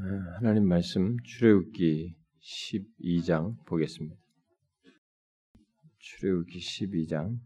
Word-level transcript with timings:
아, 0.00 0.36
하나님 0.36 0.68
말씀 0.68 1.16
출애굽기 1.24 2.14
12장 2.40 3.56
보겠습니다. 3.66 4.14
출애굽기 5.98 6.56
12장 6.60 7.36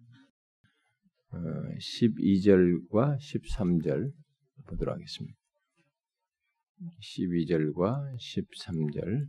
12절과 1.32 3.16
13절 3.16 4.12
보도록 4.66 4.94
하겠습니다. 4.94 5.34
12절과 7.00 8.16
13절 8.18 9.28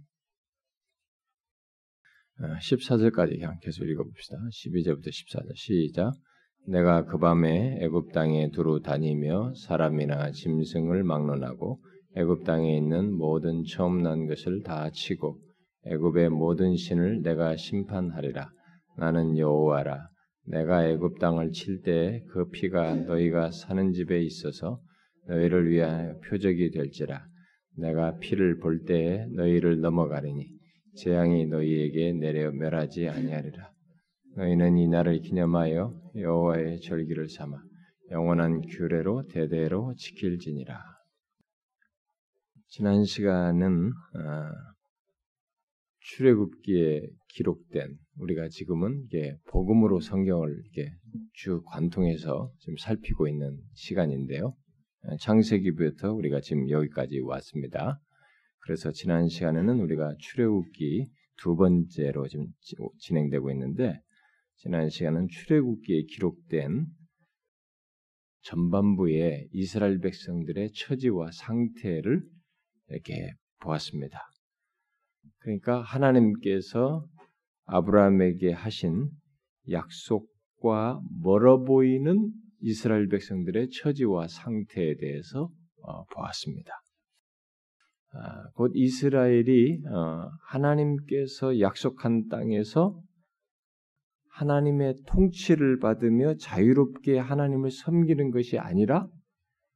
14절까지 2.42 3.40
그냥 3.40 3.58
계속 3.62 3.86
읽어봅시다. 3.86 4.36
12절부터 4.36 5.08
14절 5.08 5.56
시작 5.56 6.12
내가 6.68 7.06
그 7.06 7.18
밤에 7.18 7.78
애굽 7.84 8.12
땅에 8.12 8.52
두루 8.52 8.82
다니며 8.82 9.54
사람이나 9.54 10.32
짐승을 10.32 11.06
막론하고 11.06 11.82
애굽 12.16 12.44
땅에 12.44 12.78
있는 12.78 13.14
모든 13.14 13.64
처음 13.64 14.04
난 14.04 14.28
것을 14.28 14.62
다 14.64 14.90
치고 14.92 15.40
애굽의 15.88 16.30
모든 16.30 16.76
신을 16.76 17.22
내가 17.24 17.56
심판하리라. 17.56 18.50
나는 18.98 19.38
여호와라. 19.38 20.10
내가 20.46 20.88
애굽 20.88 21.20
땅을 21.20 21.52
칠 21.52 21.82
때 21.82 22.24
그 22.32 22.50
피가 22.50 22.96
너희가 22.96 23.52
사는 23.52 23.92
집에 23.94 24.22
있어서 24.22 24.80
너희를 25.28 25.70
위하여 25.70 26.20
표적이 26.28 26.72
될지라. 26.72 27.26
내가 27.78 28.18
피를 28.20 28.60
볼 28.60 28.84
때에 28.84 29.26
너희를 29.36 29.82
넘어가리니 29.82 30.46
재앙이 30.98 31.48
너희에게 31.48 32.14
내려 32.14 32.52
멸하지 32.52 33.08
아니하리라. 33.10 33.72
너희는 34.36 34.78
이 34.78 34.88
날을 34.88 35.22
기념하여 35.22 35.94
여호와의 36.16 36.82
절기를 36.82 37.30
삼아 37.30 37.58
영원한 38.12 38.62
규례로 38.62 39.28
대대로 39.30 39.96
지킬지니라. 39.98 40.93
지난 42.76 43.04
시간은 43.04 43.92
어, 43.92 44.52
출애굽기에 46.00 47.08
기록된 47.28 48.00
우리가 48.18 48.48
지금은 48.48 49.04
이게 49.06 49.38
복음으로 49.46 50.00
성경을 50.00 50.64
이게 50.66 50.92
주 51.34 51.62
관통해서 51.68 52.52
지금 52.58 52.76
살피고 52.78 53.28
있는 53.28 53.60
시간인데요. 53.74 54.56
창세기부터 55.20 56.14
우리가 56.14 56.42
지금 56.42 56.68
여기까지 56.68 57.20
왔습니다. 57.20 58.02
그래서 58.62 58.92
지난 58.92 59.28
시간에는 59.28 59.80
우리가 59.80 60.16
출애굽기 60.18 61.12
두 61.44 61.56
번째로 61.56 62.28
지금 62.28 62.48
진행되고 62.98 63.52
있는데 63.52 64.02
지난 64.56 64.90
시간은 64.90 65.28
출애굽기에 65.28 66.06
기록된 66.06 66.88
전반부의 68.42 69.50
이스라엘 69.52 70.00
백성들의 70.00 70.72
처지와 70.74 71.30
상태를 71.34 72.33
이렇게 72.90 73.34
보았습니다. 73.60 74.20
그러니까 75.40 75.82
하나님께서 75.82 77.06
아브라함에게 77.66 78.52
하신 78.52 79.10
약속과 79.70 81.02
멀어 81.22 81.64
보이는 81.64 82.32
이스라엘 82.60 83.08
백성들의 83.08 83.70
처지와 83.70 84.28
상태에 84.28 84.96
대해서 84.96 85.50
어, 85.82 86.06
보았습니다. 86.06 86.72
아, 88.14 88.50
곧 88.54 88.72
이스라엘이 88.74 89.82
어, 89.88 90.30
하나님께서 90.48 91.60
약속한 91.60 92.28
땅에서 92.30 93.02
하나님의 94.30 94.96
통치를 95.08 95.80
받으며 95.80 96.36
자유롭게 96.36 97.18
하나님을 97.20 97.70
섬기는 97.70 98.32
것이 98.32 98.58
아니라 98.58 99.08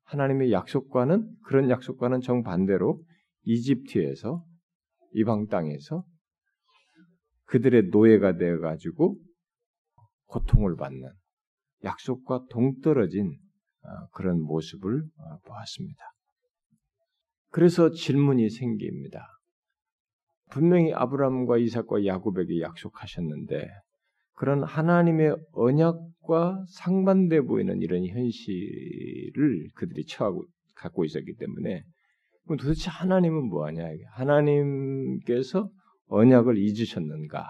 하나님의 0.07 0.51
약속과는 0.51 1.29
그런 1.43 1.69
약속과는 1.69 2.21
정반대로 2.21 3.01
이집트에서 3.43 4.43
이방 5.13 5.47
땅에서 5.47 6.05
그들의 7.45 7.89
노예가 7.91 8.37
되어 8.37 8.59
가지고 8.59 9.17
고통을 10.25 10.75
받는 10.75 11.09
약속과 11.83 12.45
동떨어진 12.49 13.37
어, 13.83 14.07
그런 14.13 14.41
모습을 14.41 15.01
어, 15.01 15.39
보았습니다. 15.45 15.99
그래서 17.51 17.91
질문이 17.91 18.49
생깁니다. 18.49 19.25
분명히 20.51 20.93
아브라함과 20.93 21.57
이삭과 21.57 22.05
야곱에게 22.05 22.61
약속하셨는데 22.61 23.67
그런 24.37 24.63
하나님의 24.63 25.35
언약과 25.51 26.65
상반돼 26.69 27.41
보이는 27.41 27.81
이런 27.81 28.05
현실을 28.05 29.67
그들이 29.73 30.05
처하고 30.05 30.45
갖고 30.75 31.03
있었기 31.05 31.35
때문에 31.37 31.83
도대체 32.47 32.91
하나님은 32.91 33.49
뭐하냐? 33.49 33.83
하나님께서 34.11 35.71
언약을 36.09 36.59
잊으셨는가? 36.59 37.49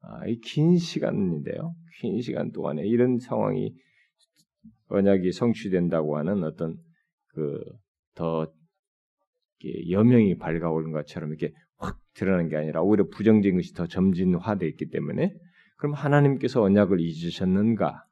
아, 0.00 0.20
긴 0.42 0.78
시간인데요. 0.78 1.74
긴 2.00 2.20
시간 2.22 2.50
동안에 2.50 2.84
이런 2.84 3.20
상황이 3.20 3.72
언약이 4.88 5.30
성취된다고 5.30 6.18
하는 6.18 6.42
어떤 6.42 6.76
그더 7.28 8.52
여명이 9.90 10.38
밝아오는 10.38 10.90
것처럼 10.90 11.30
이렇게 11.30 11.54
확 11.76 12.00
드러나는 12.14 12.48
게 12.48 12.56
아니라 12.56 12.82
오히려 12.82 13.06
부정적인 13.08 13.56
것이 13.56 13.74
더 13.74 13.86
점진화되어 13.86 14.68
있기 14.70 14.90
때문에 14.90 15.32
그럼 15.78 15.94
하나님께서 15.94 16.60
언약을 16.60 17.00
잊으셨는가? 17.00 18.04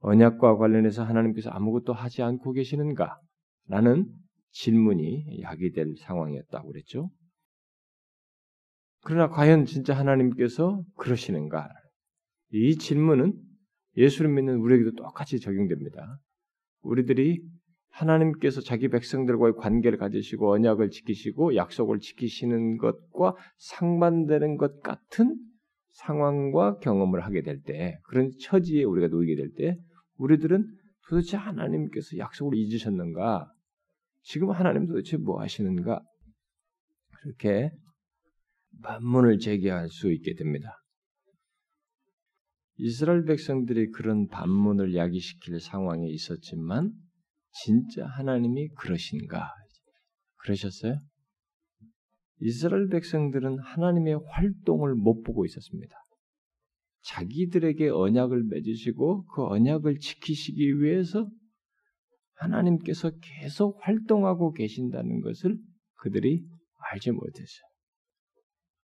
언약과 0.00 0.56
관련해서 0.56 1.04
하나님께서 1.04 1.50
아무것도 1.50 1.92
하지 1.92 2.22
않고 2.22 2.52
계시는가? 2.52 3.20
라는 3.68 4.06
질문이 4.50 5.42
야기될 5.42 5.94
상황이었다고 5.98 6.68
그랬죠. 6.72 7.10
그러나 9.02 9.28
과연 9.28 9.66
진짜 9.66 9.94
하나님께서 9.94 10.82
그러시는가? 10.96 11.68
이 12.52 12.76
질문은 12.76 13.34
예수를 13.96 14.30
믿는 14.32 14.56
우리에게도 14.56 14.92
똑같이 14.96 15.38
적용됩니다. 15.38 16.18
우리들이 16.80 17.42
하나님께서 17.90 18.62
자기 18.62 18.88
백성들과의 18.88 19.54
관계를 19.58 19.98
가지시고 19.98 20.50
언약을 20.52 20.90
지키시고 20.90 21.56
약속을 21.56 21.98
지키시는 21.98 22.78
것과 22.78 23.36
상반되는 23.58 24.56
것 24.56 24.80
같은 24.80 25.36
상황과 25.92 26.78
경험을 26.78 27.24
하게 27.24 27.42
될 27.42 27.62
때, 27.62 27.98
그런 28.04 28.30
처지에 28.40 28.84
우리가 28.84 29.08
놓이게 29.08 29.36
될 29.36 29.52
때, 29.56 29.78
우리들은 30.16 30.64
도대체 31.08 31.36
하나님께서 31.36 32.16
약속을 32.18 32.56
잊으셨는가? 32.56 33.52
지금 34.22 34.50
하나님 34.50 34.86
도대체 34.86 35.16
뭐 35.16 35.40
하시는가? 35.40 36.00
그렇게 37.20 37.70
반문을 38.82 39.38
제기할 39.38 39.88
수 39.88 40.10
있게 40.12 40.34
됩니다. 40.34 40.78
이스라엘 42.76 43.24
백성들이 43.24 43.90
그런 43.90 44.28
반문을 44.28 44.94
야기시킬 44.94 45.60
상황에 45.60 46.08
있었지만, 46.08 46.92
진짜 47.64 48.06
하나님이 48.06 48.68
그러신가? 48.70 49.52
그러셨어요? 50.36 51.00
이스라엘 52.42 52.88
백성들은 52.88 53.60
하나님의 53.60 54.18
활동을 54.26 54.94
못 54.96 55.22
보고 55.22 55.44
있었습니다. 55.44 55.94
자기들에게 57.04 57.88
언약을 57.88 58.44
맺으시고 58.44 59.26
그 59.26 59.44
언약을 59.46 59.98
지키시기 59.98 60.80
위해서 60.80 61.28
하나님께서 62.34 63.10
계속 63.20 63.78
활동하고 63.80 64.52
계신다는 64.52 65.20
것을 65.20 65.56
그들이 65.98 66.44
알지 66.90 67.12
못했어요. 67.12 67.62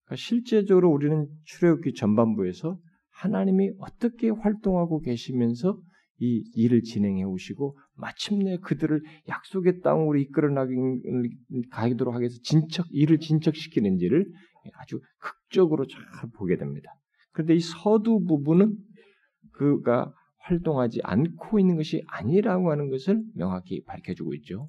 그러니까 0.04 0.16
실제적으로 0.16 0.92
우리는 0.92 1.26
출애굽기 1.44 1.94
전반부에서 1.94 2.78
하나님이 3.10 3.72
어떻게 3.78 4.30
활동하고 4.30 5.00
계시면서 5.00 5.80
이 6.20 6.50
일을 6.54 6.82
진행해 6.82 7.22
오시고 7.22 7.78
마침내 7.94 8.58
그들을 8.58 9.02
약속의 9.28 9.80
땅으로 9.80 10.18
이끌어 10.18 10.52
나가도록 10.52 12.14
하기 12.14 12.22
위해서 12.22 12.38
진척 12.42 12.86
일을 12.90 13.18
진척시키는지를 13.18 14.26
아주 14.74 15.00
극적으로 15.18 15.86
잘 15.86 16.02
보게 16.34 16.56
됩니다. 16.56 16.90
그런데 17.32 17.54
이 17.54 17.60
서두 17.60 18.24
부분은 18.26 18.76
그가 19.52 20.12
활동하지 20.38 21.00
않고 21.02 21.58
있는 21.58 21.76
것이 21.76 22.02
아니라고 22.08 22.70
하는 22.70 22.90
것을 22.90 23.22
명확히 23.34 23.84
밝혀주고 23.84 24.34
있죠. 24.36 24.68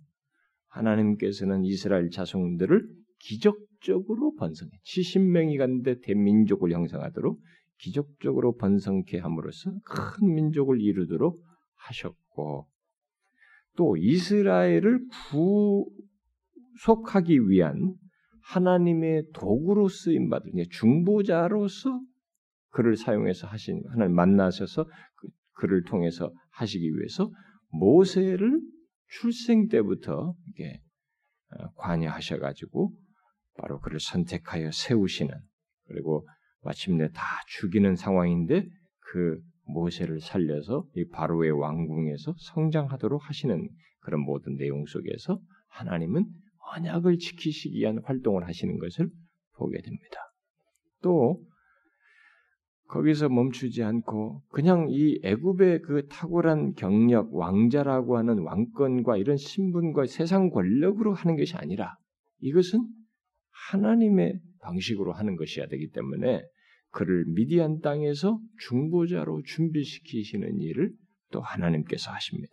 하나님께서는 0.67 1.63
이스라엘 1.63 2.09
자손들을 2.09 2.87
기적적으로 3.19 4.35
번성해 4.35 4.71
70명이 4.85 5.57
갔는데 5.57 5.99
대민족을 6.01 6.71
형성하도록 6.71 7.39
기적적으로 7.79 8.55
번성케 8.57 9.19
함으로써 9.19 9.71
큰 9.83 10.33
민족을 10.33 10.81
이루도록 10.81 11.41
하셨고 11.75 12.67
또 13.77 13.97
이스라엘을 13.97 14.99
구속하기 16.75 17.47
위한 17.47 17.95
하나님의 18.43 19.29
도구로 19.33 19.87
쓰임 19.87 20.29
받은 20.29 20.51
중보자로서 20.71 22.01
그를 22.69 22.95
사용해서 22.95 23.47
하신 23.47 23.81
하나님 23.89 24.15
만나셔서 24.15 24.85
그, 24.85 25.27
그를 25.53 25.83
통해서 25.83 26.31
하시기 26.51 26.85
위해서 26.95 27.31
모세를 27.71 28.59
출생 29.07 29.67
때부터 29.67 30.33
이게 30.47 30.81
어, 31.55 31.71
관여하셔 31.75 32.39
가지고 32.39 32.93
바로 33.57 33.79
그를 33.79 33.99
선택하여 33.99 34.71
세우시는 34.71 35.33
그리고 35.87 36.27
마침내 36.61 37.09
다 37.09 37.23
죽이는 37.47 37.95
상황인데 37.95 38.65
그 39.11 39.39
모세를 39.65 40.19
살려서 40.19 40.85
이 40.95 41.07
바로의 41.09 41.51
왕궁에서 41.51 42.35
성장하도록 42.37 43.27
하시는 43.27 43.69
그런 44.01 44.21
모든 44.21 44.55
내용 44.57 44.85
속에서 44.85 45.39
하나님은 45.69 46.25
언약을 46.75 47.17
지키시기 47.17 47.79
위한 47.79 47.99
활동을 48.03 48.47
하시는 48.47 48.77
것을 48.77 49.09
보게 49.55 49.81
됩니다. 49.81 50.17
또 51.01 51.41
거기서 52.87 53.29
멈추지 53.29 53.83
않고 53.83 54.41
그냥 54.49 54.87
이 54.89 55.19
애굽의 55.23 55.81
그 55.83 56.07
탁월한 56.07 56.73
경력, 56.73 57.33
왕자라고 57.33 58.17
하는 58.17 58.39
왕권과 58.39 59.17
이런 59.17 59.37
신분과 59.37 60.07
세상 60.07 60.49
권력으로 60.49 61.13
하는 61.13 61.37
것이 61.37 61.55
아니라 61.55 61.95
이것은 62.39 62.87
하나님의 63.71 64.39
방식으로 64.61 65.13
하는 65.13 65.35
것이어야 65.35 65.67
되기 65.67 65.89
때문에 65.89 66.43
그를 66.91 67.25
미디안 67.27 67.79
땅에서 67.81 68.39
중보자로 68.67 69.43
준비시키시는 69.43 70.59
일을 70.59 70.91
또 71.31 71.41
하나님께서 71.41 72.11
하십니다. 72.11 72.51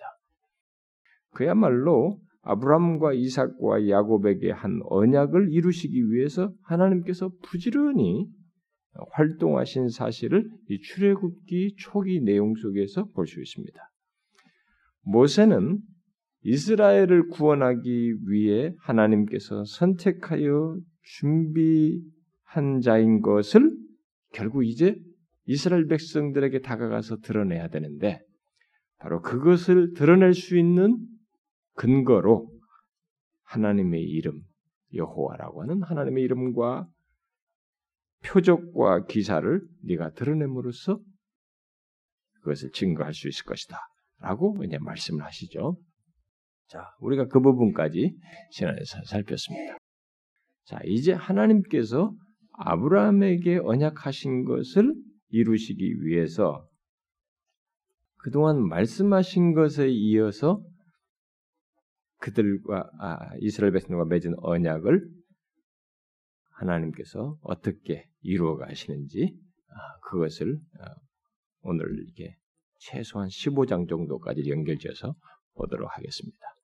그야말로 1.32 2.20
아브람과 2.42 3.12
이삭과 3.14 3.88
야곱에게 3.88 4.50
한 4.50 4.80
언약을 4.84 5.52
이루시기 5.52 6.10
위해서 6.10 6.52
하나님께서 6.62 7.30
부지런히 7.42 8.28
활동하신 9.12 9.88
사실을 9.88 10.48
이 10.68 10.80
출애굽기 10.80 11.76
초기 11.78 12.20
내용 12.20 12.54
속에서 12.54 13.06
볼 13.14 13.26
수 13.26 13.40
있습니다. 13.40 13.78
모세는 15.02 15.80
이스라엘을 16.42 17.28
구원하기 17.28 18.28
위해 18.28 18.72
하나님께서 18.78 19.64
선택하여 19.64 20.78
준비한 21.06 22.80
자인 22.82 23.20
것을 23.20 23.76
결국 24.32 24.64
이제 24.64 24.96
이스라엘 25.44 25.86
백성들에게 25.86 26.60
다가가서 26.60 27.18
드러내야 27.18 27.68
되는데 27.68 28.20
바로 28.98 29.22
그것을 29.22 29.92
드러낼 29.94 30.34
수 30.34 30.58
있는 30.58 30.98
근거로 31.74 32.50
하나님의 33.44 34.02
이름 34.02 34.40
여호와라고 34.94 35.62
하는 35.62 35.82
하나님의 35.82 36.24
이름과 36.24 36.88
표적과 38.24 39.04
기사를 39.04 39.60
네가 39.84 40.12
드러냄으로써 40.14 40.98
그것을 42.40 42.70
증거할 42.72 43.12
수 43.14 43.28
있을 43.28 43.44
것이다. 43.44 43.78
라고 44.18 44.56
이제 44.64 44.78
말씀을 44.78 45.24
하시죠. 45.24 45.76
자, 46.68 46.82
우리가 47.00 47.26
그 47.26 47.40
부분까지 47.40 48.16
지난해서 48.52 49.02
살폈습니다. 49.04 49.78
자, 50.66 50.80
이제 50.84 51.12
하나님께서 51.12 52.12
아브라함에게 52.54 53.58
언약하신 53.62 54.44
것을 54.44 54.94
이루시기 55.28 56.02
위해서 56.02 56.68
그동안 58.16 58.66
말씀하신 58.66 59.54
것에 59.54 59.88
이어서 59.88 60.60
그들과 62.18 62.90
아, 62.98 63.36
이스라엘 63.40 63.72
백성과 63.72 64.06
맺은 64.06 64.34
언약을 64.38 65.08
하나님께서 66.50 67.38
어떻게 67.42 68.08
이루어 68.22 68.56
가시는지 68.56 69.38
아, 69.68 70.00
그것을 70.08 70.58
아, 70.80 70.94
오늘 71.60 71.86
이렇게 71.96 72.36
최소한 72.80 73.28
15장 73.28 73.88
정도까지 73.88 74.48
연결지어서 74.48 75.14
보도록 75.54 75.96
하겠습니다. 75.96 76.55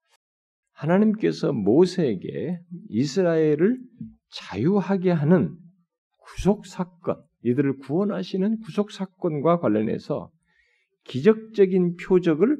하나님께서 0.82 1.52
모세에게 1.52 2.60
이스라엘을 2.88 3.78
자유하게 4.30 5.10
하는 5.10 5.56
구속 6.18 6.66
사건, 6.66 7.22
이들을 7.42 7.78
구원하시는 7.78 8.58
구속 8.60 8.90
사건과 8.90 9.60
관련해서 9.60 10.30
기적적인 11.04 11.96
표적을 11.96 12.58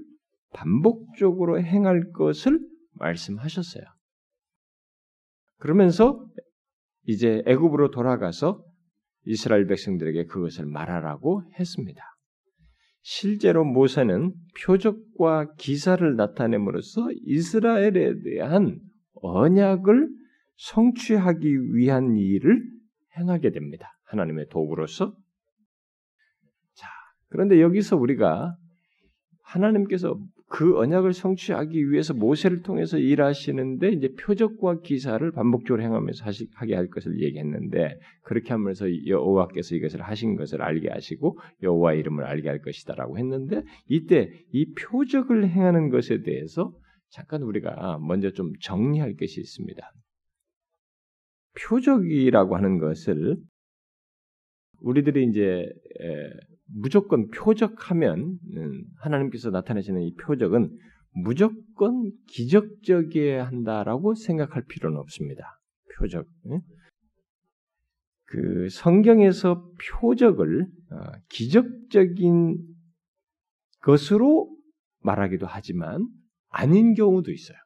반복적으로 0.53 1.61
행할 1.61 2.11
것을 2.13 2.61
말씀하셨어요. 2.95 3.85
그러면서 5.59 6.27
이제 7.07 7.43
애굽으로 7.47 7.91
돌아가서 7.91 8.65
이스라엘 9.25 9.67
백성들에게 9.67 10.27
그것을 10.27 10.67
말하라고 10.67 11.43
했습니다. 11.59 12.12
실제로 13.02 13.64
모세는 13.64 14.32
표적과 14.64 15.54
기사를 15.58 16.16
나타냄으로써 16.16 17.08
이스라엘에 17.25 18.22
대한 18.22 18.81
언약을 19.14 20.08
성취하기 20.56 21.75
위한 21.75 22.16
일을 22.16 22.62
행하게 23.19 23.50
됩니다. 23.50 23.93
하나님의 24.04 24.46
도구로서. 24.50 25.14
자, 26.75 26.88
그런데 27.28 27.60
여기서 27.60 27.96
우리가 27.96 28.56
하나님께서 29.43 30.19
그 30.52 30.78
언약을 30.78 31.14
성취하기 31.14 31.90
위해서 31.90 32.12
모세를 32.12 32.60
통해서 32.60 32.99
일하시는데 32.99 33.88
이제 33.88 34.08
표적과 34.20 34.81
기사를 34.81 35.32
반복적으로 35.32 35.82
행하면서 35.82 36.26
하시, 36.26 36.46
하게 36.52 36.75
할 36.75 36.88
것을 36.88 37.22
얘기했는데 37.22 37.99
그렇게 38.22 38.50
하면서 38.50 38.84
여호와께서 39.06 39.75
이것을 39.76 40.02
하신 40.02 40.37
것을 40.37 40.60
알게 40.60 40.90
하시고 40.90 41.38
여호와 41.62 41.94
이름을 41.94 42.25
알게 42.25 42.50
할 42.50 42.60
것이다라고 42.60 43.16
했는데 43.16 43.62
이때 43.88 44.28
이 44.52 44.70
표적을 44.75 45.49
행하는 45.49 45.88
것에 45.88 46.20
대해서 46.20 46.70
잠깐 47.08 47.43
우리가 47.43 47.99
먼저 48.06 48.31
좀 48.31 48.52
정리할 48.60 49.14
것이 49.16 49.40
있습니다. 49.40 49.90
표적이라고 51.66 52.56
하는 52.56 52.78
것을 52.78 53.38
우리들이 54.81 55.28
이제 55.31 55.66
무조건 56.75 57.29
표적하면 57.31 58.39
음, 58.57 58.85
하나님께서 58.99 59.51
나타내시는 59.51 60.03
이 60.03 60.15
표적은 60.15 60.71
무조건 61.15 62.11
기적적이어야 62.29 63.47
한다라고 63.47 64.15
생각할 64.15 64.65
필요는 64.67 64.99
없습니다. 64.99 65.61
표적. 65.99 66.27
그 68.25 68.69
성경에서 68.71 69.69
표적을 70.01 70.63
어, 70.63 70.97
기적적인 71.29 72.59
것으로 73.83 74.57
말하기도 75.01 75.47
하지만 75.47 76.07
아닌 76.49 76.95
경우도 76.95 77.31
있어요. 77.31 77.59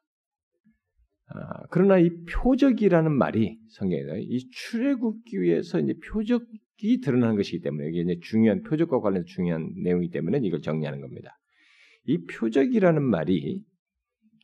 아, 1.29 1.65
그러나 1.69 1.99
이 1.99 2.09
표적이라는 2.25 3.11
말이 3.11 3.57
성경에서 3.69 4.17
이 4.17 4.49
출애굽기 4.49 5.41
위해서 5.41 5.79
이제 5.79 5.93
표적 6.09 6.43
이 6.81 6.99
드러나는 6.99 7.35
것이기 7.35 7.61
때문에 7.61 7.89
이게 7.89 8.01
이제 8.01 8.19
중요한 8.21 8.61
표적과 8.61 8.99
관련해서 8.99 9.25
중요한 9.25 9.71
내용이기 9.83 10.11
때문에 10.11 10.39
이걸 10.43 10.61
정리하는 10.61 11.01
겁니다. 11.01 11.37
이 12.05 12.23
표적이라는 12.25 13.03
말이 13.03 13.63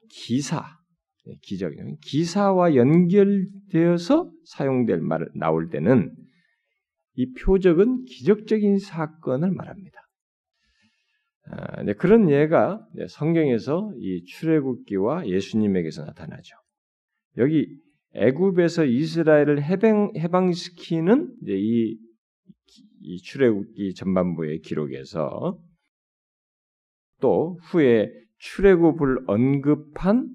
기사, 0.09 0.63
네, 1.25 1.35
기적, 1.41 1.73
기사와 2.01 2.75
연결되어서 2.75 4.31
사용될 4.45 4.99
말 5.01 5.27
나올 5.35 5.69
때는 5.69 6.13
이 7.15 7.31
표적은 7.33 8.05
기적적인 8.05 8.79
사건을 8.79 9.51
말합니다. 9.51 9.99
아, 11.45 11.83
그런 11.97 12.29
예가 12.29 12.85
성경에서 13.09 13.93
이 13.97 14.23
출애굽기와 14.25 15.27
예수님에게서 15.27 16.05
나타나죠. 16.05 16.55
여기 17.37 17.67
애굽에서 18.13 18.85
이스라엘을 18.85 19.63
해방, 19.63 20.13
해방시키는 20.15 21.35
이, 21.47 21.97
이 23.01 23.17
출애굽기 23.21 23.93
전반부의 23.95 24.61
기록에서 24.61 25.59
또 27.19 27.59
후에 27.63 28.11
출애굽을 28.37 29.25
언급한 29.27 30.29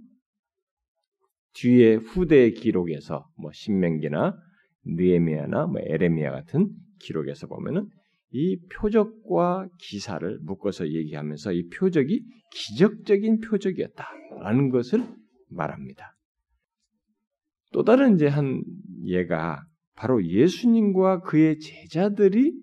뒤에 1.55 1.97
후대의 1.97 2.53
기록에서 2.55 3.29
뭐 3.37 3.51
신명기나 3.53 4.37
느에미아나 4.85 5.67
뭐 5.67 5.81
에레미야 5.85 6.31
같은 6.31 6.71
기록에서 7.01 7.47
보면은 7.47 7.89
이 8.31 8.59
표적과 8.69 9.69
기사를 9.79 10.39
묶어서 10.43 10.89
얘기하면서 10.89 11.53
이 11.53 11.69
표적이 11.69 12.25
기적적인 12.53 13.41
표적이었다라는 13.41 14.71
것을 14.71 15.07
말합니다. 15.49 16.15
또 17.73 17.85
다른 17.85 18.15
이제 18.15 18.27
한 18.27 18.63
예가 19.05 19.65
바로 19.99 20.25
예수님과 20.25 21.23
그의 21.23 21.59
제자들이 21.59 22.55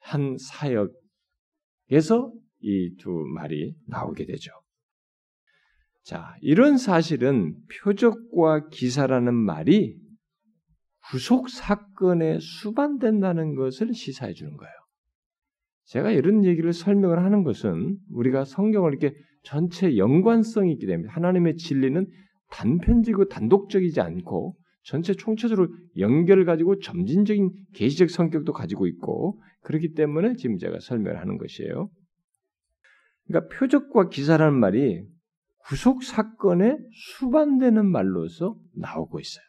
한 0.00 0.36
사역에서 0.38 2.32
이 2.60 2.96
두 2.96 3.10
말이 3.34 3.74
나오게 3.88 4.24
되죠. 4.24 4.52
자, 6.02 6.34
이런 6.40 6.78
사실은 6.78 7.54
표적과 7.84 8.68
기사라는 8.70 9.34
말이 9.34 9.98
구속 11.10 11.50
사건에 11.50 12.38
수반된다는 12.40 13.54
것을 13.54 13.92
시사해 13.92 14.32
주는 14.32 14.56
거예요. 14.56 14.72
제가 15.86 16.10
이런 16.10 16.44
얘기를 16.44 16.72
설명을 16.72 17.18
하는 17.22 17.42
것은 17.42 17.98
우리가 18.12 18.44
성경을 18.46 18.92
이렇게 18.92 19.14
전체 19.42 19.98
연관성이 19.98 20.72
있기 20.72 20.86
때문에 20.86 21.08
하나님의 21.10 21.56
진리는 21.56 22.06
단편지고 22.48 23.28
단독적이지 23.28 24.00
않고 24.00 24.56
전체 24.82 25.14
총체적으로 25.14 25.68
연결을 25.98 26.44
가지고 26.44 26.78
점진적인 26.80 27.50
계시적 27.74 28.10
성격도 28.10 28.52
가지고 28.52 28.86
있고 28.86 29.40
그렇기 29.62 29.94
때문에 29.94 30.34
지금 30.36 30.58
제가 30.58 30.80
설명하는 30.80 31.38
것이에요. 31.38 31.88
그러니까 33.26 33.56
표적과 33.56 34.08
기사라는 34.08 34.58
말이 34.58 35.04
구속 35.64 36.02
사건에 36.02 36.76
수반되는 36.92 37.86
말로서 37.86 38.56
나오고 38.74 39.20
있어요. 39.20 39.44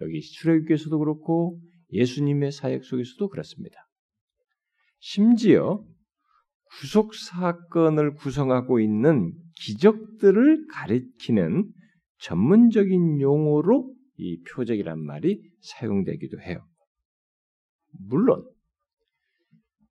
여기 0.00 0.20
출애굽기에서도 0.20 0.98
그렇고 0.98 1.60
예수님의 1.92 2.52
사역 2.52 2.84
속에서도 2.84 3.28
그렇습니다. 3.28 3.76
심지어 4.98 5.84
구속 6.80 7.14
사건을 7.14 8.14
구성하고 8.14 8.80
있는 8.80 9.32
기적들을 9.56 10.66
가리키는 10.68 11.70
전문적인 12.18 13.20
용어로 13.20 13.94
이 14.16 14.40
표적이란 14.42 14.98
말이 15.00 15.42
사용되기도 15.60 16.40
해요. 16.40 16.64
물론 18.08 18.44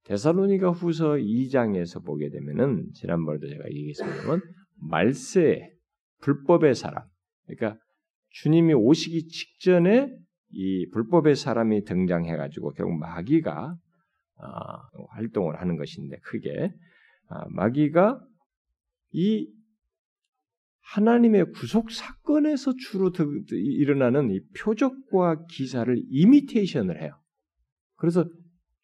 데살로니가 0.06 0.72
후서 0.72 1.14
2장에서 1.14 2.04
보게 2.04 2.30
되면은 2.30 2.92
지난번에도 2.94 3.48
제가 3.48 3.66
얘기했습니다만 3.70 4.42
말세 4.90 5.72
불법의 6.22 6.76
사람 6.76 7.04
그러니까 7.46 7.80
주님이 8.30 8.74
오시기 8.74 9.28
직전에 9.28 10.10
이 10.50 10.90
불법의 10.90 11.36
사람이 11.36 11.84
등장해 11.84 12.36
가지고 12.36 12.72
결국 12.74 12.98
마귀가 12.98 13.76
어, 14.38 15.06
활동을 15.12 15.62
하는 15.62 15.78
것인데 15.78 16.18
크게 16.24 16.72
아, 17.30 17.46
마귀가 17.50 18.20
이 19.12 19.48
하나님의 20.94 21.54
구속 21.54 21.90
사건에서 21.92 22.74
주로 22.76 23.12
일어나는 23.52 24.30
이 24.32 24.42
표적과 24.58 25.46
기사를 25.46 25.96
이미테이션을 26.10 27.02
해요. 27.02 27.18
그래서 27.96 28.26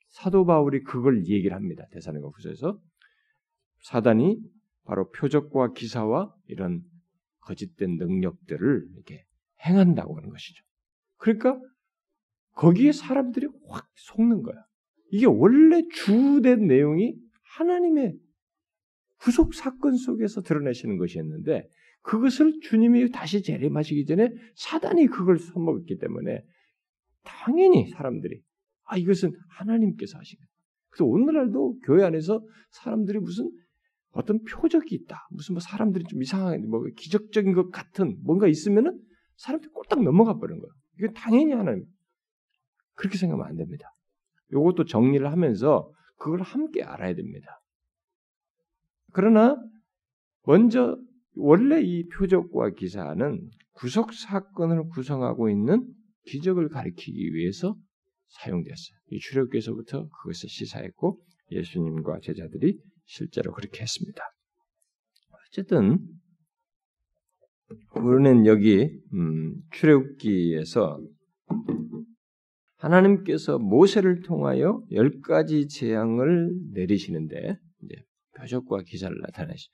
사도 0.07 0.45
바울이 0.45 0.83
그걸 0.83 1.27
얘기를 1.27 1.53
합니다. 1.53 1.85
대사님과 1.91 2.29
후서에서 2.29 2.79
사단이 3.81 4.39
바로 4.85 5.11
표적과 5.11 5.73
기사와 5.73 6.33
이런 6.47 6.81
거짓된 7.41 7.97
능력들을 7.97 8.87
이렇게 8.93 9.25
행한다고 9.65 10.15
하는 10.15 10.29
것이죠. 10.29 10.63
그러니까 11.17 11.59
거기에 12.53 12.93
사람들이 12.93 13.47
확 13.67 13.85
속는 13.95 14.43
거야. 14.43 14.55
이게 15.11 15.25
원래 15.25 15.83
주된 15.89 16.67
내용이 16.67 17.15
하나님의 17.57 18.15
구속 19.17 19.53
사건 19.53 19.95
속에서 19.97 20.41
드러내시는 20.41 20.97
것이었는데 20.97 21.67
그것을 22.01 22.60
주님이 22.62 23.12
다시 23.12 23.42
재림하시기 23.42 24.06
전에 24.06 24.30
사단이 24.56 25.08
그걸 25.08 25.38
써먹었기 25.39 25.98
때문에 25.98 26.42
당연히 27.24 27.89
사람들이 27.89 28.42
아 28.86 28.98
이것은 28.98 29.34
하나님께서 29.50 30.18
하신 30.18 30.38
거예요. 30.39 30.48
그래서 30.89 31.06
오늘날도 31.06 31.80
교회 31.84 32.04
안에서 32.04 32.42
사람들이 32.72 33.20
무슨 33.20 33.51
어떤 34.12 34.42
표적이 34.44 34.96
있다. 34.96 35.27
무슨 35.32 35.54
뭐 35.54 35.60
사람들이 35.60 36.06
좀 36.06 36.22
이상하게 36.22 36.60
뭐 36.66 36.82
기적적인 36.96 37.54
것 37.54 37.70
같은 37.70 38.18
뭔가 38.24 38.48
있으면은 38.48 39.00
사람들이 39.36 39.72
꼴딱 39.72 40.01
넘어가 40.04 40.38
버리는 40.38 40.60
거예요. 40.60 40.74
이건 41.00 41.13
당연히 41.13 41.54
하나님. 41.54 41.86
그렇게 42.96 43.18
생각하면 43.18 43.48
안 43.48 43.56
됩니다. 43.58 43.94
이것도 44.51 44.86
정리를 44.86 45.30
하면서 45.32 45.92
그걸 46.18 46.42
함께 46.42 46.84
알아야 46.84 47.13
됩니다. 47.13 47.62
그러나 49.13 49.58
먼저 50.44 50.98
원래 51.38 51.82
이 51.82 52.08
표적과 52.08 52.72
기사는 52.72 53.50
구속 53.74 54.13
사건을 54.13 54.89
구성하고 54.89 55.50
있는 55.50 55.86
기적을 56.25 56.70
가리키기 56.70 57.34
위해서 57.34 57.75
사용되었어요. 58.29 58.98
이 59.12 59.20
출애굽에서부터 59.20 60.10
그것을 60.10 60.50
시사했고 60.50 61.22
예수님과 61.51 62.20
제자들이 62.22 62.79
실제로 63.06 63.53
그렇게 63.53 63.82
했습니다. 63.82 64.22
어쨌든 65.50 66.00
우리는 67.96 68.46
여기 68.46 68.89
음, 69.13 69.56
출애굽기에서 69.72 71.01
하나님께서 72.77 73.60
모세를 73.60 74.22
통하여 74.22 74.84
열 74.91 75.20
가지 75.22 75.67
재앙을 75.67 76.53
내리시는데 76.74 77.58
표적과 78.38 78.84
기사를 78.84 79.15
나타내시 79.22 79.70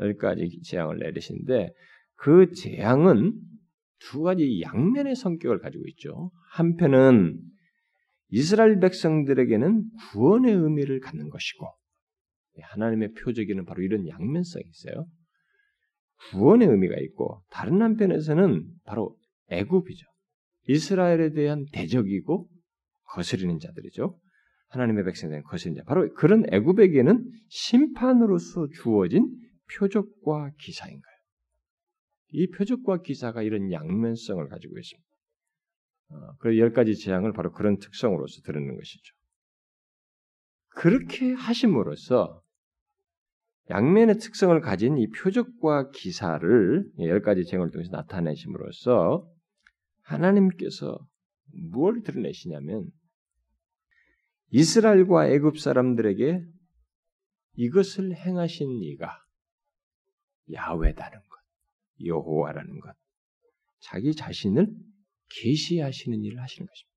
열 0.00 0.16
가지 0.16 0.60
재앙을 0.62 0.98
내리시는데 0.98 1.72
그 2.16 2.52
재앙은 2.52 3.34
두 3.98 4.22
가지 4.22 4.60
양면의 4.62 5.14
성격을 5.14 5.60
가지고 5.60 5.84
있죠. 5.88 6.30
한편은 6.50 7.38
이스라엘 8.28 8.80
백성들에게는 8.80 9.84
구원의 10.12 10.54
의미를 10.54 11.00
갖는 11.00 11.28
것이고 11.28 11.66
하나님의 12.60 13.12
표적에는 13.12 13.64
바로 13.64 13.82
이런 13.82 14.08
양면성이 14.08 14.64
있어요. 14.68 15.06
구원의 16.30 16.68
의미가 16.68 16.94
있고 17.00 17.42
다른 17.50 17.82
한편에서는 17.82 18.64
바로 18.84 19.16
애굽이죠. 19.48 20.06
이스라엘에 20.68 21.30
대한 21.30 21.66
대적이고 21.72 22.48
거스리는 23.14 23.58
자들이죠. 23.58 24.18
하나님의 24.68 25.04
백성들은 25.04 25.42
거스리는 25.42 25.78
자. 25.78 25.84
바로 25.84 26.12
그런 26.14 26.44
애굽에게는 26.50 27.30
심판으로서 27.48 28.68
주어진 28.82 29.28
표적과 29.76 30.52
기사인 30.58 31.00
거예요. 31.00 31.18
이 32.34 32.50
표적과 32.50 33.02
기사가 33.02 33.42
이런 33.42 33.70
양면성을 33.70 34.48
가지고 34.48 34.78
있습니다. 34.78 35.08
어, 36.10 36.36
그열 36.38 36.72
가지 36.72 36.96
재앙을 36.96 37.32
바로 37.32 37.52
그런 37.52 37.78
특성으로서 37.78 38.40
드러내는 38.42 38.76
것이죠. 38.76 39.14
그렇게 40.68 41.32
하심으로써 41.32 42.42
양면의 43.70 44.18
특성을 44.18 44.58
가진 44.60 44.98
이 44.98 45.08
표적과 45.10 45.90
기사를 45.90 46.90
열 46.98 47.22
가지 47.22 47.44
재앙을 47.44 47.70
통해서 47.70 47.90
나타내심으로써 47.92 49.26
하나님께서 50.02 50.98
무엇을 51.52 52.02
드러내시냐면 52.02 52.90
이스라엘과 54.50 55.28
애굽 55.28 55.58
사람들에게 55.58 56.44
이것을 57.54 58.14
행하신 58.14 58.82
이가 58.82 59.21
야훼다는 60.50 61.18
것, 61.18 61.38
여호와라는 62.04 62.80
것, 62.80 62.94
자기 63.80 64.14
자신을 64.14 64.66
계시하시는 65.28 66.22
일을 66.22 66.40
하시는 66.40 66.66
것입니다. 66.66 66.92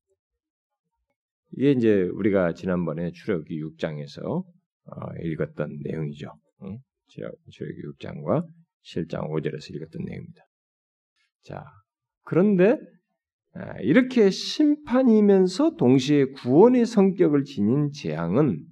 이게 1.52 1.72
이제 1.72 2.02
우리가 2.12 2.54
지난번에 2.54 3.12
출애굽기 3.12 3.60
6장에서 3.62 4.44
어, 4.84 5.14
읽었던 5.22 5.78
내용이죠. 5.82 6.32
응? 6.62 6.78
출애굽기 7.08 7.82
6장과 7.98 8.46
7장 8.84 9.28
5절에서 9.30 9.74
읽었던 9.74 10.04
내용입니다. 10.04 10.42
자, 11.42 11.64
그런데 12.22 12.78
아, 13.54 13.78
이렇게 13.80 14.28
심판이면서 14.28 15.76
동시에 15.76 16.26
구원의 16.26 16.84
성격을 16.84 17.44
지닌 17.44 17.90
재앙은 17.90 18.62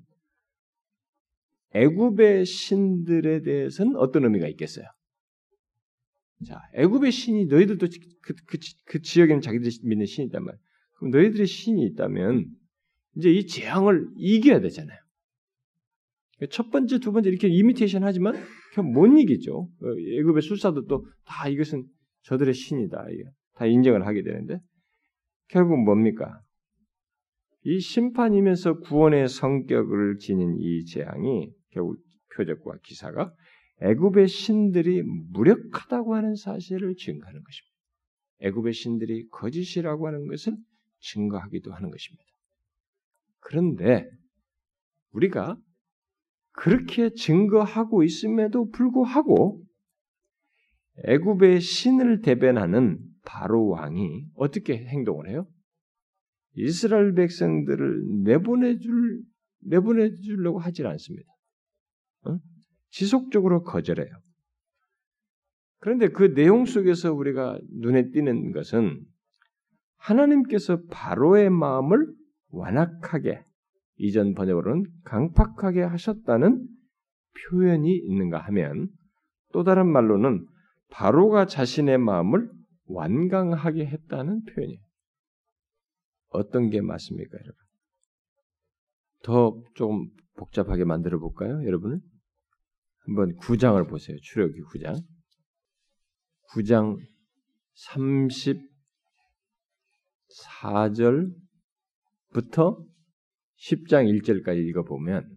애굽의 1.75 2.47
신들에 2.47 3.43
대해서는 3.43 3.97
어떤 3.97 4.25
의미가 4.25 4.49
있겠어요? 4.49 4.87
자, 6.47 6.61
애굽의 6.75 7.11
신이 7.11 7.47
너희들도 7.47 7.87
그, 8.23 8.35
그, 8.47 8.59
그 8.85 9.03
지역에는 9.03 9.41
자기들이 9.41 9.71
믿는 9.85 10.07
신이 10.07 10.27
있단 10.27 10.45
말이야. 10.45 10.59
그럼 10.95 11.11
너희들의 11.11 11.47
신이 11.47 11.85
있다면 11.87 12.47
이제 13.17 13.31
이 13.31 13.47
재앙을 13.47 14.07
이겨야 14.17 14.61
되잖아요. 14.61 14.99
첫 16.51 16.71
번째, 16.71 16.99
두 16.99 17.13
번째 17.13 17.31
이렇게 17.31 17.49
이미테이션 17.49 18.03
하지만 18.03 18.35
못 18.93 19.07
이기죠. 19.07 19.57
어, 19.57 19.87
애굽의 20.19 20.43
술사도 20.43 20.87
또 20.87 21.05
다 21.25 21.49
이것은 21.49 21.85
저들의 22.23 22.55
신이다. 22.55 23.07
다 23.55 23.67
인정을 23.67 24.07
하게 24.07 24.23
되는데 24.23 24.59
결국 25.49 25.83
뭡니까? 25.85 26.41
이 27.65 27.81
심판이면서 27.81 28.81
구원의 28.81 29.29
성격을 29.29 30.19
지닌 30.19 30.57
이 30.59 30.85
재앙이 30.85 31.51
결국 31.75 31.99
표적과 32.35 32.79
기사가 32.83 33.35
애굽의 33.81 34.29
신들이 34.29 35.03
무력하다고 35.03 36.15
하는 36.15 36.37
사실을 36.37 36.95
증거하는 36.97 37.43
것입니다. 37.43 37.75
애굽의 38.41 38.73
신들이 38.73 39.29
거짓이라고 39.31 40.07
하는 40.07 40.27
것을 40.27 40.57
증거하기도 41.01 41.73
하는 41.73 41.91
것입니다. 41.91 42.25
그런데 43.41 44.09
우리가 45.13 45.57
그렇게 46.53 47.11
증거하고 47.13 48.05
있음에도 48.05 48.71
불구하고 48.71 49.63
애굽의 51.05 51.61
신을 51.61 52.21
대변하는 52.21 53.01
바로 53.25 53.69
왕이 53.69 54.27
어떻게 54.35 54.77
행동을 54.77 55.29
해요? 55.29 55.49
이스라엘 56.55 57.15
백성들을 57.15 58.23
내보내줄 58.23 59.23
내보내주려고 59.67 60.61
하질 60.61 60.87
않습니다. 60.87 61.34
어? 62.27 62.39
지속적으로 62.91 63.63
거절해요. 63.63 64.13
그런데 65.79 66.09
그 66.09 66.33
내용 66.35 66.65
속에서 66.65 67.13
우리가 67.13 67.59
눈에 67.71 68.11
띄는 68.11 68.53
것은 68.53 69.05
하나님께서 69.97 70.83
바로의 70.91 71.51
마음을 71.51 72.07
완악하게 72.49 73.45
이전 73.97 74.35
번역으로는 74.35 74.85
강팍하게 75.05 75.83
하셨다는 75.83 76.67
표현이 77.51 77.97
있는가 77.97 78.39
하면 78.39 78.89
또 79.53 79.63
다른 79.63 79.87
말로는 79.91 80.47
바로가 80.91 81.47
자신의 81.47 81.99
마음을 81.99 82.51
완강하게 82.87 83.87
했다는 83.87 84.45
표현이에요. 84.45 84.81
어떤 86.29 86.71
게 86.71 86.81
맞습니까, 86.81 87.39
여러분? 87.39 87.55
더 89.23 89.63
조금 89.75 90.09
복잡하게 90.37 90.85
만들어 90.85 91.19
볼까요, 91.19 91.65
여러분을? 91.65 92.01
한번 93.07 93.37
9장을 93.37 93.89
보세요. 93.89 94.17
출애굽기 94.23 94.63
9장. 94.63 95.03
9장 96.53 96.99
34절부터 102.33 102.87
10장 103.59 104.21
1절까지 104.23 104.59
읽어 104.69 104.85
보면 104.85 105.29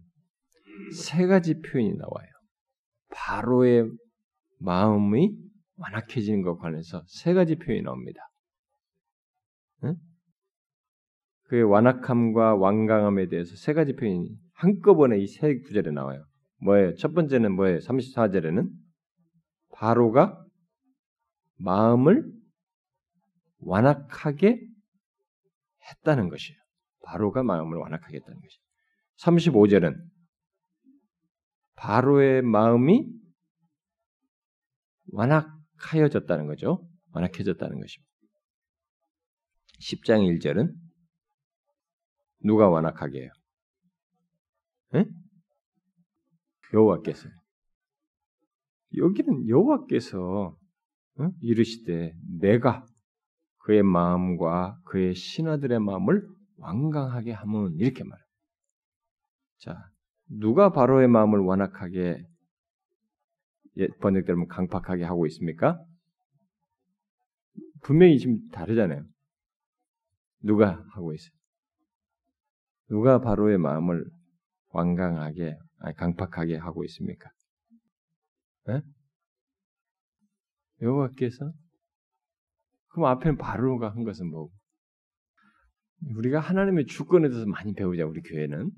세 0.92 1.26
가지 1.26 1.60
표현이 1.60 1.94
나와요. 1.96 2.28
바로의 3.10 3.90
마음이 4.58 5.36
완악해지는 5.76 6.42
것과 6.42 6.62
관해서 6.62 7.02
세 7.06 7.34
가지 7.34 7.56
표현이 7.56 7.82
나옵니다. 7.82 8.20
응? 9.84 9.96
그의 11.44 11.62
완악함과 11.64 12.56
완강함에 12.56 13.28
대해서 13.28 13.54
세 13.56 13.72
가지 13.72 13.94
표현이 13.94 14.36
한꺼번에 14.54 15.18
이 15.18 15.26
세 15.26 15.58
구절에 15.60 15.90
나와요. 15.92 16.24
뭐예요? 16.60 16.94
첫 16.96 17.12
번째는 17.14 17.52
뭐예요? 17.54 17.78
34절에는 17.78 18.68
바로가 19.72 20.44
마음을 21.56 22.24
완악하게 23.60 24.60
했다는 25.90 26.28
것이에요. 26.28 26.58
바로가 27.04 27.42
마음을 27.42 27.78
완악하게 27.78 28.16
했다는 28.16 28.40
것이에요. 28.40 28.62
35절은 29.18 29.96
바로의 31.76 32.42
마음이 32.42 33.06
완악하여졌다는 35.12 36.46
거죠. 36.46 36.86
완악해졌다는 37.12 37.80
것입니다. 37.80 38.12
10장 39.80 40.38
1절은 40.38 40.74
누가 42.40 42.68
완악하게 42.68 43.22
해요? 43.22 43.30
에? 44.94 45.04
여호와께서 46.72 47.28
여기는 48.96 49.48
여호와께서 49.48 50.56
어? 51.18 51.30
이르시되 51.40 52.14
내가 52.40 52.84
그의 53.58 53.82
마음과 53.82 54.80
그의 54.84 55.14
신하들의 55.14 55.80
마음을 55.80 56.26
완강하게 56.56 57.32
하면 57.32 57.74
이렇게. 57.76 58.02
자, 59.58 59.76
누가 60.28 60.70
바로의 60.72 61.08
마음을 61.08 61.40
완악하게 61.40 62.24
예, 63.78 63.86
번역대로 64.00 64.46
강팍하게 64.46 65.04
하고 65.04 65.26
있습니까? 65.26 65.78
분명히 67.82 68.18
지금 68.18 68.48
다르잖아요. 68.48 69.04
누가 70.42 70.84
하고 70.92 71.14
있어요? 71.14 71.30
누가 72.88 73.20
바로의 73.20 73.58
마음을 73.58 74.04
완강하게, 74.70 75.56
강팍하게 75.96 76.56
하고 76.56 76.84
있습니까? 76.84 77.30
네? 78.66 78.82
여호와께서 80.82 81.52
그럼 82.88 83.06
앞에는 83.06 83.38
바로가 83.38 83.90
한 83.90 84.04
것은 84.04 84.28
뭐고? 84.30 84.52
우리가 86.16 86.40
하나님의 86.40 86.86
주권에 86.86 87.28
대해서 87.28 87.46
많이 87.46 87.74
배우자 87.74 88.04
우리 88.04 88.20
교회는 88.22 88.70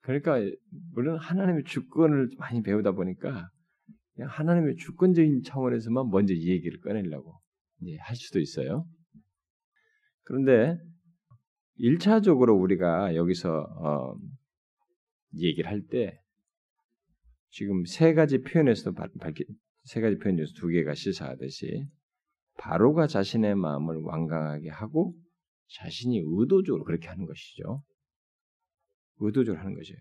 그러니까 0.00 0.38
물론 0.92 1.18
하나님의 1.18 1.64
주권을 1.64 2.30
많이 2.38 2.62
배우다 2.62 2.92
보니까 2.92 3.50
그냥 4.14 4.30
하나님의 4.30 4.76
주권적인 4.76 5.42
차원에서만 5.44 6.08
먼저 6.10 6.34
이 6.34 6.48
얘기를 6.48 6.80
꺼내려고 6.80 7.40
이제 7.80 7.96
할 8.00 8.16
수도 8.16 8.40
있어요. 8.40 8.86
그런데 10.24 10.78
1차적으로 11.78 12.60
우리가 12.60 13.14
여기서 13.16 13.50
어, 13.50 14.14
얘기를 15.34 15.70
할 15.70 15.86
때 15.88 16.21
지금 17.52 17.84
세 17.84 18.14
가지 18.14 18.42
표현에서도 18.42 18.94
밝히 19.20 19.44
세 19.84 20.00
가지 20.00 20.16
표현 20.16 20.36
중에서 20.36 20.52
두 20.56 20.68
개가 20.68 20.94
시사하듯이 20.94 21.86
바로가 22.58 23.06
자신의 23.06 23.54
마음을 23.56 23.96
완강하게 24.02 24.70
하고 24.70 25.14
자신이 25.68 26.22
의도적으로 26.24 26.84
그렇게 26.84 27.08
하는 27.08 27.26
것이죠. 27.26 27.82
의도적으로 29.18 29.60
하는 29.60 29.74
것이에요. 29.74 29.98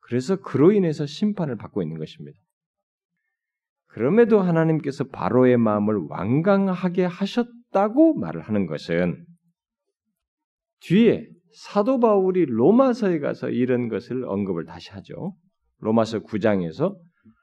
그래서 0.00 0.40
그로 0.40 0.72
인해서 0.72 1.06
심판을 1.06 1.56
받고 1.56 1.82
있는 1.82 1.98
것입니다. 1.98 2.38
그럼에도 3.86 4.40
하나님께서 4.40 5.04
바로의 5.04 5.56
마음을 5.56 5.96
완강하게 6.08 7.04
하셨다고 7.04 8.14
말을 8.14 8.42
하는 8.42 8.66
것은 8.66 9.24
뒤에 10.80 11.28
사도 11.52 11.98
바울이 11.98 12.44
로마서에 12.46 13.20
가서 13.20 13.48
이런 13.48 13.88
것을 13.88 14.24
언급을 14.24 14.66
다시 14.66 14.90
하죠. 14.90 15.34
로마서 15.80 16.20
9장에서 16.20 16.96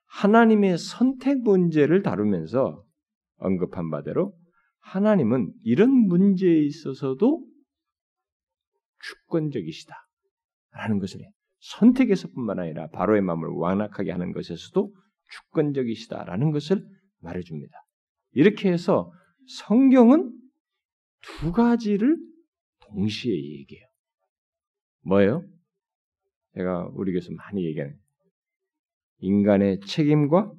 하나님의 0.07 0.77
선택 0.77 1.41
문제를 1.41 2.01
다루면서 2.01 2.83
언급한 3.37 3.89
바대로 3.91 4.33
하나님은 4.79 5.51
이런 5.63 5.91
문제에 5.91 6.63
있어서도 6.63 7.45
주권적이시다. 8.99 9.93
라는 10.71 10.99
것을 10.99 11.21
선택에서뿐만 11.59 12.59
아니라 12.59 12.87
바로의 12.89 13.21
마음을 13.21 13.49
완악하게 13.49 14.11
하는 14.11 14.31
것에서도 14.31 14.93
주권적이시다라는 15.29 16.51
것을 16.51 16.85
말해줍니다. 17.19 17.75
이렇게 18.31 18.71
해서 18.71 19.11
성경은 19.47 20.31
두 21.21 21.51
가지를 21.51 22.17
동시에 22.81 23.33
얘기해요. 23.33 23.87
뭐예요? 25.01 25.43
제가 26.53 26.89
우리 26.93 27.13
교수 27.13 27.31
많이 27.33 27.65
얘기하는 27.65 27.97
인간의 29.19 29.79
책임과 29.81 30.51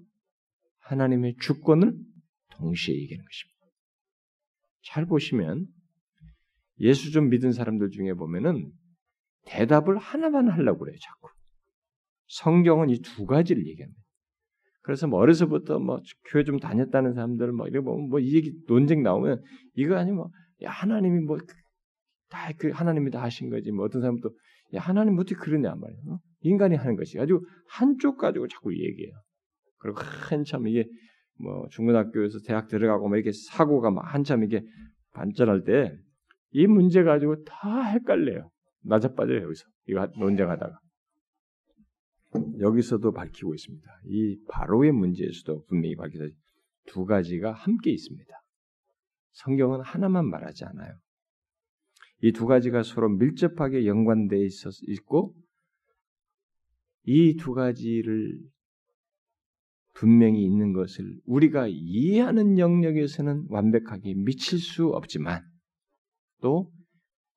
하나님의 0.81 1.37
주권을 1.41 1.95
동시에 2.53 2.95
얘기하는 2.95 3.25
것입니다. 3.25 3.59
잘 4.85 5.07
보시면 5.07 5.67
예수 6.81 7.11
좀 7.11 7.29
믿은 7.29 7.53
사람들 7.53 7.91
중에 7.91 8.15
보면은 8.15 8.71
대답을 9.47 9.99
하나만 9.99 10.49
하려고 10.49 10.81
그래요, 10.81 10.97
자꾸. 11.01 11.29
성경은 12.29 12.91
이 12.91 12.99
두 13.01 13.27
가지를 13.27 13.67
얘기합니다. 13.67 14.01
그래서 14.83 15.07
뭐 15.07 15.19
어려서부터 15.21 15.79
뭐 15.79 16.01
교회 16.31 16.45
좀 16.45 16.59
다녔다는 16.59 17.15
사람들 17.15 17.53
뭐 17.53 17.67
이래 17.67 17.81
보면 17.81 18.09
뭐 18.09 18.21
이 18.21 18.35
얘기 18.35 18.53
논쟁 18.67 19.03
나오면 19.03 19.43
이거 19.75 19.97
아니면 19.97 20.17
뭐 20.17 20.31
야, 20.63 20.71
하나님이 20.71 21.25
뭐 21.25 21.39
다 22.31 22.53
그 22.59 22.69
하나님이 22.71 23.11
다 23.11 23.23
하신 23.23 23.49
거지 23.51 23.71
뭐 23.73 23.87
어떤 23.87 24.03
사람도 24.03 24.31
야 24.75 24.81
하나님 24.81 25.19
어떻게 25.19 25.35
그러냐 25.37 25.75
말이야 25.75 26.01
어? 26.09 26.19
인간이 26.41 26.77
하는 26.77 26.97
것이 26.97 27.19
아주 27.19 27.41
한쪽 27.69 28.19
가지고 28.19 28.49
자꾸 28.49 28.73
얘기해요. 28.75 29.15
그리고 29.79 29.99
한참 30.01 30.67
이게 30.69 30.89
뭐 31.41 31.69
중고등학교에서 31.71 32.39
대학 32.47 32.69
들어가고 32.69 33.09
뭐 33.09 33.17
이렇게 33.17 33.31
사고가 33.33 33.91
막 33.91 34.03
한참 34.03 34.45
이게 34.45 34.63
반전할 35.13 35.65
때 35.65 35.99
이 36.53 36.67
문제 36.67 37.03
가지고 37.03 37.45
다 37.45 37.83
헷갈려요. 37.83 38.51
나자빠져요 38.83 39.43
여기서 39.43 39.65
이거 39.87 40.07
논쟁하다가 40.19 40.79
여기서도 42.61 43.13
밝히고 43.13 43.55
있습니다. 43.55 43.87
이 44.07 44.39
바로의 44.49 44.93
문제에서도 44.93 45.65
분명히 45.67 45.97
밝히다 45.97 46.25
두 46.87 47.05
가지가 47.05 47.53
함께 47.53 47.91
있습니다. 47.91 48.33
성경은 49.33 49.81
하나만 49.83 50.29
말하지 50.29 50.65
않아요. 50.65 50.95
이 52.23 52.33
두 52.33 52.47
가지가 52.47 52.83
서로 52.83 53.09
밀접하게 53.11 53.87
연관되어 53.87 54.41
있고 54.89 55.35
이 57.11 57.37
두 57.37 57.55
가지를 57.55 58.39
분명히 59.95 60.45
있는 60.45 60.75
것을 60.75 61.19
우리가 61.25 61.67
이해하는 61.69 62.59
영역에서는 62.59 63.47
완벽하게 63.49 64.13
미칠 64.15 64.59
수 64.59 64.89
없지만 64.89 65.43
또 66.43 66.71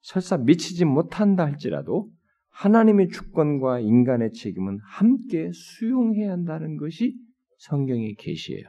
설사 0.02 0.36
미치지 0.38 0.84
못한다 0.84 1.46
할지라도 1.46 2.12
하나님의 2.50 3.08
주권과 3.10 3.80
인간의 3.80 4.34
책임은 4.34 4.80
함께 4.84 5.50
수용해야 5.54 6.32
한다는 6.34 6.76
것이 6.76 7.16
성경의 7.60 8.16
계시예요. 8.16 8.66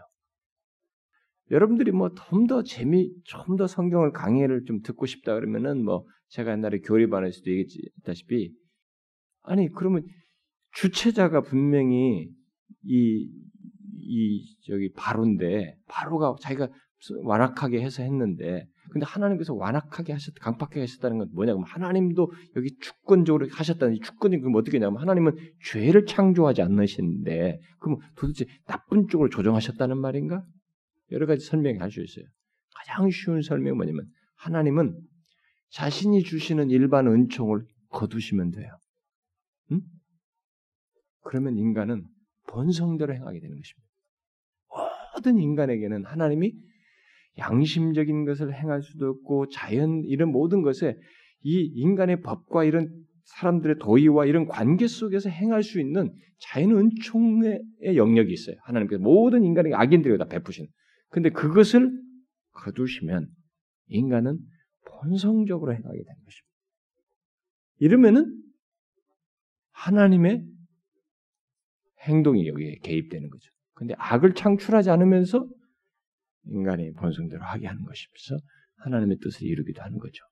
여러분들이 1.50 1.90
뭐 1.90 2.10
좀 2.14 2.46
더 2.46 2.62
재미, 2.62 3.10
좀 3.24 3.56
더 3.56 3.66
성경을 3.66 4.12
강의를 4.12 4.64
좀 4.66 4.80
듣고 4.82 5.06
싶다 5.06 5.34
그러면은 5.34 5.84
뭐 5.84 6.06
제가 6.28 6.52
옛날에 6.52 6.78
교리반에서도 6.78 7.50
얘기했다시피 7.50 8.54
아니 9.42 9.68
그러면 9.68 10.04
주체자가 10.72 11.42
분명히 11.42 12.28
이 12.84 13.42
이 14.04 14.44
저기 14.66 14.92
바로인데 14.92 15.76
바로가 15.88 16.34
자기가 16.40 16.68
완악하게 17.24 17.80
해서 17.80 18.02
했는데 18.02 18.66
근데 18.90 19.06
하나님께서 19.06 19.54
완악하게 19.54 20.12
하셨 20.12 20.34
강팍하게 20.34 20.80
하셨다는 20.80 21.18
건 21.18 21.28
뭐냐면 21.32 21.64
하나님도 21.64 22.30
여기 22.56 22.76
주권적으로 22.78 23.48
하셨다는 23.50 23.98
주권이 24.02 24.38
그럼 24.38 24.54
어떻게 24.56 24.78
냐면 24.78 25.00
하나님은 25.00 25.36
죄를 25.64 26.04
창조하지 26.06 26.62
않으시는데 26.62 27.58
그럼 27.80 27.98
도대체 28.16 28.44
나쁜 28.66 29.08
쪽으로 29.08 29.30
조정하셨다는 29.30 29.98
말인가? 29.98 30.44
여러 31.10 31.26
가지 31.26 31.44
설명이 31.44 31.78
할 31.78 31.90
수 31.90 32.02
있어요. 32.02 32.24
가장 32.74 33.10
쉬운 33.10 33.42
설명은 33.42 33.76
뭐냐면 33.76 34.06
하나님은 34.36 34.96
자신이 35.70 36.22
주시는 36.22 36.70
일반 36.70 37.06
은총을 37.06 37.64
거두시면 37.88 38.50
돼요. 38.50 38.68
응? 39.72 39.80
그러면 41.22 41.56
인간은 41.56 42.04
본성대로 42.48 43.14
행하게 43.14 43.40
되는 43.40 43.56
것입니다. 43.56 43.92
모든 45.14 45.38
인간에게는 45.38 46.04
하나님이 46.04 46.52
양심적인 47.38 48.24
것을 48.24 48.54
행할 48.54 48.82
수도 48.82 49.08
없고 49.08 49.48
자연 49.48 50.02
이런 50.04 50.30
모든 50.30 50.62
것에 50.62 50.96
이 51.42 51.70
인간의 51.74 52.20
법과 52.22 52.64
이런 52.64 52.88
사람들의 53.24 53.76
도의와 53.78 54.26
이런 54.26 54.46
관계 54.46 54.86
속에서 54.86 55.30
행할 55.30 55.62
수 55.62 55.80
있는 55.80 56.12
자연 56.38 56.76
은총의 56.76 57.62
영역이 57.94 58.32
있어요. 58.32 58.56
하나님께서 58.62 59.02
모든 59.02 59.44
인간에게 59.44 59.74
악인들에게 59.74 60.18
다 60.18 60.26
베푸신. 60.26 60.66
근데 61.08 61.30
그것을 61.30 61.90
거두시면 62.52 63.28
인간은 63.88 64.38
본성적으로 64.84 65.72
행하게 65.72 65.98
되는 65.98 66.24
것입니다. 66.24 66.52
이러면은 67.78 68.42
하나님의 69.72 70.44
행동이 72.02 72.46
여기에 72.48 72.76
개입되는 72.82 73.30
거죠. 73.30 73.50
근데 73.74 73.94
악을 73.96 74.34
창출하지 74.34 74.90
않으면서 74.90 75.48
인간의 76.44 76.92
본성대로 76.94 77.42
하게 77.42 77.66
하는 77.66 77.84
것이면서 77.84 78.44
하나님의 78.76 79.18
뜻을 79.18 79.46
이루기도 79.46 79.82
하는 79.82 79.98
거죠. 79.98 80.24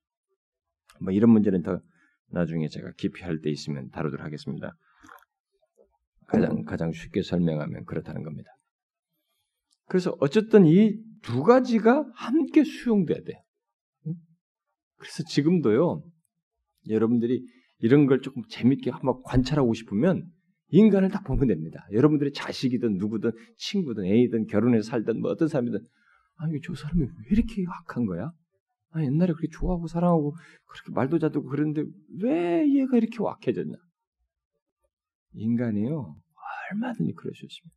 뭐 1.01 1.13
이런 1.13 1.31
문제는 1.31 1.63
더 1.63 1.81
나중에 2.31 2.69
제가 2.69 2.93
깊이 2.97 3.23
할 3.23 3.41
때 3.41 3.51
있으면 3.51 3.89
다루도록 3.91 4.25
하겠습니다. 4.25 4.75
가장 6.27 6.65
가장 6.65 6.93
쉽게 6.93 7.23
설명하면 7.23 7.85
그렇다는 7.85 8.23
겁니다. 8.23 8.51
그래서 9.87 10.17
어쨌든 10.21 10.67
이 10.67 11.11
두 11.23 11.43
가지가 11.43 12.11
함께 12.15 12.65
수용돼야 12.65 13.21
돼. 13.23 13.43
그래서 14.97 15.23
지금도요, 15.25 16.03
여러분들이 16.89 17.47
이런 17.79 18.07
걸 18.07 18.21
조금 18.21 18.43
재밌게 18.49 18.91
한번 18.91 19.23
관찰하고 19.25 19.73
싶으면 19.75 20.27
인간을 20.71 21.09
다 21.11 21.23
보면 21.23 21.49
됩니다. 21.49 21.87
여러분들의 21.93 22.33
자식이든 22.33 22.95
누구든 22.99 23.33
친구든 23.57 24.05
애이든 24.05 24.47
결혼해서 24.47 24.91
살든 24.91 25.21
뭐 25.21 25.31
어떤 25.31 25.49
사람이든 25.49 25.81
아니 26.37 26.61
저 26.63 26.75
사람이 26.75 27.03
왜 27.03 27.09
이렇게 27.31 27.65
악한 27.69 28.07
거야? 28.07 28.33
아 28.93 29.03
옛날에 29.03 29.33
그렇게 29.33 29.49
좋아하고 29.53 29.87
사랑하고 29.87 30.35
그렇게 30.67 30.93
말도 30.93 31.19
잘 31.19 31.31
듣고 31.31 31.49
그랬는데 31.49 31.85
왜 32.23 32.69
얘가 32.75 32.97
이렇게 32.97 33.17
악해졌나? 33.21 33.77
인간이요 35.33 36.17
얼마든지 36.73 37.13
그럴 37.15 37.35
수 37.35 37.45
있습니다. 37.45 37.77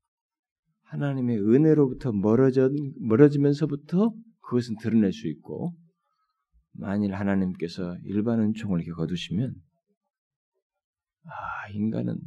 하나님의 0.83 1.39
은혜로부터 1.39 2.11
멀어져 2.11 2.69
멀어지면서부터 2.99 4.13
그것은 4.41 4.75
드러낼 4.77 5.11
수 5.11 5.27
있고 5.27 5.73
만일 6.73 7.13
하나님께서 7.13 7.97
일반 8.03 8.39
은총을 8.39 8.79
이렇게 8.81 8.91
거두시면 8.91 9.53
아 11.25 11.69
인간은 11.73 12.19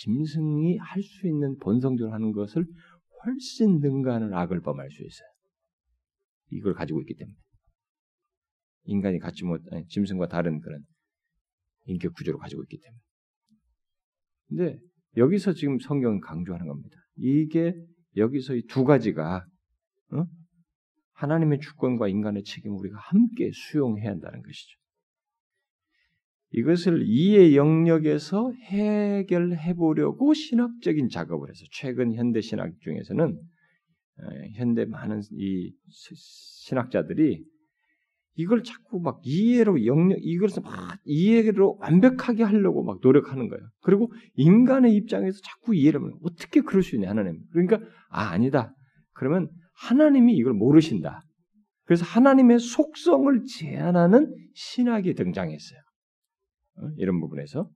짐승이 0.00 0.78
할 0.78 1.02
수 1.02 1.26
있는 1.26 1.56
본성적으로 1.58 2.14
하는 2.14 2.32
것을 2.32 2.64
훨씬 3.24 3.80
능가하는 3.80 4.32
악을 4.32 4.60
범할 4.60 4.90
수 4.90 5.02
있어요. 5.04 5.28
이걸 6.50 6.74
가지고 6.74 7.00
있기 7.02 7.14
때문에 7.16 7.36
인간이 8.84 9.18
갖지 9.18 9.44
못 9.44 9.60
아니, 9.72 9.86
짐승과 9.88 10.28
다른 10.28 10.60
그런 10.60 10.82
인격 11.84 12.14
구조를 12.14 12.38
가지고 12.38 12.62
있기 12.64 12.78
때문에. 12.78 13.00
근데 14.48 14.78
여기서 15.16 15.52
지금 15.52 15.78
성경은 15.78 16.20
강조하는 16.20 16.66
겁니다. 16.66 16.96
이게 17.16 17.74
여기서 18.16 18.54
이 18.54 18.62
두 18.68 18.84
가지가 18.84 19.44
어? 20.12 20.24
하나님의 21.12 21.60
주권과 21.60 22.08
인간의 22.08 22.44
책임을 22.44 22.78
우리가 22.78 22.98
함께 22.98 23.50
수용해야 23.52 24.10
한다는 24.10 24.42
것이죠. 24.42 24.79
이것을 26.52 27.02
이해 27.06 27.54
영역에서 27.54 28.52
해결해 28.52 29.74
보려고 29.74 30.34
신학적인 30.34 31.08
작업을 31.08 31.48
해서 31.48 31.64
최근 31.70 32.12
현대 32.14 32.40
신학 32.40 32.72
중에서는 32.80 33.40
현대 34.54 34.84
많은 34.84 35.22
이 35.32 35.72
신학자들이 35.88 37.44
이걸 38.34 38.62
자꾸 38.62 39.00
막 39.00 39.20
이해로 39.22 39.84
영역 39.86 40.18
이것을 40.20 40.62
막 40.62 40.98
이해로 41.04 41.76
완벽하게 41.80 42.42
하려고 42.42 42.82
막 42.84 42.98
노력하는 43.02 43.48
거예요. 43.48 43.62
그리고 43.82 44.12
인간의 44.34 44.94
입장에서 44.94 45.38
자꾸 45.42 45.74
이해를 45.74 46.00
하면 46.00 46.14
어떻게 46.22 46.60
그럴 46.62 46.82
수 46.82 46.96
있냐 46.96 47.10
하나님. 47.10 47.40
그러니까 47.52 47.80
아 48.08 48.30
아니다. 48.30 48.74
그러면 49.12 49.50
하나님이 49.74 50.34
이걸 50.36 50.54
모르신다. 50.54 51.22
그래서 51.84 52.04
하나님의 52.04 52.60
속성을 52.60 53.44
제한하는 53.44 54.34
신학이 54.54 55.14
등장했어요. 55.14 55.80
어? 56.80 56.90
이런 56.96 57.20
부분에서. 57.20 57.68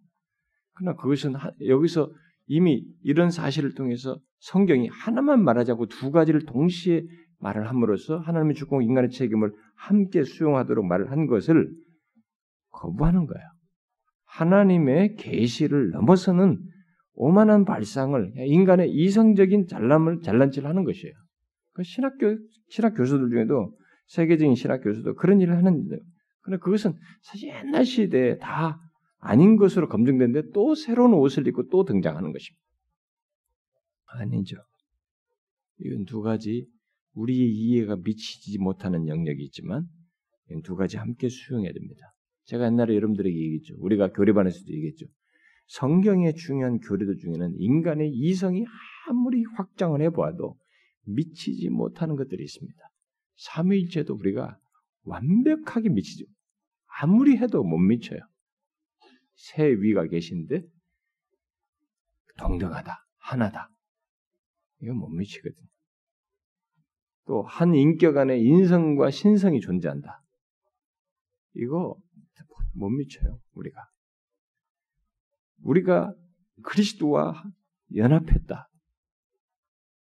그러나 0.74 0.96
그것은 0.96 1.34
여기서 1.66 2.10
이미 2.46 2.84
이런 3.02 3.30
사실을 3.30 3.74
통해서 3.74 4.18
성경이 4.40 4.88
하나만 4.88 5.42
말하자고 5.42 5.86
두 5.86 6.10
가지를 6.10 6.44
동시에 6.44 7.02
말을 7.38 7.68
함으로써 7.68 8.18
하나님의 8.18 8.54
주권 8.54 8.82
인간의 8.82 9.10
책임을 9.10 9.52
함께 9.76 10.22
수용하도록 10.22 10.84
말을 10.84 11.10
한 11.10 11.26
것을 11.26 11.70
거부하는 12.70 13.26
거예요. 13.26 13.46
하나님의 14.24 15.16
계시를 15.16 15.90
넘어서는 15.90 16.58
오만한 17.14 17.64
발상을 17.64 18.32
인간의 18.36 18.90
이성적인 18.90 19.68
잘남을 19.68 20.20
잘난질 20.22 20.66
하는 20.66 20.84
것이에요. 20.84 21.14
그 21.72 21.82
신학교 21.82 22.36
신학 22.68 22.94
교수들 22.94 23.30
중에도 23.30 23.76
세계적인 24.06 24.54
신학 24.54 24.82
교수도 24.82 25.14
그런 25.14 25.40
일을 25.40 25.56
하는데, 25.56 25.98
그런데 26.40 26.60
그것은 26.62 26.94
사실 27.22 27.48
옛날 27.50 27.84
시대에 27.84 28.38
다 28.38 28.80
아닌 29.26 29.56
것으로 29.56 29.88
검증됐는데 29.88 30.50
또 30.52 30.74
새로운 30.74 31.14
옷을 31.14 31.46
입고 31.48 31.68
또 31.70 31.84
등장하는 31.84 32.30
것입니다. 32.30 32.62
아니죠. 34.04 34.56
이건 35.78 36.04
두 36.04 36.20
가지 36.20 36.68
우리의 37.14 37.48
이해가 37.48 37.96
미치지 37.96 38.58
못하는 38.58 39.08
영역이 39.08 39.42
있지만 39.44 39.86
두 40.62 40.76
가지 40.76 40.98
함께 40.98 41.30
수용해야 41.30 41.72
됩니다. 41.72 42.14
제가 42.44 42.66
옛날에 42.66 42.94
여러분들에게 42.94 43.34
얘기했죠. 43.34 43.76
우리가 43.78 44.12
교리반에서도 44.12 44.70
얘기했죠. 44.70 45.06
성경의 45.68 46.34
중요한 46.34 46.78
교리들 46.80 47.16
중에는 47.16 47.54
인간의 47.56 48.10
이성이 48.12 48.66
아무리 49.08 49.42
확장을 49.56 49.98
해보아도 50.02 50.58
미치지 51.06 51.70
못하는 51.70 52.16
것들이 52.16 52.44
있습니다. 52.44 52.78
삼위일체도 53.36 54.14
우리가 54.16 54.58
완벽하게 55.04 55.88
미치죠. 55.88 56.26
아무리 57.00 57.38
해도 57.38 57.64
못 57.64 57.78
미쳐요. 57.78 58.20
새 59.34 59.64
위가 59.66 60.06
계신데 60.06 60.62
동등하다, 62.38 63.06
하나다. 63.18 63.70
이거 64.80 64.94
못 64.94 65.08
미치거든. 65.08 65.56
또한 67.26 67.74
인격 67.74 68.16
안에 68.16 68.38
인성과 68.38 69.10
신성이 69.10 69.60
존재한다. 69.60 70.22
이거 71.54 71.96
못 72.74 72.90
미쳐요, 72.90 73.40
우리가. 73.54 73.80
우리가 75.62 76.12
그리스도와 76.62 77.42
연합했다. 77.94 78.68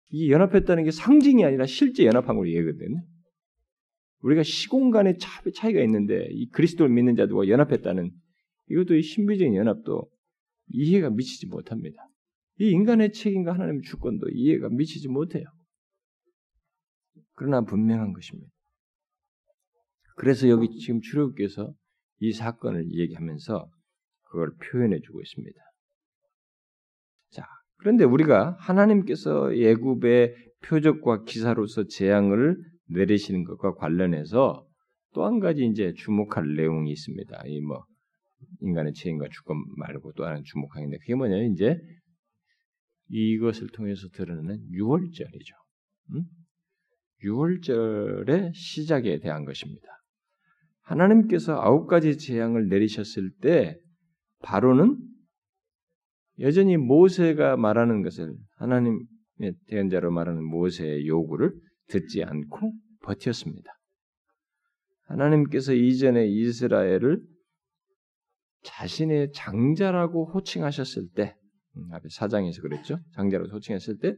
이 0.09 0.31
연합했다는 0.31 0.83
게 0.83 0.91
상징이 0.91 1.43
아니라 1.43 1.65
실제 1.65 2.05
연합한 2.05 2.35
걸 2.35 2.47
얘기하거든요. 2.49 3.03
우리가 4.21 4.43
시공간의 4.43 5.17
차이가 5.17 5.81
있는데 5.81 6.27
이 6.31 6.49
그리스도를 6.49 6.93
믿는 6.93 7.15
자들과 7.15 7.47
연합했다는 7.47 8.11
이것도 8.69 8.95
이 8.95 9.01
신비적인 9.01 9.55
연합도 9.55 10.09
이해가 10.69 11.09
미치지 11.09 11.47
못합니다. 11.47 11.97
이 12.59 12.69
인간의 12.71 13.13
책임과 13.13 13.53
하나님의 13.53 13.81
주권도 13.83 14.29
이해가 14.29 14.69
미치지 14.69 15.07
못해요. 15.07 15.45
그러나 17.33 17.61
분명한 17.61 18.13
것입니다. 18.13 18.49
그래서 20.15 20.49
여기 20.49 20.69
지금 20.79 20.99
출애굽께서 21.01 21.71
이 22.19 22.33
사건을 22.33 22.91
얘기하면서 22.91 23.69
그걸 24.23 24.51
표현해 24.57 24.99
주고 25.01 25.21
있습니다. 25.21 25.59
자, 27.31 27.43
그런데 27.77 28.03
우리가 28.03 28.57
하나님께서 28.59 29.55
예굽의 29.55 30.35
표적과 30.63 31.23
기사로서 31.23 31.85
재앙을 31.85 32.57
내리시는 32.89 33.43
것과 33.43 33.75
관련해서 33.75 34.65
또 35.13 35.25
한 35.25 35.39
가지 35.39 35.65
이제 35.65 35.93
주목할 35.95 36.55
내용이 36.55 36.91
있습니다. 36.91 37.43
이 37.47 37.61
뭐 37.61 37.85
인간의 38.61 38.93
책임과 38.93 39.27
주권 39.31 39.57
말고 39.77 40.13
또 40.13 40.25
하나 40.25 40.41
주목하는데 40.43 40.97
그게 40.99 41.15
뭐냐면 41.15 41.53
이제 41.53 41.79
이것을 43.09 43.67
통해서 43.69 44.07
드러내는 44.09 44.71
유월절이죠. 44.71 45.55
음? 46.11 46.23
유월절의 47.23 48.53
시작에 48.53 49.19
대한 49.19 49.45
것입니다. 49.45 49.87
하나님께서 50.81 51.59
아홉 51.59 51.87
가지 51.87 52.17
재앙을 52.17 52.67
내리셨을 52.67 53.31
때 53.41 53.77
바로는 54.39 54.97
여전히 56.39 56.77
모세가 56.77 57.57
말하는 57.57 58.03
것을 58.03 58.35
하나님의 58.57 59.53
대언자로 59.67 60.11
말하는 60.11 60.43
모세의 60.43 61.07
요구를 61.07 61.53
듣지 61.87 62.23
않고 62.23 62.73
버텼습니다. 63.01 63.71
하나님께서 65.07 65.73
이전에 65.73 66.27
이스라엘을 66.27 67.21
자신의 68.67 69.31
장자라고 69.33 70.31
호칭하셨을 70.33 71.09
때, 71.15 71.35
음, 71.77 71.93
앞에 71.93 72.07
사장에서 72.09 72.61
그랬죠. 72.61 72.99
장자라고 73.15 73.49
호칭했을 73.51 73.97
때, 73.99 74.15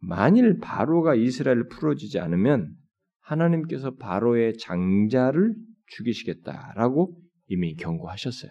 만일 0.00 0.58
바로가 0.58 1.14
이스라엘을 1.14 1.68
풀어주지 1.68 2.18
않으면 2.18 2.74
하나님께서 3.20 3.94
바로의 3.96 4.56
장자를 4.58 5.54
죽이시겠다라고 5.86 7.16
이미 7.46 7.74
경고하셨어요. 7.74 8.50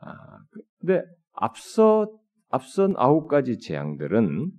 아, 0.00 0.14
근데 0.78 1.02
앞서 1.32 2.06
앞선 2.48 2.94
아홉 2.96 3.28
가지 3.28 3.58
재앙들은 3.58 4.50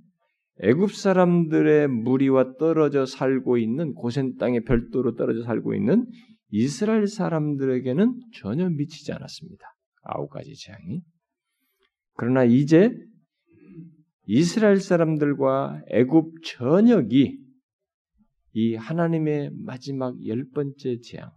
애굽 0.62 0.94
사람들의 0.94 1.88
무리와 1.88 2.54
떨어져 2.58 3.06
살고 3.06 3.58
있는 3.58 3.94
고센 3.94 4.38
땅에 4.38 4.62
별도로 4.62 5.16
떨어져 5.16 5.44
살고 5.44 5.74
있는 5.74 6.06
이스라엘 6.52 7.08
사람들에게는 7.08 8.20
전혀 8.36 8.70
미치지 8.70 9.14
않았습니다. 9.14 9.66
아홉 10.04 10.30
가지 10.30 10.54
재앙이. 10.56 11.02
그러나 12.14 12.44
이제 12.44 12.92
이스라엘 14.26 14.80
사람들과 14.80 15.82
애굽 15.88 16.44
전역이 16.44 17.40
이 18.54 18.76
하나님의 18.76 19.52
마지막 19.54 20.16
열 20.28 20.46
번째 20.54 21.00
재앙, 21.00 21.32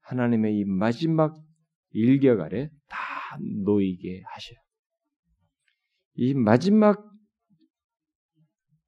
하나님의 0.00 0.58
이 0.58 0.64
마지막 0.64 1.36
일격 1.90 2.40
아래 2.40 2.70
다 2.88 2.98
놓이게 3.64 4.22
하셔요. 4.24 4.58
이 6.14 6.34
마지막 6.34 7.12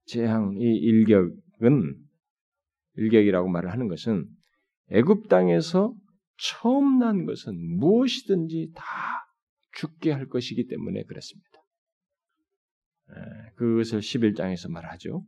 재앙, 0.06 0.54
이 0.58 0.64
일격은 0.64 1.96
일격이라고 2.96 3.48
말을 3.48 3.70
하는 3.70 3.88
것은 3.88 4.26
애굽 4.90 5.28
땅에서 5.28 5.94
처음 6.36 6.98
난 6.98 7.26
것은 7.26 7.54
무엇이든지 7.78 8.72
다 8.74 8.84
죽게 9.76 10.12
할 10.12 10.28
것이기 10.28 10.66
때문에 10.66 11.04
그렇습니다. 11.04 11.50
그것을 13.56 14.00
11장에서 14.00 14.70
말하죠. 14.70 15.24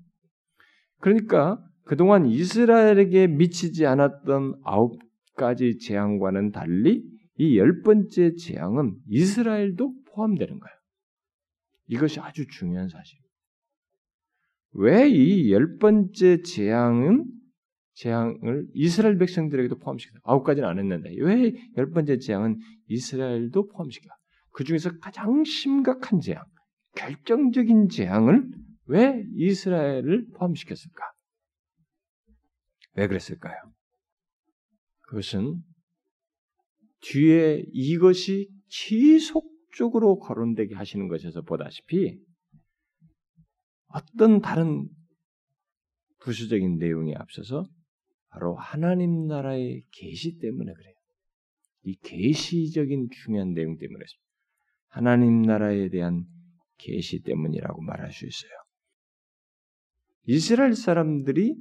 그러니까 1.00 1.62
그동안 1.84 2.26
이스라엘에게 2.26 3.28
미치지 3.28 3.86
않았던 3.86 4.60
아홉 4.64 4.98
가지 5.36 5.78
재앙과는 5.78 6.50
달리 6.50 7.04
이 7.38 7.58
열 7.58 7.82
번째 7.82 8.34
재앙은 8.34 8.96
이스라엘도 9.08 9.94
포함되는 10.06 10.58
거예요. 10.58 10.76
이것이 11.88 12.18
아주 12.20 12.46
중요한 12.48 12.88
사실입니다. 12.88 13.26
왜 14.72 15.08
이 15.08 15.52
열 15.52 15.76
번째 15.78 16.42
재앙은 16.42 17.26
재앙을 17.96 18.66
이스라엘 18.74 19.16
백성들에게도 19.16 19.78
포함시켜? 19.78 20.18
아홉 20.22 20.44
가지는 20.44 20.68
안 20.68 20.78
했는데 20.78 21.10
왜 21.18 21.52
열 21.76 21.90
번째 21.90 22.18
재앙은 22.18 22.58
이스라엘도 22.88 23.68
포함시켜? 23.68 24.08
그 24.52 24.64
중에서 24.64 24.98
가장 24.98 25.44
심각한 25.44 26.20
재앙, 26.20 26.44
결정적인 26.94 27.88
재앙을 27.88 28.48
왜 28.86 29.24
이스라엘을 29.34 30.28
포함시켰을까? 30.34 31.02
왜 32.94 33.06
그랬을까요? 33.08 33.56
그것은 35.02 35.62
뒤에 37.00 37.64
이것이 37.72 38.48
지속적으로 38.68 40.18
거론되게 40.18 40.74
하시는 40.74 41.08
것에서 41.08 41.42
보다시피 41.42 42.18
어떤 43.88 44.40
다른 44.40 44.88
부수적인 46.20 46.76
내용에 46.78 47.14
앞서서 47.14 47.66
바로 48.28 48.54
하나님 48.56 49.26
나라의 49.26 49.84
계시 49.92 50.38
때문에 50.38 50.72
그래요. 50.72 50.94
이 51.84 51.96
계시적인 52.02 53.08
중요한 53.10 53.54
내용 53.54 53.78
때문에 53.78 54.04
하나님 54.88 55.42
나라에 55.42 55.88
대한 55.88 56.24
계시 56.78 57.22
때문이라고 57.22 57.80
말할 57.82 58.12
수 58.12 58.26
있어요. 58.26 58.50
이스라엘 60.24 60.74
사람들이 60.74 61.54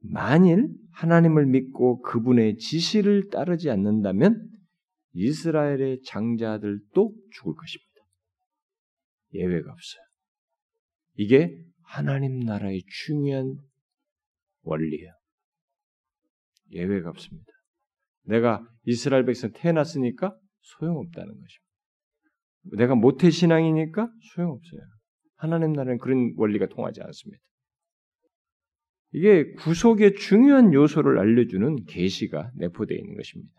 만일 0.00 0.68
하나님을 0.92 1.46
믿고 1.46 2.02
그분의 2.02 2.58
지시를 2.58 3.28
따르지 3.30 3.70
않는다면 3.70 4.50
이스라엘의 5.14 6.02
장자들도 6.02 7.14
죽을 7.30 7.54
것입니다. 7.54 7.92
예외가 9.32 9.72
없어요. 9.72 10.02
이게 11.14 11.58
하나님 11.82 12.40
나라의 12.40 12.82
중요한 13.04 13.56
원리예요. 14.66 15.12
예외가 16.72 17.10
없습니다. 17.10 17.52
내가 18.24 18.66
이스라엘 18.84 19.24
백성 19.24 19.50
태어났으니까 19.52 20.36
소용없다는 20.60 21.28
것입니다. 21.28 22.76
내가 22.76 22.94
모태 22.94 23.30
신앙이니까 23.30 24.10
소용없어요. 24.34 24.80
하나님 25.36 25.72
나라는 25.72 25.98
그런 25.98 26.34
원리가 26.36 26.66
통하지 26.66 27.00
않습니다. 27.02 27.42
이게 29.12 29.52
구속의 29.54 30.16
중요한 30.16 30.72
요소를 30.72 31.18
알려주는 31.18 31.84
계시가 31.84 32.50
내포되어 32.56 32.96
있는 32.98 33.16
것입니다. 33.16 33.54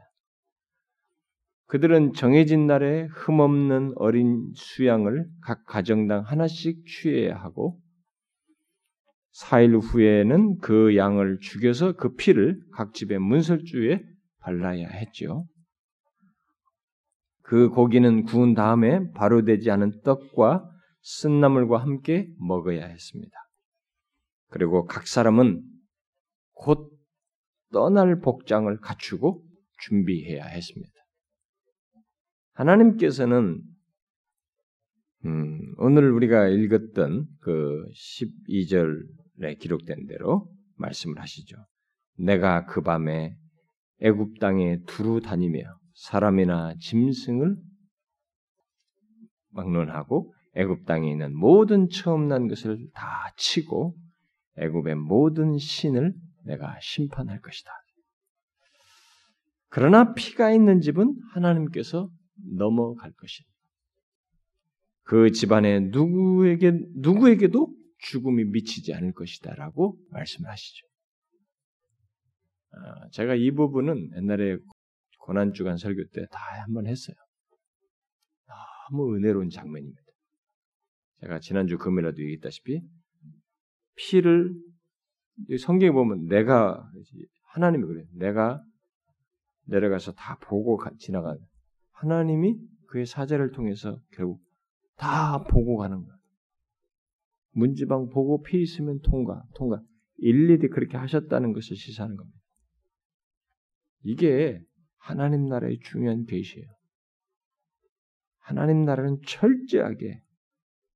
그들은 1.67 2.13
정해진 2.13 2.65
날에 2.65 3.07
흠없는 3.11 3.93
어린 3.95 4.51
수양을 4.55 5.25
각 5.41 5.65
가정당 5.65 6.23
하나씩 6.23 6.85
취해야 6.85 7.35
하고 7.35 7.79
4일 9.41 9.79
후에는 9.81 10.57
그 10.59 10.95
양을 10.95 11.39
죽여서 11.41 11.93
그 11.93 12.15
피를 12.15 12.59
각 12.73 12.93
집의 12.93 13.19
문설주에 13.19 14.03
발라야 14.39 14.87
했죠. 14.87 15.47
그 17.43 17.69
고기는 17.69 18.23
구운 18.23 18.55
다음에 18.55 19.11
바로 19.13 19.43
되지 19.43 19.69
않은 19.71 20.01
떡과 20.03 20.69
쓴나물과 21.01 21.77
함께 21.77 22.27
먹어야 22.39 22.85
했습니다. 22.85 23.33
그리고 24.49 24.85
각 24.85 25.07
사람은 25.07 25.63
곧 26.53 26.91
떠날 27.71 28.19
복장을 28.19 28.75
갖추고 28.79 29.43
준비해야 29.79 30.45
했습니다. 30.45 30.93
하나님께서는 32.53 33.61
음, 35.25 35.75
오늘 35.77 36.11
우리가 36.11 36.47
읽었던 36.47 37.27
그 37.41 37.85
12절에 38.49 39.26
기록된 39.59 40.07
대로 40.07 40.47
말씀을 40.75 41.19
하시죠. 41.19 41.55
내가 42.17 42.65
그 42.65 42.81
밤에 42.81 43.35
애굽 44.01 44.39
땅에 44.39 44.79
두루 44.85 45.21
다니며 45.21 45.61
사람이나 45.95 46.75
짐승을 46.79 47.55
막론하고 49.49 50.33
애굽 50.55 50.85
땅에 50.85 51.11
있는 51.11 51.35
모든 51.35 51.87
처음 51.89 52.27
난 52.27 52.47
것을 52.47 52.87
다 52.93 53.31
치고 53.37 53.95
애굽의 54.57 54.95
모든 54.95 55.57
신을 55.57 56.13
내가 56.45 56.77
심판할 56.81 57.41
것이다. 57.41 57.71
그러나 59.69 60.13
피가 60.13 60.51
있는 60.51 60.81
집은 60.81 61.13
하나님께서 61.33 62.09
넘어갈 62.57 63.11
것이다. 63.11 63.49
그 65.03 65.31
집안에 65.31 65.79
누구에게 65.91 66.79
누구에게도 66.95 67.73
죽음이 67.99 68.45
미치지 68.45 68.93
않을 68.93 69.13
것이다 69.13 69.55
라고 69.55 69.97
말씀하시죠. 70.11 70.87
아, 72.71 73.09
제가 73.11 73.35
이 73.35 73.51
부분은 73.51 74.11
옛날에 74.17 74.57
고난 75.19 75.53
주간 75.53 75.77
설교 75.77 76.03
때 76.13 76.25
다 76.27 76.39
한번 76.65 76.87
했어요. 76.87 77.15
너무 78.89 79.15
은혜로운 79.15 79.49
장면입니다. 79.49 80.01
제가 81.21 81.39
지난주 81.39 81.77
금요일에도 81.77 82.21
얘기했다시피 82.21 82.81
피를 83.95 84.53
성경에 85.59 85.91
보면 85.91 86.27
내가 86.27 86.89
하나님이 87.53 87.85
그래. 87.85 88.05
내가 88.13 88.63
내려가서 89.65 90.13
다 90.13 90.37
보고 90.39 90.79
지나간 90.99 91.37
하나님이 91.91 92.55
그의 92.87 93.05
사제를 93.05 93.51
통해서 93.51 93.99
결국 94.11 94.41
다 94.95 95.43
보고 95.43 95.77
가는 95.77 96.03
거야. 96.05 96.16
문지방 97.57 98.09
보고 98.09 98.43
피 98.43 98.61
있으면 98.61 98.99
통과, 99.01 99.43
통과. 99.55 99.81
일일이 100.17 100.69
그렇게 100.69 100.95
하셨다는 100.95 101.53
것을 101.53 101.75
시사하는 101.75 102.15
겁니다. 102.15 102.39
이게 104.03 104.61
하나님 104.97 105.47
나라의 105.47 105.79
중요한 105.79 106.25
계시예요. 106.25 106.67
하나님 108.39 108.85
나라는 108.85 109.21
철저하게 109.25 110.21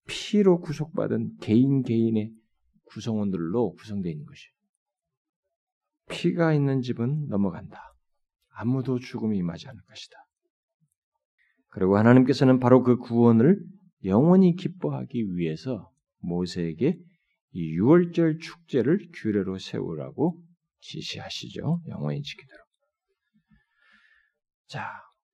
피로 0.08 0.60
구속받은 0.62 1.38
개인 1.42 1.82
개인의 1.82 2.32
구성원들로 2.86 3.74
구성되어 3.74 4.12
있는 4.12 4.26
것이에요. 4.26 4.54
피가 6.10 6.54
있는 6.54 6.82
집은 6.82 7.28
넘어간다. 7.28 7.80
아무도 8.50 9.00
죽음이 9.00 9.38
임하지 9.38 9.68
않을 9.68 9.82
것이다. 9.82 10.18
그리고 11.70 11.98
하나님께서는 11.98 12.60
바로 12.60 12.84
그 12.84 12.98
구원을 12.98 13.64
영원히 14.04 14.56
기뻐하기 14.56 15.36
위해서 15.36 15.91
모세에게 16.22 16.98
이 17.54 17.78
6월절 17.78 18.40
축제를 18.40 19.10
규례로 19.14 19.58
세우라고 19.58 20.42
지시하시죠. 20.80 21.82
영원히 21.88 22.22
지키도록. 22.22 22.66
자, 24.68 24.88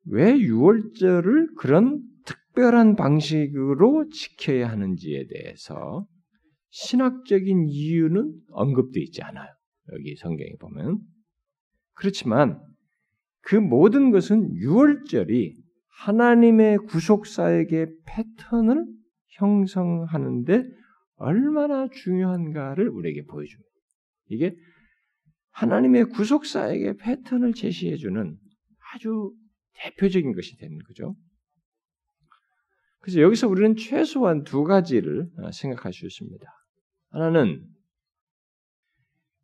왜 0.06 0.34
6월절을 0.34 1.56
그런 1.58 2.02
특별한 2.26 2.96
방식으로 2.96 4.10
지켜야 4.10 4.70
하는지에 4.70 5.28
대해서 5.28 6.08
신학적인 6.70 7.68
이유는 7.68 8.34
언급되어 8.52 9.04
있지 9.04 9.22
않아요. 9.22 9.48
여기 9.94 10.16
성경에 10.16 10.52
보면. 10.60 11.00
그렇지만 11.94 12.60
그 13.42 13.56
모든 13.56 14.12
것은 14.12 14.54
6월절이 14.56 15.56
하나님의 16.00 16.80
구속사에게 16.90 17.88
패턴을 18.06 18.86
형성하는데 19.38 20.64
얼마나 21.18 21.88
중요한가를 21.90 22.90
우리에게 22.90 23.24
보여줍니다. 23.26 23.70
이게 24.30 24.56
하나님의 25.52 26.06
구속사에게 26.06 26.98
패턴을 26.98 27.54
제시해주는 27.54 28.38
아주 28.94 29.34
대표적인 29.80 30.34
것이 30.34 30.56
되는 30.58 30.78
거죠. 30.80 31.16
그래서 33.00 33.22
여기서 33.22 33.48
우리는 33.48 33.76
최소한 33.76 34.44
두 34.44 34.64
가지를 34.64 35.30
생각할 35.54 35.94
수 35.94 36.06
있습니다. 36.06 36.46
하나는 37.10 37.66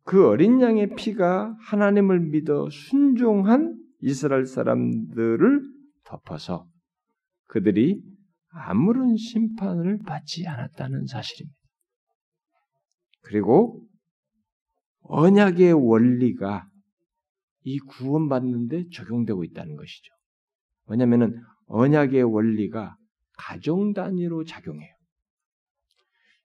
그 0.04 0.28
어린 0.28 0.60
양의 0.60 0.94
피가 0.96 1.56
하나님을 1.60 2.20
믿어 2.20 2.68
순종한 2.70 3.80
이스라엘 4.00 4.44
사람들을 4.44 5.62
덮어서 6.04 6.68
그들이 7.46 8.02
아무런 8.50 9.16
심판을 9.16 9.98
받지 10.04 10.46
않았다는 10.46 11.06
사실입니다. 11.06 11.63
그리고 13.24 13.82
언약의 15.02 15.72
원리가 15.72 16.68
이 17.62 17.78
구원받는데 17.78 18.90
적용되고 18.92 19.44
있다는 19.44 19.76
것이죠. 19.76 20.12
왜냐하면 20.86 21.42
언약의 21.66 22.22
원리가 22.22 22.96
가정 23.36 23.92
단위로 23.94 24.44
작용해요. 24.44 24.94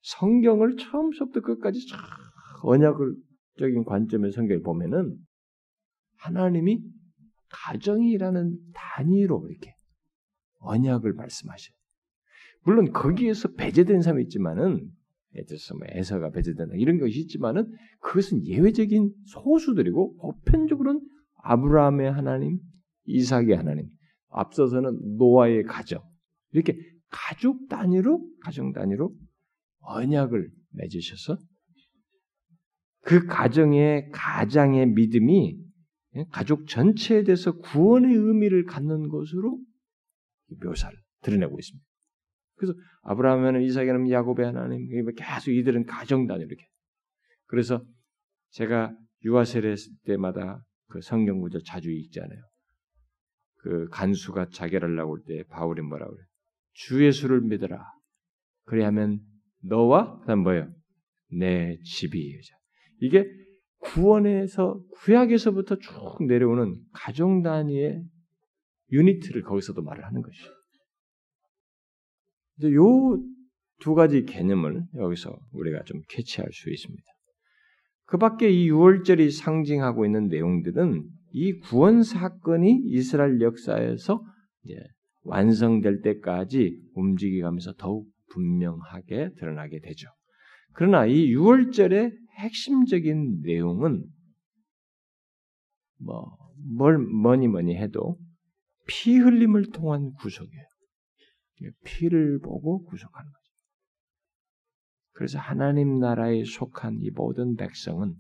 성경을 0.02 0.78
처음부터 0.78 1.42
끝까지 1.42 1.80
언약적인 2.64 3.84
관점의 3.86 4.32
성경을 4.32 4.62
보면은 4.64 5.18
하나님이 6.18 6.82
가정이라는 7.50 8.58
단위로 8.74 9.48
이렇게 9.50 9.74
언약을 10.60 11.14
말씀하셔요. 11.14 11.76
물론 12.64 12.92
거기에서 12.92 13.50
배제된 13.54 14.02
사람이 14.02 14.24
있지만은 14.24 14.90
예를 15.36 15.46
들어서 15.46 15.76
뭐 15.76 15.88
에서가 15.92 16.32
배제된다 16.32 16.74
이런 16.76 17.00
것이 17.00 17.20
있지만은 17.20 17.72
그것은 18.02 18.46
예외적인 18.46 19.14
소수들이고 19.26 20.18
보편적으로는 20.18 21.02
아브라함의 21.44 22.12
하나님, 22.12 22.60
이삭의 23.06 23.56
하나님, 23.56 23.88
앞서서는 24.30 25.18
노아의 25.18 25.64
가정 25.64 26.04
이렇게 26.52 26.78
가족 27.10 27.68
단위로 27.70 28.24
가정 28.42 28.72
단위로 28.72 29.16
언약을 29.82 30.50
맺으셔서 30.72 31.38
그 33.02 33.26
가정의 33.26 34.10
가장의 34.12 34.88
믿음이 34.88 35.58
가족 36.32 36.68
전체에 36.68 37.24
대해서 37.24 37.58
구원의 37.58 38.14
의미를 38.14 38.66
갖는 38.66 39.10
것으로 39.10 39.60
묘사를 40.64 40.98
드러내고 41.22 41.58
있습니다. 41.58 41.89
그래서 42.60 42.78
아브라함에는 43.04 43.62
이삭에는 43.62 44.12
야곱의 44.12 44.46
하나님 44.46 44.88
계속 45.16 45.52
이들은 45.52 45.86
가정 45.86 46.28
단위 46.28 46.44
이렇게. 46.44 46.68
그래서 47.46 47.84
제가 48.52 48.94
유아 49.24 49.46
세례 49.46 49.76
때마다 50.06 50.64
그 50.88 51.02
성경 51.02 51.40
구절 51.40 51.62
자주 51.66 51.92
읽잖아요. 51.92 52.40
그 53.62 53.88
간수가 53.90 54.50
자결을 54.50 54.96
나올 54.96 55.22
때 55.26 55.44
바울이 55.50 55.82
뭐라 55.82 56.08
그래? 56.08 56.18
주 56.74 57.06
예수를 57.06 57.42
믿어라. 57.42 57.84
그래야면 58.66 59.20
너와 59.64 60.20
그다음 60.20 60.40
뭐예요? 60.40 60.72
내 61.32 61.78
집이 61.84 62.40
이게 63.02 63.26
구원에서 63.80 64.82
구약에서부터 64.92 65.78
쭉 65.78 66.26
내려오는 66.28 66.78
가정 66.92 67.42
단위의 67.42 68.04
유니트를 68.92 69.44
거기서도 69.44 69.82
말을 69.82 70.06
하는 70.06 70.22
것이죠. 70.22 70.59
이제 72.60 72.72
요 72.74 73.18
두 73.80 73.96
가지 73.96 74.26
개념을 74.26 74.84
여기서 74.96 75.38
우리가 75.54 75.84
좀 75.84 76.02
캐치할 76.10 76.50
수 76.52 76.70
있습니다. 76.70 77.04
그 78.06 78.18
밖에 78.18 78.50
이 78.50 78.70
6월절이 78.70 79.32
상징하고 79.32 80.06
있는 80.06 80.28
내용들은 80.28 81.08
이 81.32 81.60
구원 81.60 82.04
사건이 82.04 82.84
이스라엘 82.86 83.40
역사에서 83.40 84.24
완성될 85.24 86.02
때까지 86.02 86.78
움직이면서 86.96 87.74
더욱 87.78 88.08
분명하게 88.32 89.32
드러나게 89.38 89.80
되죠. 89.80 90.08
그러나 90.74 91.06
이 91.06 91.28
6월절의 91.34 92.12
핵심적인 92.40 93.42
내용은 93.44 94.06
뭐, 96.00 96.26
뭘, 96.78 96.98
뭐니 96.98 97.48
뭐니 97.48 97.76
해도 97.76 98.18
피 98.88 99.18
흘림을 99.18 99.72
통한 99.72 100.12
구속이에요. 100.14 100.69
피를 101.84 102.40
보고 102.40 102.84
구속하는 102.86 103.32
거죠. 103.32 103.50
그래서 105.12 105.40
하나님 105.40 106.00
나라에 106.00 106.44
속한 106.46 107.00
이 107.02 107.10
모든 107.12 107.56
백성은 107.56 108.16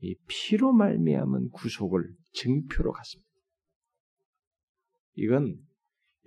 이 0.00 0.16
피로 0.26 0.72
말미암은 0.72 1.50
구속을 1.50 2.08
증표로 2.32 2.92
갖습니다. 2.92 3.30
이건 5.14 5.56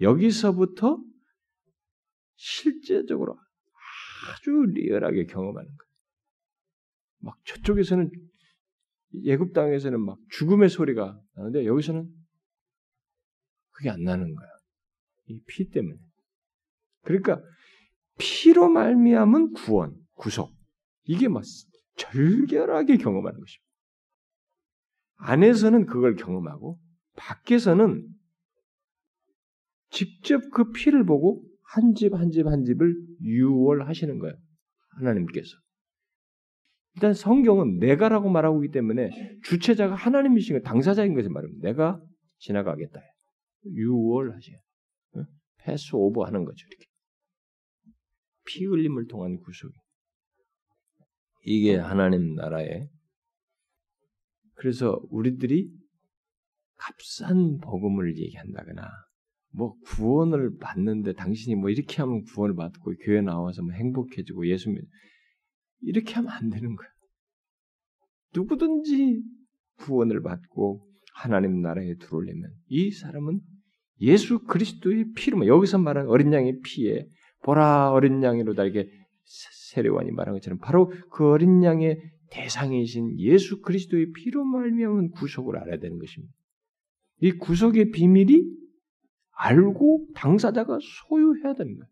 여기서부터 0.01 1.03
실제적으로 2.35 3.37
아주 4.29 4.51
리얼하게 4.73 5.25
경험하는 5.25 5.67
거예요. 5.67 5.85
막 7.19 7.37
저쪽에서는 7.45 8.11
예굽 9.23 9.53
땅에서는 9.53 9.99
막 9.99 10.19
죽음의 10.29 10.69
소리가 10.69 11.19
나는데 11.35 11.65
여기서는 11.65 12.07
그게 13.71 13.89
안 13.89 14.03
나는 14.03 14.33
거야. 14.35 14.54
이 15.27 15.41
피 15.47 15.69
때문에. 15.69 15.97
그러니까 17.03 17.41
피로 18.17 18.69
말미암은 18.69 19.53
구원, 19.53 19.95
구속. 20.13 20.53
이게 21.03 21.27
막 21.27 21.43
절결하게 21.97 22.97
경험하는 22.97 23.39
것입니다. 23.39 23.65
안에서는 25.17 25.85
그걸 25.85 26.15
경험하고 26.15 26.79
밖에서는 27.15 28.07
직접 29.89 30.41
그 30.51 30.71
피를 30.71 31.05
보고 31.05 31.43
한 31.63 31.93
집 31.93 32.13
한집한 32.13 32.63
집을 32.63 32.95
유월하시는 33.21 34.19
거예요. 34.19 34.35
하나님께서. 34.97 35.49
일단 36.95 37.13
성경은 37.13 37.79
내가라고 37.79 38.29
말하고 38.29 38.63
있기 38.63 38.73
때문에 38.73 39.09
주체자가 39.43 39.95
하나님이신 39.95 40.57
거 40.57 40.61
당사자인 40.63 41.13
것을 41.13 41.29
말합니다. 41.29 41.67
내가 41.67 42.01
지나가겠다. 42.37 43.01
유월하셔. 43.65 44.51
패스 45.65 45.95
오버 45.95 46.23
하는 46.25 46.45
거죠. 46.45 46.67
이렇게. 46.67 46.85
피 48.45 48.65
흘림을 48.65 49.07
통한 49.07 49.39
구속. 49.39 49.71
이게 51.43 51.75
하나님 51.75 52.35
나라의 52.35 52.89
그래서 54.53 54.99
우리들이 55.09 55.69
값싼 56.77 57.57
복음을 57.59 58.17
얘기한다거나 58.17 58.87
뭐 59.51 59.75
구원을 59.85 60.57
받는데 60.57 61.13
당신이 61.13 61.55
뭐 61.55 61.69
이렇게 61.69 61.97
하면 62.01 62.23
구원을 62.23 62.55
받고 62.55 62.95
교회 63.03 63.21
나와서 63.21 63.63
뭐 63.63 63.73
행복해지고 63.73 64.47
예수 64.47 64.69
믿 64.69 64.81
이렇게 65.81 66.13
하면 66.15 66.31
안 66.31 66.49
되는 66.49 66.75
거야. 66.75 66.89
누구든지 68.33 69.23
구원을 69.77 70.21
받고 70.21 70.87
하나님 71.15 71.61
나라에 71.61 71.95
들어오려면 71.95 72.51
이 72.67 72.91
사람은 72.91 73.39
예수 74.01 74.39
그리스도의 74.39 75.13
피로 75.15 75.37
뭐 75.37 75.47
여기서 75.47 75.77
말하는 75.77 76.09
어린 76.09 76.33
양의 76.33 76.59
피에 76.63 77.07
보라 77.43 77.91
어린 77.91 78.21
양이로다 78.21 78.65
이게 78.65 78.89
세례관이 79.71 80.11
말한 80.11 80.35
것처럼 80.35 80.59
바로 80.59 80.91
그 81.11 81.29
어린 81.29 81.63
양의 81.63 81.99
대상이신 82.31 83.19
예수 83.19 83.61
그리스도의 83.61 84.11
피로 84.11 84.43
말미암은 84.43 85.11
구속을 85.11 85.57
알아야 85.57 85.79
되는 85.79 85.97
것입니다. 85.99 86.33
이 87.21 87.31
구속의 87.31 87.91
비밀이 87.91 88.43
알고 89.37 90.07
당사자가 90.15 90.79
소유해야 90.81 91.53
되는 91.53 91.75
거예요. 91.75 91.89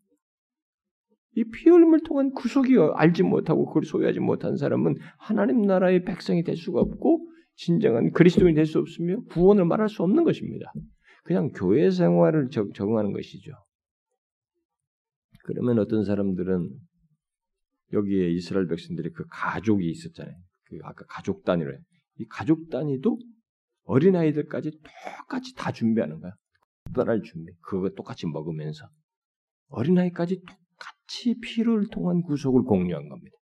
이피 1.36 1.70
흘림을 1.70 2.01
통한 2.01 2.32
구속이 2.32 2.76
알지 2.93 3.24
못하고 3.24 3.66
그걸 3.66 3.84
소유하지 3.84 4.20
못한 4.20 4.56
사람은 4.56 4.95
하나님 5.18 5.62
나라의 5.64 6.04
백성이 6.04 6.43
될 6.43 6.56
수가 6.56 6.80
없고 6.82 7.28
진정한 7.56 8.12
그리스도인이 8.12 8.56
될 8.56 8.66
수 8.66 8.80
없으며 8.80 9.22
구원을 9.30 9.66
말할 9.66 9.89
수 9.89 10.04
없는 10.04 10.24
것입니다. 10.24 10.72
그냥 11.24 11.52
교회 11.54 11.90
생활을 11.90 12.50
적, 12.50 12.74
적응하는 12.74 13.14
것이죠. 13.14 13.52
그러면 15.46 15.80
어떤 15.80 16.06
사람들은 16.06 16.70
여기에 17.94 18.32
이스라엘 18.32 18.68
백성들이 18.68 19.12
그 19.12 19.26
가족이 19.30 19.90
있었잖아요. 19.90 20.36
그 20.66 20.78
아까 20.84 21.06
가족 21.08 21.44
단위로 21.44 21.72
이 22.20 22.26
가족 22.30 22.70
단위도 22.70 23.20
어린 23.86 24.16
아이들까지 24.16 24.72
똑같이 25.20 25.54
다 25.56 25.72
준비하는 25.72 26.20
거야. 26.20 26.32
특별할 26.86 27.22
준비. 27.24 27.52
그거 27.62 27.90
똑같이 27.90 28.26
먹으면서 28.28 28.88
어린 29.68 29.98
아이까지 29.98 30.42
똑같이 30.42 31.40
피를 31.42 31.88
통한 31.92 32.22
구속을 32.22 32.64
공유한 32.64 33.10
겁니다. 33.10 33.36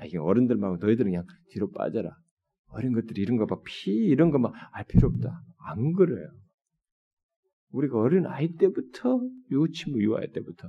야, 0.00 0.04
이게 0.04 0.18
어른들 0.18 0.56
말고 0.56 0.76
너희들은 0.78 1.10
그냥 1.10 1.26
뒤로 1.50 1.70
빠져라. 1.70 2.10
어린 2.68 2.92
것들이 2.92 3.22
이런 3.22 3.36
거 3.38 3.46
봐, 3.46 3.56
피 3.64 3.90
이런 3.90 4.30
거 4.30 4.38
막 4.38 4.52
알 4.72 4.84
필요 4.84 5.08
없다. 5.08 5.42
안 5.58 5.92
그래요. 5.92 6.28
우리가 7.76 7.98
어린 8.00 8.26
아이 8.26 8.54
때부터 8.54 9.20
유치부 9.50 10.02
유아일 10.02 10.32
때부터 10.32 10.68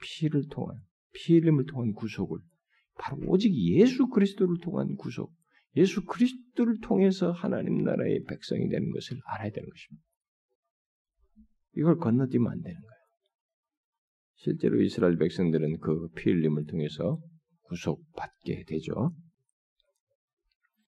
피를 0.00 0.44
통한 0.48 0.76
피 1.12 1.34
흘림을 1.38 1.66
통한 1.66 1.92
구속을 1.92 2.38
바로 2.98 3.18
오직 3.26 3.52
예수 3.54 4.08
그리스도를 4.08 4.56
통한 4.62 4.94
구속, 4.96 5.32
예수 5.76 6.04
그리스도를 6.04 6.78
통해서 6.82 7.32
하나님 7.32 7.82
나라의 7.84 8.24
백성이 8.28 8.68
되는 8.68 8.90
것을 8.90 9.18
알아야 9.24 9.50
되는 9.50 9.68
것입니다. 9.68 10.04
이걸 11.76 11.96
건너뛰면 11.98 12.52
안 12.52 12.60
되는 12.60 12.80
거예요. 12.80 12.92
실제로 14.36 14.80
이스라엘 14.82 15.16
백성들은 15.16 15.78
그 15.80 16.08
피 16.16 16.30
흘림을 16.30 16.66
통해서 16.66 17.18
구속받게 17.62 18.64
되죠. 18.66 19.12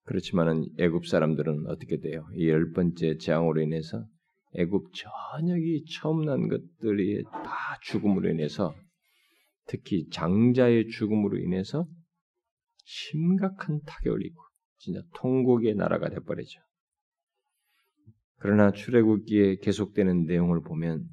그렇지만은 0.05 0.67
애굽 0.79 1.07
사람들은 1.07 1.67
어떻게 1.69 1.99
돼요? 1.99 2.27
이 2.35 2.49
열 2.49 2.73
번째 2.73 3.17
재앙으로 3.17 3.63
인해서 3.63 4.07
애굽 4.57 4.93
전역이 4.95 5.85
처음 5.91 6.25
난 6.25 6.49
것들이 6.49 7.25
다 7.25 7.79
죽음으로 7.83 8.31
인해서 8.31 8.75
특히 9.67 10.09
장자의 10.11 10.89
죽음으로 10.89 11.39
인해서 11.39 11.87
심각한 12.85 13.81
타격을 13.85 14.25
입고 14.25 14.43
진짜 14.79 15.01
통곡의 15.17 15.75
나라가 15.75 16.09
돼버리죠. 16.09 16.61
그러나 18.39 18.73
출애굽기에 18.73 19.57
계속되는 19.57 20.27
내용을 20.27 20.61
보면 20.61 21.09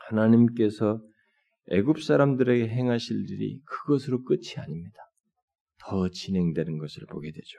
하나님께서 0.00 1.00
애굽 1.70 2.02
사람들에게 2.02 2.68
행하실 2.68 3.30
일이 3.30 3.60
그것으로 3.64 4.22
끝이 4.24 4.56
아닙니다. 4.58 4.98
더 5.78 6.08
진행되는 6.08 6.78
것을 6.78 7.06
보게 7.06 7.30
되죠. 7.30 7.58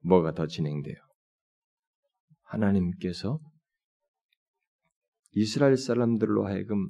뭐가 0.00 0.34
더 0.34 0.46
진행돼요? 0.46 0.96
하나님께서 2.42 3.40
이스라엘 5.34 5.76
사람들로 5.76 6.46
하여금 6.46 6.88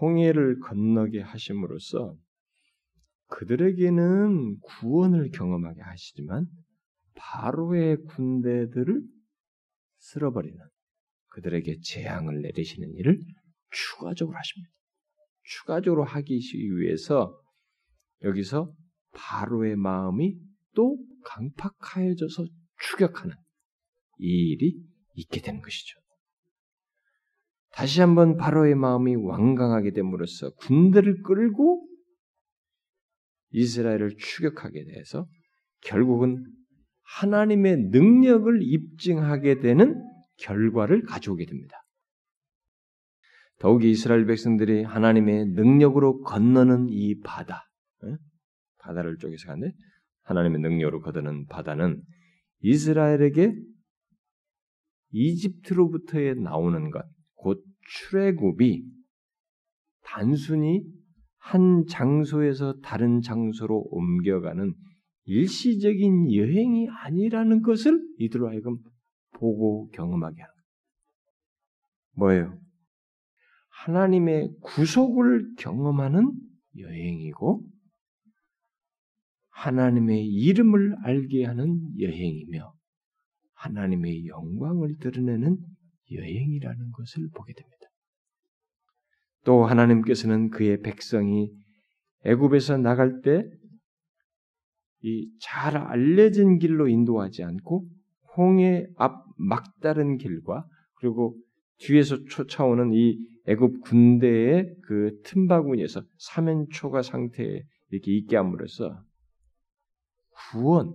홍해를 0.00 0.60
건너게 0.60 1.20
하심으로써 1.20 2.16
그들에게는 3.28 4.60
구원을 4.60 5.30
경험하게 5.30 5.80
하시지만 5.80 6.46
바로의 7.14 8.04
군대들을 8.04 9.02
쓸어버리는 9.98 10.58
그들에게 11.28 11.80
재앙을 11.82 12.42
내리시는 12.42 12.94
일을 12.94 13.20
추가적으로 13.70 14.36
하십니다. 14.36 14.72
추가적으로 15.42 16.04
하기 16.04 16.40
위해서 16.76 17.40
여기서 18.22 18.72
바로의 19.12 19.76
마음이 19.76 20.38
또 20.74 20.98
강팍하여져서 21.24 22.46
추격하는 22.78 23.34
이 24.18 24.52
일이 24.52 24.76
있게 25.14 25.40
되는 25.40 25.60
것이죠. 25.60 25.98
다시 27.76 28.00
한번 28.00 28.38
바로의 28.38 28.74
마음이 28.74 29.16
완강하게 29.16 29.90
됨으로써 29.90 30.48
군대를 30.54 31.22
끌고 31.22 31.86
이스라엘을 33.50 34.16
추격하게 34.16 34.84
돼서 34.86 35.26
결국은 35.82 36.42
하나님의 37.02 37.76
능력을 37.90 38.60
입증하게 38.62 39.60
되는 39.60 40.02
결과를 40.38 41.02
가져오게 41.02 41.44
됩니다. 41.44 41.76
더욱이 43.58 43.90
이스라엘 43.90 44.24
백성들이 44.24 44.82
하나님의 44.82 45.48
능력으로 45.48 46.22
건너는 46.22 46.88
이 46.88 47.20
바다, 47.20 47.68
바다를 48.78 49.18
쪽에서 49.18 49.48
가는데 49.48 49.76
하나님의 50.22 50.62
능력으로 50.62 51.02
거드는 51.02 51.44
바다는 51.48 52.02
이스라엘에게 52.60 53.54
이집트로부터의 55.10 56.36
나오는 56.36 56.90
것, 56.90 57.04
곧 57.36 57.64
출애굽이 57.88 58.84
단순히 60.02 60.82
한 61.38 61.84
장소에서 61.88 62.80
다른 62.80 63.20
장소로 63.20 63.88
옮겨가는 63.90 64.74
일시적인 65.26 66.34
여행이 66.34 66.88
아니라는 66.88 67.62
것을 67.62 68.00
이들로 68.18 68.48
하여금 68.48 68.78
보고 69.32 69.88
경험하게 69.90 70.42
하는 70.42 70.54
뭐예요? 72.16 72.58
하나님의 73.68 74.50
구속을 74.62 75.54
경험하는 75.58 76.32
여행이고 76.78 77.64
하나님의 79.50 80.26
이름을 80.26 80.96
알게 81.02 81.44
하는 81.44 81.80
여행이며 82.00 82.74
하나님의 83.54 84.26
영광을 84.26 84.96
드러내는 84.98 85.58
여행이라는 86.12 86.92
것을 86.92 87.28
보게 87.34 87.52
됩니다. 87.52 87.76
또 89.44 89.64
하나님께서는 89.64 90.50
그의 90.50 90.80
백성이 90.82 91.50
애굽에서 92.24 92.78
나갈 92.78 93.20
때 93.22 93.44
이 95.06 95.30
잘 95.40 95.76
알려진 95.76 96.58
길로 96.58 96.88
인도하지 96.88 97.44
않고 97.44 97.86
홍해 98.36 98.86
앞 98.96 99.24
막다른 99.36 100.16
길과 100.18 100.66
그리고 100.96 101.36
뒤에서 101.78 102.24
쫓아오는 102.24 102.92
이 102.92 103.18
애굽 103.46 103.82
군대의 103.82 104.74
그 104.82 105.20
틈바구니에서 105.24 106.02
사면초가 106.18 107.02
상태에 107.02 107.62
이렇게 107.90 108.16
있게 108.16 108.36
함으로써 108.36 109.00
구원 110.50 110.94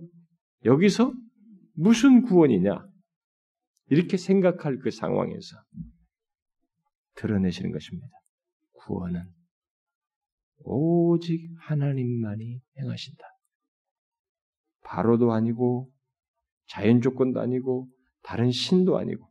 여기서 0.64 1.12
무슨 1.74 2.22
구원이냐 2.22 2.84
이렇게 3.90 4.16
생각할 4.16 4.78
그 4.78 4.90
상황에서 4.90 5.56
드러내시는 7.16 7.72
것입니다. 7.72 8.08
구원은 8.72 9.24
오직 10.64 11.48
하나님만이 11.58 12.60
행하신다. 12.78 13.24
바로도 14.84 15.32
아니고 15.32 15.90
자연 16.66 17.00
조건도 17.00 17.40
아니고 17.40 17.88
다른 18.22 18.50
신도 18.50 18.98
아니고 18.98 19.26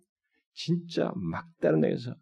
진짜 0.53 1.11
막다른 1.15 1.81
데에서 1.81 2.15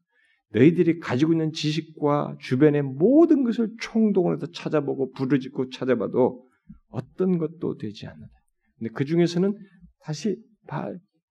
너희들이 0.52 1.00
가지고 1.00 1.34
있는 1.34 1.52
지식과 1.52 2.38
주변의 2.40 2.82
모든 2.84 3.44
것을 3.44 3.70
총동원해서 3.82 4.52
찾아보고 4.52 5.12
부르짖고 5.12 5.70
찾아봐도 5.70 6.48
어떤 6.90 7.38
것도 7.38 7.78
되지 7.78 8.08
않는다. 8.08 8.34
근데 8.78 8.94
그 8.94 9.06
중에서는 9.06 9.56
다시 10.00 10.38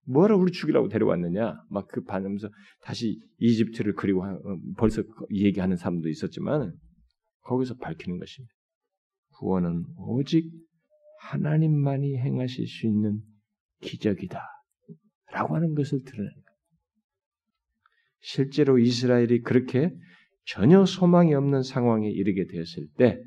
뭐라 0.09 0.37
우리 0.37 0.53
죽이라고 0.53 0.89
데려왔느냐? 0.89 1.63
막 1.71 1.89
그 1.89 2.03
반하면서 2.03 2.49
다시 2.83 3.21
이집트를 3.39 3.95
그리고 3.95 4.25
어, 4.25 4.39
벌써 4.77 5.03
얘기하는 5.33 5.77
사람도 5.77 6.09
있었지만 6.09 6.75
거기서 7.43 7.77
밝히는 7.77 8.19
것입니다. 8.19 8.53
구원은 9.39 9.85
오직 9.97 10.51
하나님만이 11.21 12.17
행하실 12.19 12.67
수 12.67 12.87
있는 12.87 13.21
기적이다. 13.81 14.41
라고 15.33 15.55
하는 15.55 15.75
것을 15.75 15.99
드러내는 16.05 16.33
거예요. 16.33 16.59
실제로 18.21 18.79
이스라엘이 18.79 19.43
그렇게 19.43 19.95
전혀 20.47 20.85
소망이 20.87 21.35
없는 21.35 21.63
상황에 21.63 22.09
이르게 22.09 22.47
되었을 22.47 22.89
때 22.97 23.23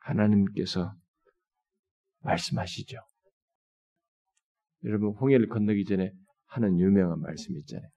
하나님께서 0.00 0.94
말씀하시죠. 2.20 2.98
여러분 4.84 5.10
홍해를 5.10 5.48
건너기 5.48 5.84
전에 5.84 6.12
하는 6.46 6.78
유명한 6.78 7.20
말씀 7.20 7.56
있잖아요. 7.56 7.88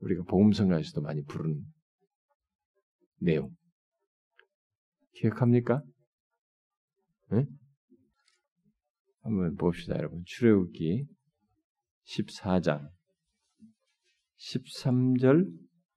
우리가 0.00 0.24
복음성가에서도 0.24 1.00
많이 1.00 1.22
부르는 1.24 1.64
내용. 3.20 3.50
기억합니까? 5.14 5.82
네? 7.30 7.46
한번 9.22 9.56
봅시다, 9.56 9.96
여러분. 9.96 10.22
출애굽기 10.26 11.06
14장 12.04 12.88
13절 14.38 15.50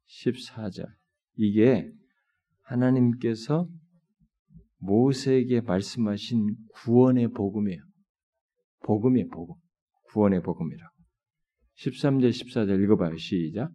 14절 0.07 0.87
이게 1.35 1.91
하나님께서 2.63 3.67
모세에게 4.77 5.61
말씀하신 5.61 6.55
구원의 6.73 7.29
복음이에요. 7.29 7.81
복음이에요, 8.81 9.27
복음. 9.27 9.55
구원의 10.11 10.41
복음이라고. 10.41 10.91
13절, 11.79 12.29
14절 12.29 12.83
읽어봐요. 12.83 13.15
시작. 13.17 13.71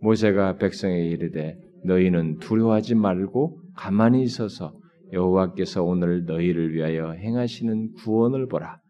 모세가 0.00 0.56
백성에게 0.58 1.08
이르되 1.10 1.56
너희는 1.84 2.38
두려워하지 2.38 2.94
말고 2.96 3.62
가만히 3.76 4.22
있어서 4.22 4.78
여호와께서 5.12 5.84
오늘 5.84 6.24
너희를 6.24 6.74
위하여 6.74 7.12
행하시는 7.12 7.92
구원을 7.94 8.48
보라. 8.48 8.80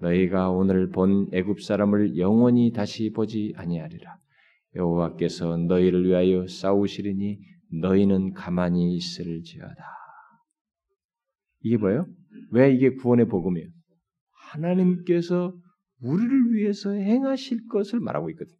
너희가 0.00 0.50
오늘 0.50 0.88
본 0.90 1.28
애굽 1.32 1.62
사람을 1.62 2.18
영원히 2.18 2.72
다시 2.72 3.10
보지 3.10 3.52
아니하리라. 3.56 4.16
여호와께서 4.74 5.56
너희를 5.56 6.06
위하여 6.06 6.46
싸우시리니 6.46 7.38
너희는 7.80 8.32
가만히 8.32 8.94
있을지어다. 8.96 9.84
이게 11.62 11.76
뭐예요? 11.76 12.06
왜 12.50 12.72
이게 12.72 12.90
구원의 12.90 13.28
복음이에요? 13.28 13.68
하나님께서 14.50 15.54
우리를 16.00 16.52
위해서 16.54 16.90
행하실 16.90 17.68
것을 17.68 18.00
말하고 18.00 18.30
있거든요. 18.30 18.56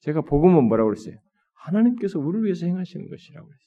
제가 0.00 0.22
복음은 0.22 0.64
뭐라고 0.64 0.90
그랬어요? 0.90 1.16
하나님께서 1.54 2.18
우리를 2.18 2.44
위해서 2.44 2.66
행하시는 2.66 3.08
것이라고 3.08 3.46
그랬어요. 3.46 3.66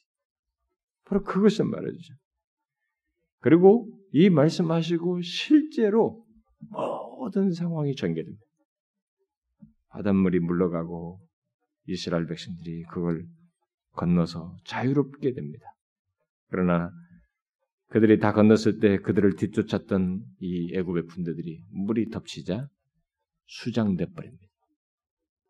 바로 1.04 1.22
그것을 1.24 1.64
말해주죠. 1.66 2.14
그리고 3.40 3.88
이 4.12 4.30
말씀하시고 4.30 5.22
실제로 5.22 6.24
모든 6.70 7.52
상황이 7.52 7.94
전개됩니다. 7.94 8.44
바닷물이 9.88 10.40
물러가고 10.40 11.20
이스라엘 11.86 12.26
백성들이 12.26 12.84
그걸 12.84 13.26
건너서 13.92 14.56
자유롭게 14.64 15.32
됩니다. 15.32 15.66
그러나 16.48 16.90
그들이 17.90 18.20
다 18.20 18.32
건넜을 18.32 18.78
때 18.78 18.98
그들을 18.98 19.34
뒤쫓았던 19.34 20.22
이 20.40 20.72
애굽의 20.76 21.06
군대들이 21.06 21.64
물이 21.70 22.10
덮치자 22.10 22.68
수장돼 23.46 24.06
버립니다. 24.14 24.46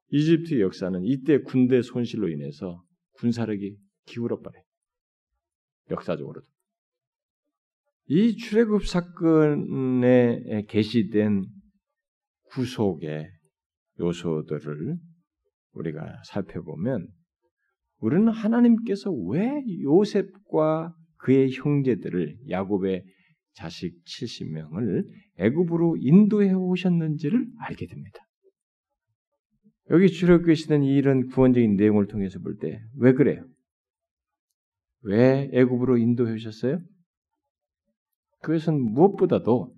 이집트 0.09 0.59
역사는 0.59 1.05
이때 1.05 1.43
군대 1.43 1.83
손실로 1.83 2.31
인해서 2.31 2.83
군사력이 3.13 3.77
기울어 4.07 4.41
버려요. 4.41 4.63
역사적으로도. 5.91 6.47
이 8.07 8.37
출애굽 8.37 8.87
사건에 8.87 10.65
게시된 10.67 11.45
구속의 12.45 13.31
요소들을 14.01 14.97
우리가 15.73 16.23
살펴보면 16.25 17.07
우리는 17.99 18.29
하나님께서 18.29 19.13
왜 19.13 19.63
요셉과 19.83 20.95
그의 21.23 21.51
형제들을 21.53 22.49
야곱의 22.49 23.05
자식 23.55 23.93
70명을 24.05 25.05
애굽으로 25.37 25.97
인도해 26.01 26.53
오셨는지를 26.53 27.47
알게 27.61 27.87
됩니다. 27.87 28.21
여기 29.91 30.09
출애굽계시된 30.09 30.85
이런 30.85 31.27
구원적인 31.29 31.75
내용을 31.77 32.07
통해서 32.07 32.39
볼 32.39 32.59
때 32.59 32.81
왜 32.97 33.13
그래요? 33.13 33.45
왜 35.03 35.51
애굽으로 35.53 35.99
인도해 35.99 36.35
오셨어요? 36.35 36.81
그것은 38.43 38.81
무엇보다도 38.93 39.75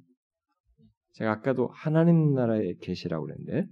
제가 1.13 1.33
아까도 1.33 1.69
하나님 1.69 2.35
나라에 2.35 2.75
계시라고 2.81 3.27
그랬는데 3.27 3.69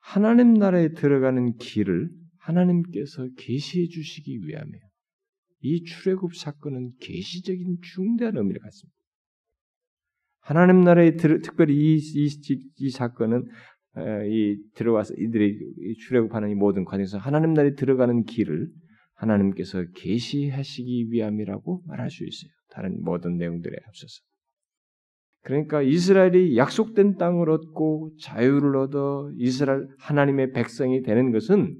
하나님 0.00 0.54
나라에 0.54 0.92
들어가는 0.92 1.56
길을 1.58 2.10
하나님께서 2.38 3.28
계시해 3.36 3.86
주시기 3.88 4.40
위함이에요. 4.46 4.82
이 5.62 5.84
출애굽 5.84 6.34
사건은 6.34 6.92
계시적인 7.00 7.78
중대한 7.82 8.36
의미를 8.36 8.60
갖습니다. 8.60 8.96
하나님 10.40 10.80
나라에 10.80 11.16
들, 11.16 11.40
특별히 11.40 11.74
이, 11.74 11.96
이, 11.96 12.28
이 12.78 12.90
사건은 12.90 13.44
이 14.28 14.56
들어와서 14.74 15.14
이들이 15.14 15.96
출애굽하는 16.00 16.50
이 16.50 16.54
모든 16.54 16.84
과정에서 16.84 17.18
하나님 17.18 17.54
나라에 17.54 17.74
들어가는 17.74 18.24
길을 18.24 18.68
하나님께서 19.14 19.84
계시하시기 19.94 21.12
위함이라고 21.12 21.82
말할 21.86 22.10
수 22.10 22.24
있어요. 22.24 22.50
다른 22.70 23.00
모든 23.02 23.36
내용들에 23.36 23.76
앞서서. 23.86 24.20
그러니까 25.42 25.82
이스라엘이 25.82 26.56
약속된 26.56 27.16
땅을 27.18 27.50
얻고 27.50 28.12
자유를 28.20 28.76
얻어 28.76 29.30
이스라엘 29.36 29.88
하나님의 29.98 30.52
백성이 30.52 31.02
되는 31.02 31.30
것은 31.32 31.76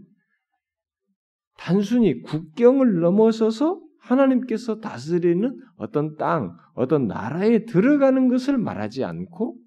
단순히 1.62 2.20
국경을 2.22 3.00
넘어서서 3.00 3.80
하나님께서 4.00 4.80
다스리는 4.80 5.58
어떤 5.76 6.16
땅, 6.16 6.56
어떤 6.74 7.06
나라에 7.06 7.64
들어가는 7.64 8.28
것을 8.28 8.58
말하지 8.58 9.04
않고 9.04 9.58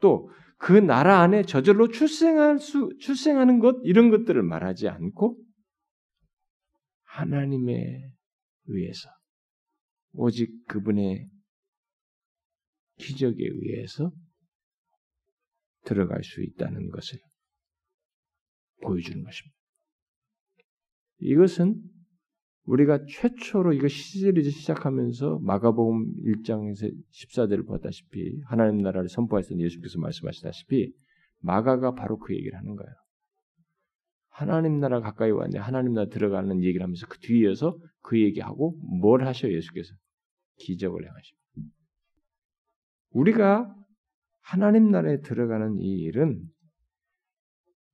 또 0.00 0.28
그 0.58 0.72
나라 0.72 1.20
안에 1.20 1.44
저절로 1.44 1.88
출생할 1.88 2.58
수, 2.58 2.90
출생하는 3.00 3.60
것, 3.60 3.80
이런 3.84 4.10
것들을 4.10 4.42
말하지 4.42 4.88
않고 4.88 5.40
하나님에 7.04 8.10
의해서 8.66 9.08
오직 10.12 10.66
그분의 10.66 11.28
기적에 12.96 13.36
의해서 13.38 14.10
들어갈 15.84 16.24
수 16.24 16.42
있다는 16.42 16.90
것을 16.90 17.20
보여주는 18.82 19.22
것입니다. 19.22 19.56
이것은 21.20 21.80
우리가 22.64 23.06
최초로 23.06 23.72
이거 23.72 23.88
시리즈 23.88 24.50
시작하면서 24.50 25.38
마가복음 25.42 26.14
1장에서 26.16 26.92
14절을 27.12 27.66
보다시피 27.66 28.40
하나님 28.44 28.82
나라를 28.82 29.08
선포하셨던 29.08 29.60
예수께서 29.60 29.98
말씀하시다시피 30.00 30.92
마가가 31.40 31.94
바로 31.94 32.18
그 32.18 32.34
얘기를 32.34 32.58
하는 32.58 32.76
거예요. 32.76 32.92
하나님 34.28 34.78
나라 34.78 35.00
가까이 35.00 35.30
왔는데 35.30 35.58
하나님 35.58 35.94
나라 35.94 36.08
들어가는 36.08 36.62
얘기를 36.62 36.82
하면서 36.82 37.06
그 37.08 37.18
뒤에서 37.18 37.76
그 38.02 38.20
얘기하고 38.20 38.76
뭘 39.00 39.26
하셔요 39.26 39.52
예수께서 39.52 39.94
기적을 40.58 41.04
행하십니다. 41.04 41.38
우리가 43.10 43.74
하나님 44.40 44.90
나라에 44.90 45.20
들어가는 45.22 45.78
이 45.80 46.00
일은 46.02 46.42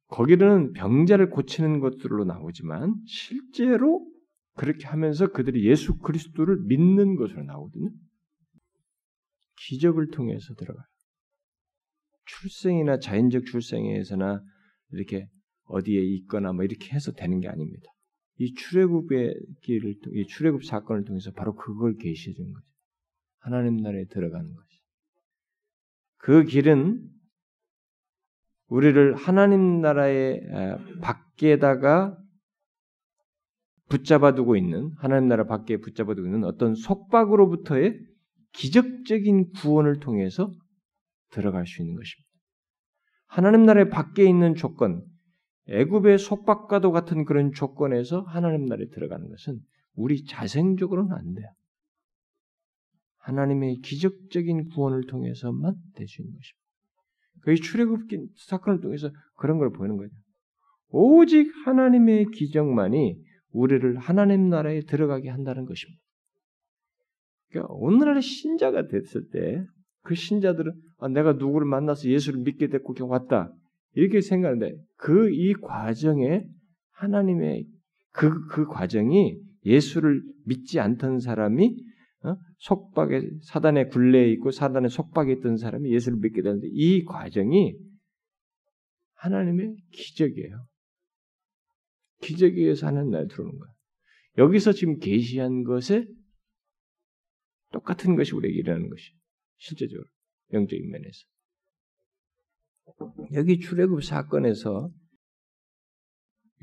거기는 0.09 0.73
병자를 0.73 1.31
고치는 1.31 1.81
것들로 1.81 2.25
나오지만 2.25 2.95
실제로 3.07 4.07
그렇게 4.55 4.87
하면서 4.87 5.29
그들이 5.29 5.67
예수 5.67 5.99
그리스도를 5.99 6.59
믿는 6.67 7.17
것으로 7.17 7.43
나오거든요. 7.43 7.91
기적을 9.69 10.11
통해서 10.11 10.55
들어가요. 10.55 10.85
출생이나 12.27 12.99
자연적 12.99 13.47
출생에서나 13.47 14.43
이렇게 14.93 15.29
어디에 15.65 16.01
있거나 16.17 16.53
뭐 16.53 16.65
이렇게 16.65 16.93
해서 16.95 17.13
되는 17.13 17.41
게 17.41 17.49
아닙니다. 17.49 17.91
이 18.37 18.53
출애굽의 18.55 19.35
길을 19.63 19.95
이 20.13 20.27
출애굽 20.27 20.65
사건을 20.65 21.05
통해서 21.05 21.31
바로 21.33 21.55
그걸 21.55 21.97
계시해 21.97 22.35
준 22.35 22.53
거죠. 22.53 22.67
하나님 23.39 23.77
나라에 23.77 24.07
들어가는 24.07 24.55
것이. 24.55 24.81
그 26.17 26.45
길은 26.45 27.14
우리를 28.69 29.15
하나님 29.15 29.81
나라의 29.81 30.41
밖에다가 31.01 32.17
붙잡아 33.89 34.35
두고 34.35 34.57
있는 34.57 34.93
하나님 34.97 35.29
나라 35.29 35.45
밖에 35.45 35.77
붙잡아 35.77 36.15
두고 36.15 36.27
있는 36.27 36.45
어떤 36.45 36.75
속박으로부터의 36.75 37.99
기적적인 38.53 39.53
구원을 39.53 40.01
통해서 40.01 40.51
들어갈 41.31 41.67
수 41.67 41.83
있는 41.83 41.95
것입니다. 41.97 42.31
하나님 43.27 43.65
나라의 43.65 43.91
밖에 43.91 44.25
있는 44.25 44.55
조건, 44.55 45.05
애굽의 45.69 46.19
속박과도 46.19 46.93
같은 46.93 47.25
그런 47.25 47.53
조건에서 47.53 48.21
하나님 48.23 48.65
나라에 48.67 48.87
들어가는 48.93 49.29
것은 49.29 49.61
우리 49.95 50.25
자생적으로는 50.25 51.13
안 51.13 51.35
돼요. 51.35 51.49
하나님의 53.19 53.81
기적적인 53.81 54.69
구원을 54.69 55.07
통해서만 55.07 55.75
될 55.95 56.07
수 56.07 56.23
있는 56.23 56.35
것입니다. 56.35 56.64
그 57.45 57.55
출애굽기 57.55 58.29
사건을 58.49 58.81
통해서 58.81 59.11
그런 59.37 59.59
걸 59.59 59.71
보이는 59.71 59.97
거죠. 59.97 60.11
오직 60.89 61.51
하나님의 61.65 62.27
기적만이 62.33 63.19
우리를 63.53 63.97
하나님 63.99 64.49
나라에 64.49 64.81
들어가게 64.81 65.29
한다는 65.29 65.65
것입니다. 65.65 66.01
그러니까 67.51 67.73
오늘날의 67.75 68.23
신자가 68.23 68.89
됐을 68.89 69.29
때 69.31 69.65
그 70.05 70.15
신자들은 70.15 70.73
아, 70.99 71.09
내가 71.09 71.33
누구를 71.33 71.67
만나서 71.67 72.09
예수를 72.09 72.41
믿게 72.41 72.69
됐고 72.69 72.95
그냥 72.95 73.11
왔다 73.11 73.51
이렇게 73.95 74.21
생각하는데 74.21 74.77
그 74.97 75.31
이 75.31 75.55
과정에 75.55 76.45
하나님의 76.93 77.67
그, 78.13 78.47
그 78.49 78.67
과정이 78.67 79.39
예수를 79.65 80.23
믿지 80.45 80.79
않던 80.79 81.19
사람이 81.19 81.75
어? 82.25 82.37
속박에 82.59 83.21
사단의 83.43 83.91
굴레에 83.91 84.31
있고 84.33 84.51
사단의 84.51 84.89
속박에 84.89 85.33
있던 85.35 85.57
사람이 85.57 85.93
예수를 85.93 86.19
믿게 86.19 86.43
되는데 86.43 86.69
이 86.73 87.05
과정이 87.05 87.77
하나님의 89.15 89.77
기적이에요. 89.93 90.67
기적에 92.23 92.61
의해서 92.61 92.87
하나님 92.87 93.11
나라에 93.11 93.27
들어오는 93.27 93.59
거예요. 93.59 93.75
여기서 94.39 94.73
지금 94.73 94.99
계시한 94.99 95.65
것에 95.65 96.07
똑같은 97.73 98.17
것이 98.17 98.35
우리에게 98.35 98.59
일어나는 98.59 98.89
것이 98.89 99.13
실제적으로 99.59 100.07
영적인 100.53 100.89
면에서 100.89 101.27
여기 103.35 103.59
출애굽 103.59 104.03
사건에서 104.03 104.91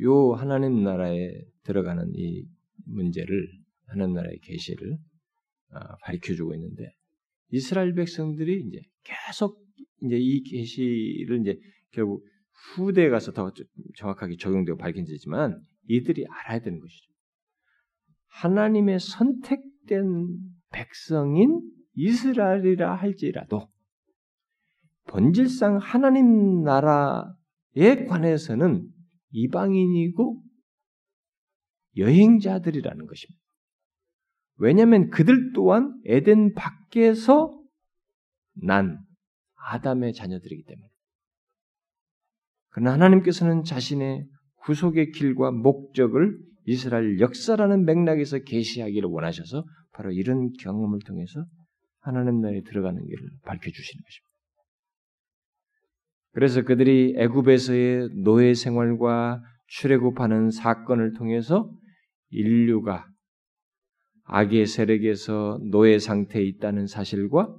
요 0.01 0.33
하나님 0.33 0.83
나라에 0.83 1.29
들어가는 1.63 2.11
이 2.15 2.45
문제를 2.85 3.47
하나님 3.85 4.15
나라의 4.15 4.39
계시를 4.39 4.97
아, 5.71 5.95
밝혀주고 6.03 6.53
있는데 6.55 6.93
이스라엘 7.49 7.93
백성들이 7.93 8.65
이제 8.67 8.81
계속 9.03 9.63
이제 10.03 10.17
이 10.17 10.43
계시를 10.43 11.41
이제 11.41 11.59
결국 11.91 12.25
후대에 12.75 13.09
가서 13.09 13.31
더 13.31 13.51
정확하게 13.97 14.37
적용되고 14.37 14.77
밝혀지지만 14.77 15.61
이들이 15.87 16.25
알아야 16.27 16.59
되는 16.59 16.79
것이죠. 16.79 17.11
하나님의 18.27 18.99
선택된 18.99 20.27
백성인 20.71 21.61
이스라엘이라 21.93 22.95
할지라도 22.95 23.67
본질상 25.07 25.77
하나님 25.77 26.63
나라에 26.63 28.05
관해서는 28.07 28.87
이방인이고 29.31 30.41
여행자들이라는 31.97 33.05
것입니다. 33.05 33.40
왜냐하면 34.61 35.09
그들 35.09 35.53
또한 35.53 35.99
에덴 36.05 36.53
밖에서 36.53 37.59
난 38.53 38.99
아담의 39.55 40.13
자녀들이기 40.13 40.63
때문에. 40.65 40.87
그러나 42.69 42.93
하나님께서는 42.93 43.63
자신의 43.63 44.23
구속의 44.57 45.13
길과 45.13 45.49
목적을 45.49 46.37
이스라엘 46.65 47.19
역사라는 47.19 47.85
맥락에서 47.85 48.37
계시하기를 48.37 49.09
원하셔서 49.09 49.65
바로 49.93 50.11
이런 50.11 50.51
경험을 50.61 50.99
통해서 51.07 51.43
하나님 51.99 52.39
나라에 52.41 52.61
들어가는 52.61 53.03
길을 53.03 53.29
밝혀 53.43 53.71
주시는 53.71 54.03
것입니다. 54.03 54.31
그래서 56.33 56.61
그들이 56.61 57.15
애굽에서의 57.17 58.09
노예 58.23 58.53
생활과 58.53 59.41
출애굽하는 59.69 60.51
사건을 60.51 61.13
통해서 61.13 61.73
인류가 62.29 63.10
악의 64.33 64.65
세력에서 64.65 65.59
노예 65.71 65.99
상태에 65.99 66.41
있다는 66.43 66.87
사실과 66.87 67.53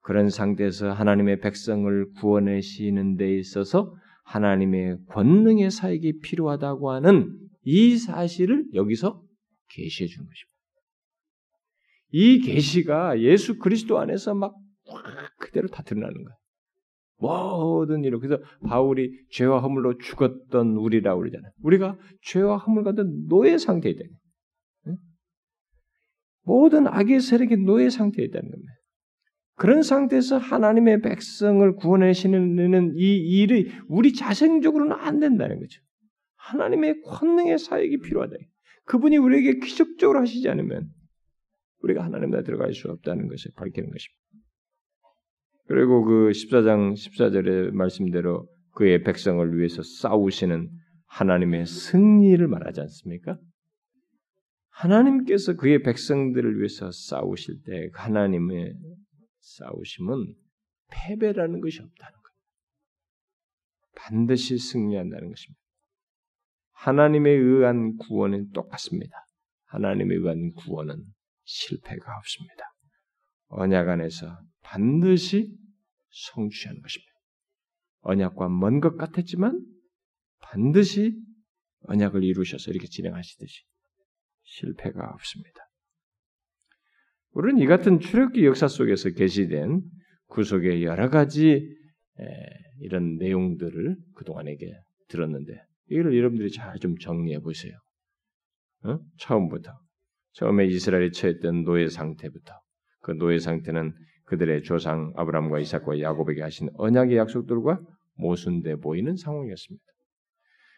그런 0.00 0.30
상태에서 0.30 0.90
하나님의 0.90 1.40
백성을 1.40 2.12
구원하시는 2.14 3.16
데 3.16 3.36
있어서 3.38 3.94
하나님의 4.24 5.00
권능의 5.08 5.70
사역이 5.70 6.20
필요하다고 6.20 6.92
하는 6.92 7.38
이 7.62 7.98
사실을 7.98 8.64
여기서 8.72 9.22
계시해 9.68 10.08
주는 10.08 10.26
것입니다. 10.26 10.54
이 12.10 12.40
계시가 12.40 13.20
예수 13.20 13.58
그리스도 13.58 13.98
안에서 13.98 14.34
막 14.34 14.54
그대로 15.38 15.68
다 15.68 15.82
드러나는 15.82 16.14
거예요. 16.14 16.36
모든 17.18 18.02
일로 18.02 18.18
그래서 18.18 18.42
바울이 18.66 19.10
죄와 19.30 19.60
허물로 19.60 19.98
죽었던 19.98 20.76
우리라 20.76 21.16
그러잖아요. 21.16 21.52
우리가 21.62 21.98
죄와 22.22 22.56
허물 22.56 22.82
같은 22.82 23.26
노예 23.28 23.58
상태에 23.58 23.92
있다. 23.92 24.04
모든 26.44 26.86
악의 26.86 27.20
세력이 27.20 27.56
노예 27.58 27.90
상태에 27.90 28.24
있다는 28.26 28.50
겁니다. 28.50 28.72
그런 29.56 29.82
상태에서 29.82 30.38
하나님의 30.38 31.00
백성을 31.00 31.74
구원하시는 31.76 32.94
이 32.96 33.40
일이 33.40 33.70
우리 33.88 34.12
자생적으로는 34.12 34.96
안 34.96 35.20
된다는 35.20 35.60
거죠. 35.60 35.80
하나님의 36.36 37.02
권능의 37.02 37.58
사역이 37.58 38.00
필요하다. 38.00 38.34
그분이 38.84 39.16
우리에게 39.16 39.60
기적적으로 39.60 40.20
하시지 40.20 40.48
않으면 40.48 40.88
우리가 41.82 42.04
하나님 42.04 42.30
나라에 42.30 42.44
들어갈 42.44 42.72
수 42.74 42.90
없다는 42.90 43.28
것을 43.28 43.52
밝히는 43.56 43.90
것입니다. 43.90 44.24
그리고 45.66 46.04
그 46.04 46.30
14장 46.30 46.92
14절의 46.92 47.70
말씀대로 47.70 48.46
그의 48.72 49.02
백성을 49.02 49.56
위해서 49.56 49.82
싸우시는 49.82 50.68
하나님의 51.06 51.66
승리를 51.66 52.46
말하지 52.46 52.80
않습니까? 52.82 53.38
하나님께서 54.74 55.54
그의 55.54 55.82
백성들을 55.82 56.58
위해서 56.58 56.90
싸우실 56.90 57.62
때 57.64 57.90
하나님의 57.94 58.74
싸우심은 59.40 60.34
패배라는 60.90 61.60
것이 61.60 61.80
없다는 61.80 62.12
거예요. 62.12 62.34
반드시 63.96 64.58
승리한다는 64.58 65.28
것입니다. 65.28 65.60
하나님에 66.72 67.30
의한 67.30 67.96
구원은 67.96 68.50
똑같습니다. 68.50 69.14
하나님에 69.66 70.16
의한 70.16 70.52
구원은 70.52 71.04
실패가 71.44 72.16
없습니다. 72.18 72.64
언약 73.48 73.88
안에서 73.88 74.38
반드시 74.62 75.56
성취하는 76.10 76.82
것입니다. 76.82 77.12
언약과 78.00 78.48
먼 78.48 78.80
것 78.80 78.96
같았지만 78.96 79.64
반드시 80.40 81.16
언약을 81.82 82.24
이루셔서 82.24 82.70
이렇게 82.70 82.86
진행하시듯이 82.88 83.62
실패가 84.44 85.10
없습니다. 85.14 85.60
우리는 87.32 87.60
이 87.60 87.66
같은 87.66 87.98
출애굽기 87.98 88.44
역사 88.46 88.68
속에서 88.68 89.10
게시된 89.10 89.82
구속의 90.28 90.84
여러 90.84 91.10
가지 91.10 91.68
이런 92.80 93.16
내용들을 93.16 93.96
그동안에게 94.14 94.72
들었는데 95.08 95.60
이걸 95.90 96.16
여러분들이 96.16 96.50
잘 96.50 96.78
좀 96.78 96.96
정리해 96.98 97.40
보세요. 97.40 97.72
어? 98.84 98.98
처음부터 99.18 99.72
처음에 100.32 100.66
이스라엘이 100.66 101.12
처했던 101.12 101.64
노예 101.64 101.88
상태부터 101.88 102.52
그 103.00 103.12
노예 103.12 103.38
상태는 103.38 103.92
그들의 104.26 104.62
조상 104.62 105.12
아브라함과 105.16 105.58
이삭과 105.60 106.00
야곱에게 106.00 106.42
하신 106.42 106.70
언약의 106.74 107.16
약속들과 107.16 107.80
모순돼 108.16 108.76
보이는 108.76 109.16
상황이었습니다. 109.16 109.84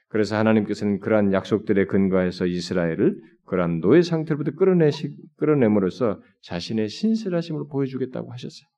그래서 0.09 0.37
하나님께서는 0.37 1.01
그러한 1.01 1.33
약속들에 1.33 1.87
근거해서 1.87 2.47
이스라엘을 2.47 3.21
그러한 3.47 3.81
노예 3.81 4.03
상태로부터 4.03 4.53
끌어내시, 4.53 5.17
끌어내므로써 5.37 6.21
자신의 6.43 6.89
신실하심을 6.89 7.65
보여주겠다고 7.71 8.33
하셨어요. 8.33 8.69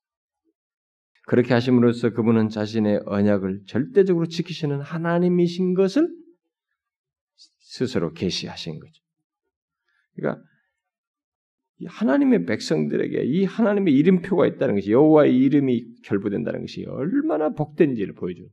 그렇게 1.26 1.52
하심으로써 1.52 2.10
그분은 2.10 2.48
자신의 2.48 3.02
언약을 3.04 3.62
절대적으로 3.66 4.26
지키시는 4.26 4.80
하나님이신 4.80 5.74
것을 5.74 6.08
스스로 7.58 8.12
계시하신 8.12 8.80
거죠. 8.80 9.02
그러니까 10.16 10.42
하나님의 11.86 12.46
백성들에게 12.46 13.24
이 13.24 13.44
하나님의 13.44 13.94
이름표가 13.94 14.46
있다는 14.46 14.76
것이 14.76 14.90
여호와의 14.90 15.36
이름이 15.36 16.00
결부된다는 16.02 16.60
것이 16.60 16.84
얼마나 16.86 17.50
복된지를 17.50 18.14
보여줘요. 18.14 18.48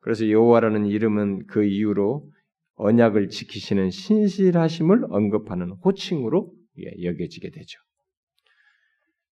그래서 0.00 0.28
여호와라는 0.28 0.86
이름은 0.86 1.46
그 1.46 1.64
이후로 1.64 2.28
언약을 2.76 3.28
지키시는 3.28 3.90
신실하심을 3.90 5.04
언급하는 5.10 5.70
호칭으로 5.84 6.52
여겨지게 7.02 7.50
되죠. 7.50 7.78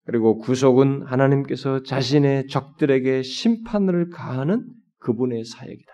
그리고 0.05 0.39
구속은 0.39 1.03
하나님께서 1.03 1.83
자신의 1.83 2.47
적들에게 2.49 3.23
심판을 3.23 4.11
가하는 4.11 4.67
그분의 4.99 5.45
사역이다. 5.45 5.93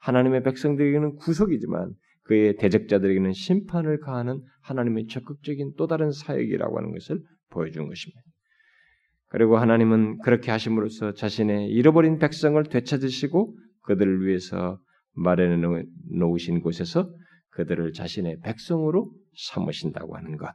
하나님의 0.00 0.42
백성들에게는 0.42 1.16
구속이지만 1.16 1.92
그의 2.24 2.56
대적자들에게는 2.56 3.32
심판을 3.32 4.00
가하는 4.00 4.42
하나님의 4.62 5.06
적극적인 5.06 5.72
또 5.76 5.86
다른 5.86 6.10
사역이라고 6.10 6.76
하는 6.78 6.92
것을 6.92 7.20
보여준 7.50 7.88
것입니다. 7.88 8.20
그리고 9.28 9.56
하나님은 9.58 10.18
그렇게 10.18 10.50
하심으로써 10.50 11.14
자신의 11.14 11.70
잃어버린 11.70 12.18
백성을 12.18 12.62
되찾으시고 12.62 13.56
그들을 13.84 14.26
위해서 14.26 14.78
마련해 15.12 15.84
놓으신 16.10 16.60
곳에서 16.60 17.10
그들을 17.50 17.92
자신의 17.92 18.40
백성으로 18.40 19.12
삼으신다고 19.36 20.16
하는 20.16 20.36
것. 20.36 20.48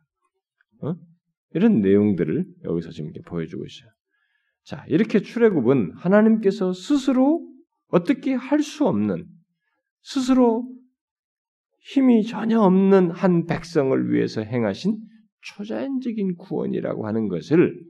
어? 0.82 0.96
이런 1.54 1.82
내용들을 1.82 2.46
여기서 2.66 2.92
지금 2.92 3.10
이렇게 3.10 3.22
보여주고 3.28 3.66
있어요. 3.66 3.90
자, 4.64 4.86
이렇게 4.88 5.22
출애굽은 5.22 5.94
하나님께서 5.96 6.74
스스로 6.74 7.48
어떻게 7.88 8.34
할 8.34 8.62
수 8.62 8.86
없는 8.86 9.26
스스로 10.02 10.70
힘이 11.80 12.24
전혀 12.24 12.60
없는 12.60 13.12
한 13.12 13.46
백성을 13.46 14.12
위해서 14.12 14.42
행하신 14.42 14.98
초자연적인 15.42 16.36
구원이라고 16.36 17.08
하는 17.08 17.28
것을 17.30 17.82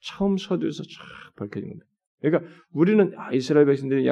처음 0.00 0.36
서두에서 0.36 0.82
쫙 0.82 1.36
밝혀진 1.36 1.68
겁니다. 1.68 1.86
그러니까 2.20 2.50
우리는 2.72 3.12
아, 3.16 3.32
이스라엘 3.32 3.66
백성들이 3.66 4.06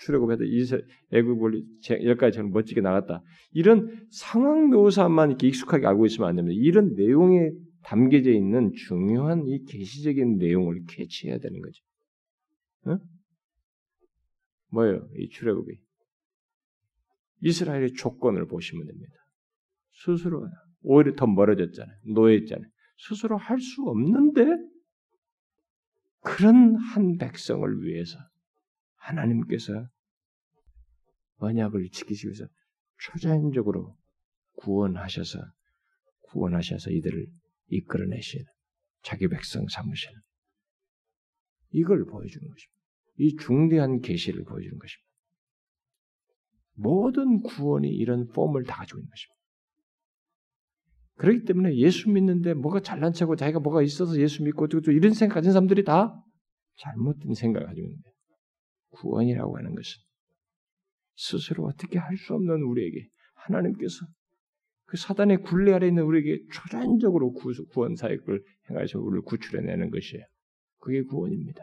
출애굽해서 0.00 0.44
이스라엘 0.44 0.84
애굽을 1.12 1.62
여기까지 1.90 2.36
참 2.36 2.50
멋지게 2.50 2.80
나갔다. 2.80 3.22
이런 3.52 4.06
상황 4.10 4.70
묘사만 4.70 5.30
이렇게 5.30 5.48
익숙하게 5.48 5.86
알고 5.86 6.06
있으면 6.06 6.28
안 6.28 6.36
됩니다. 6.36 6.58
이런 6.60 6.94
내용에 6.94 7.50
담겨져 7.82 8.30
있는 8.30 8.72
중요한 8.72 9.46
이 9.46 9.64
계시적인 9.64 10.38
내용을 10.38 10.84
캐치해야 10.88 11.38
되는 11.38 11.60
거죠. 11.60 11.82
어? 12.86 12.98
뭐예요? 14.70 15.08
이 15.16 15.28
출애굽이 15.28 15.76
이스라엘의 17.42 17.92
조건을 17.94 18.46
보시면 18.46 18.86
됩니다. 18.86 19.14
스스로 20.04 20.48
오히려 20.82 21.14
더 21.14 21.26
멀어졌잖아요. 21.26 21.96
노예했잖아요. 22.14 22.68
스스로 22.96 23.36
할 23.36 23.58
수 23.58 23.82
없는데 23.82 24.44
그런 26.24 26.74
한 26.76 27.18
백성을 27.18 27.82
위해서 27.82 28.18
하나님께서 28.96 29.86
언약을 31.36 31.90
지키시기 31.90 32.28
위해서 32.28 32.46
초자연적으로 32.98 33.94
구원하셔서 34.56 35.38
구원하셔서 36.22 36.90
이들을 36.90 37.26
이끌어내시는 37.68 38.46
자기 39.02 39.28
백성 39.28 39.68
삼으시는 39.68 40.18
이걸 41.72 42.06
보여주는 42.06 42.48
것입니다. 42.48 42.74
이 43.18 43.36
중대한 43.36 44.00
계시를 44.00 44.44
보여주는 44.44 44.78
것입니다. 44.78 45.10
모든 46.72 47.40
구원이 47.42 47.88
이런 47.88 48.28
폼을 48.28 48.64
다 48.64 48.76
가지고 48.76 49.00
있는 49.00 49.10
것입니다. 49.10 49.33
그렇기 51.16 51.44
때문에 51.44 51.76
예수 51.76 52.10
믿는데 52.10 52.54
뭐가 52.54 52.80
잘난 52.80 53.12
척하고 53.12 53.36
자기가 53.36 53.60
뭐가 53.60 53.82
있어서 53.82 54.18
예수 54.20 54.42
믿고 54.42 54.68
또 54.68 54.90
이런 54.90 55.12
생각 55.12 55.36
가진 55.36 55.52
사람들이 55.52 55.84
다 55.84 56.20
잘못된 56.76 57.34
생각을 57.34 57.66
가지고 57.68 57.86
있는데 57.86 58.10
구원이라고 58.90 59.56
하는 59.56 59.74
것은 59.74 60.02
스스로 61.16 61.64
어떻게 61.66 61.98
할 61.98 62.16
수 62.16 62.34
없는 62.34 62.62
우리에게 62.62 63.08
하나님께서 63.34 64.06
그 64.86 64.96
사단의 64.96 65.42
굴레 65.42 65.72
아래 65.72 65.88
있는 65.88 66.04
우리에게 66.04 66.42
초란적으로 66.52 67.32
구원 67.32 67.94
사역을 67.96 68.42
행하셔 68.70 68.98
우리를 68.98 69.22
구출해내는 69.22 69.90
것이에요. 69.90 70.24
그게 70.78 71.02
구원입니다. 71.02 71.62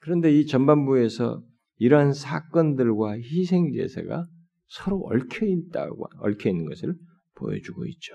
그런데 0.00 0.32
이 0.32 0.46
전반부에서 0.46 1.42
이러한 1.76 2.12
사건들과 2.12 3.18
희생 3.18 3.72
제사가 3.72 4.26
서로 4.66 5.06
얽혀 5.06 5.46
있다고 5.46 6.06
얽혀 6.18 6.50
있는 6.50 6.66
것을 6.66 6.94
보여주고 7.36 7.86
있죠. 7.86 8.14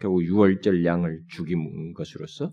결국 0.00 0.24
유월절 0.24 0.84
양을 0.84 1.22
죽인 1.30 1.92
것으로서 1.94 2.52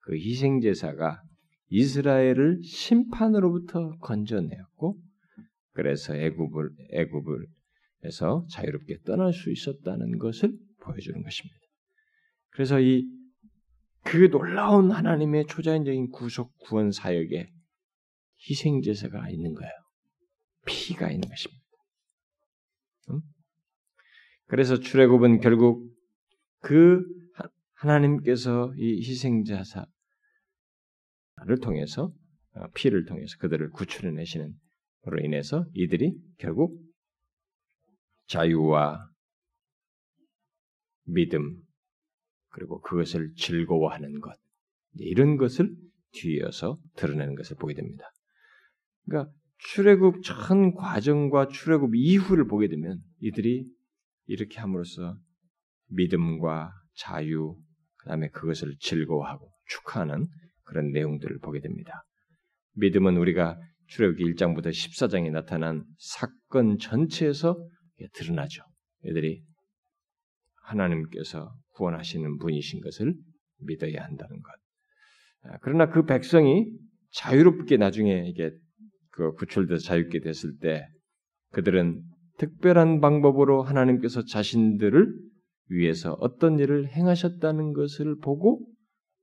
그 0.00 0.14
희생 0.14 0.60
제사가 0.60 1.22
이스라엘을 1.68 2.62
심판으로부터 2.62 3.96
건져내었고 3.98 5.00
그래서 5.72 6.14
애굽을 6.14 6.70
애굽을 6.92 7.46
해서 8.04 8.46
자유롭게 8.50 8.98
떠날 9.04 9.32
수 9.32 9.50
있었다는 9.50 10.18
것을 10.18 10.52
보여주는 10.80 11.22
것입니다. 11.22 11.58
그래서 12.50 12.80
이 12.80 13.24
그 14.04 14.30
놀라운 14.30 14.90
하나님의 14.90 15.46
초자연적인 15.46 16.10
구속 16.10 16.56
구원 16.58 16.92
사역에 16.92 17.50
희생 18.48 18.82
제사가 18.82 19.30
있는 19.30 19.54
거예요. 19.54 19.72
피가 20.66 21.10
있는 21.10 21.26
것입니다. 21.26 21.62
응? 23.10 23.22
그래서 24.46 24.78
출애굽은 24.78 25.40
결국 25.40 25.90
그 26.60 27.04
하나님께서 27.74 28.72
이 28.76 29.00
희생 29.00 29.44
자사를 29.44 29.86
통해서 31.62 32.12
어, 32.54 32.68
피를 32.74 33.04
통해서 33.04 33.36
그들을 33.38 33.70
구출해내시는 33.70 34.54
으로 35.06 35.22
인해서 35.22 35.66
이들이 35.74 36.16
결국 36.38 36.80
자유와 38.26 39.06
믿음 41.04 41.58
그리고 42.48 42.80
그것을 42.80 43.34
즐거워하는 43.36 44.20
것 44.20 44.34
이런 44.94 45.36
것을 45.36 45.74
뒤이어서 46.12 46.78
드러내는 46.96 47.34
것을 47.34 47.56
보게 47.56 47.74
됩니다. 47.74 48.04
그러니까 49.04 49.30
출애굽 49.58 50.22
전 50.22 50.72
과정과 50.74 51.48
출애굽 51.48 51.94
이후를 51.94 52.46
보게 52.46 52.68
되면 52.68 52.98
이들이 53.20 53.66
이렇게 54.26 54.60
함으로써 54.60 55.16
믿음과 55.88 56.72
자유 56.96 57.56
그 57.98 58.08
다음에 58.08 58.28
그것을 58.28 58.76
즐거워하고 58.80 59.50
축하하는 59.68 60.26
그런 60.64 60.90
내용들을 60.92 61.38
보게 61.40 61.60
됩니다. 61.60 62.04
믿음은 62.76 63.16
우리가 63.16 63.58
출애굽기 63.88 64.24
1장부터 64.34 64.68
14장에 64.68 65.30
나타난 65.30 65.84
사건 65.98 66.78
전체에서 66.78 67.56
드러나죠. 68.14 68.62
애들이 69.06 69.42
하나님께서 70.62 71.54
구원하시는 71.74 72.38
분이신 72.38 72.80
것을 72.80 73.14
믿어야 73.58 74.02
한다는 74.02 74.40
것. 74.40 74.52
아, 75.42 75.58
그러나 75.60 75.90
그 75.90 76.04
백성이 76.04 76.66
자유롭게 77.12 77.76
나중에 77.76 78.26
이게 78.26 78.50
그 79.10 79.32
구출돼서 79.34 79.84
자유롭게 79.84 80.20
됐을 80.20 80.58
때 80.58 80.86
그들은 81.52 82.02
특별한 82.38 83.00
방법으로 83.00 83.62
하나님께서 83.62 84.24
자신들을 84.24 85.14
위해서 85.68 86.12
어떤 86.14 86.58
일을 86.58 86.88
행하셨다는 86.88 87.72
것을 87.72 88.18
보고 88.18 88.66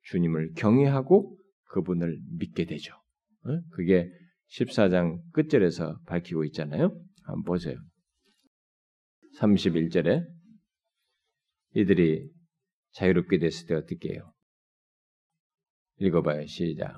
주님을 0.03 0.53
경외하고 0.55 1.37
그분을 1.65 2.19
믿게 2.37 2.65
되죠. 2.65 2.93
어? 3.45 3.59
그게 3.71 4.09
14장 4.49 5.21
끝절에서 5.33 5.99
밝히고 6.05 6.43
있잖아요. 6.45 6.97
한번 7.23 7.43
보세요. 7.43 7.77
31절에 9.39 10.25
이들이 11.75 12.29
자유롭게 12.91 13.39
됐을 13.39 13.67
때 13.67 13.75
어떻게 13.75 14.13
해요? 14.13 14.33
읽어봐요. 15.99 16.45
시작. 16.47 16.93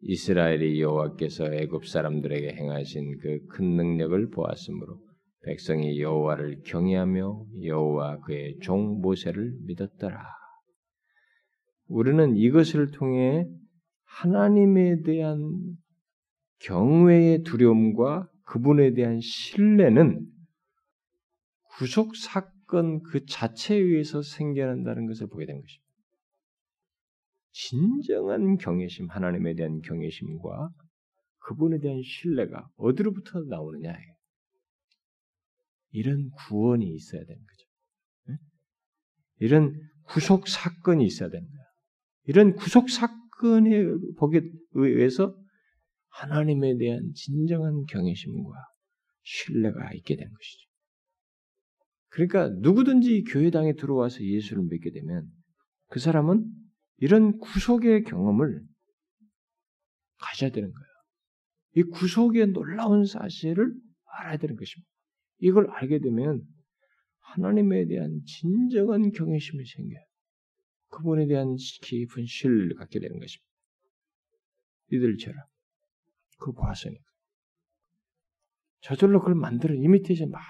이스라엘이 0.00 0.80
여호와께서 0.80 1.52
애굽 1.54 1.86
사람들에게 1.86 2.54
행하신 2.54 3.18
그 3.18 3.46
큰 3.48 3.76
능력을 3.76 4.30
보았으므로 4.30 5.00
백성이 5.48 5.98
여호와를 5.98 6.60
경외하며 6.66 7.46
여호와 7.62 8.20
그의 8.20 8.58
종 8.60 9.00
모세를 9.00 9.56
믿었더라. 9.62 10.22
우리는 11.86 12.36
이것을 12.36 12.90
통해 12.90 13.48
하나님에 14.04 15.00
대한 15.00 15.78
경외의 16.58 17.44
두려움과 17.44 18.28
그분에 18.44 18.92
대한 18.92 19.20
신뢰는 19.22 20.26
구속 21.78 22.14
사건 22.14 23.02
그 23.04 23.24
자체에 23.24 23.78
의해서 23.78 24.20
생겨난다는 24.20 25.06
것을 25.06 25.28
보게 25.28 25.46
된 25.46 25.62
것입니다. 25.62 25.88
진정한 27.52 28.58
경외심, 28.58 29.08
하나님에 29.08 29.54
대한 29.54 29.80
경외심과 29.80 30.68
그분에 31.38 31.78
대한 31.78 32.02
신뢰가 32.02 32.68
어디로부터 32.76 33.44
나오느냐? 33.44 33.96
이런 35.90 36.30
구원이 36.30 36.86
있어야 36.94 37.24
되는 37.24 37.40
거죠. 37.40 38.38
이런 39.40 39.80
구속 40.04 40.48
사건이 40.48 41.04
있어야 41.04 41.30
된다. 41.30 41.52
이런 42.24 42.54
구속 42.54 42.90
사건에 42.90 43.84
보게 44.18 44.42
의해서 44.72 45.34
하나님에 46.08 46.76
대한 46.76 47.12
진정한 47.14 47.84
경외심과 47.86 48.50
신뢰가 49.22 49.92
있게 49.94 50.16
된 50.16 50.28
것이죠. 50.28 50.68
그러니까 52.08 52.48
누구든지 52.60 53.24
교회당에 53.24 53.74
들어와서 53.74 54.24
예수를 54.24 54.64
믿게 54.64 54.90
되면 54.90 55.30
그 55.88 56.00
사람은 56.00 56.44
이런 56.96 57.38
구속의 57.38 58.04
경험을 58.04 58.60
가져야 60.18 60.50
되는 60.50 60.72
거예요. 60.72 60.88
이 61.76 61.82
구속의 61.84 62.48
놀라운 62.48 63.04
사실을 63.04 63.72
알아야 64.18 64.38
되는 64.38 64.56
것입니다. 64.56 64.90
이걸 65.38 65.70
알게 65.70 66.00
되면 66.00 66.42
하나님에 67.20 67.86
대한 67.86 68.22
진정한 68.24 69.12
경외심이 69.12 69.64
생겨요. 69.64 70.04
그분에 70.90 71.26
대한 71.26 71.56
깊은 71.56 72.26
신뢰를 72.26 72.74
갖게 72.76 72.98
되는 72.98 73.18
것입니다. 73.18 73.48
이들처럼. 74.90 75.40
그 76.38 76.52
과정이. 76.52 76.96
저절로 78.80 79.20
그걸 79.20 79.34
만들어 79.34 79.74
이미테이션 79.74 80.30
막 80.30 80.40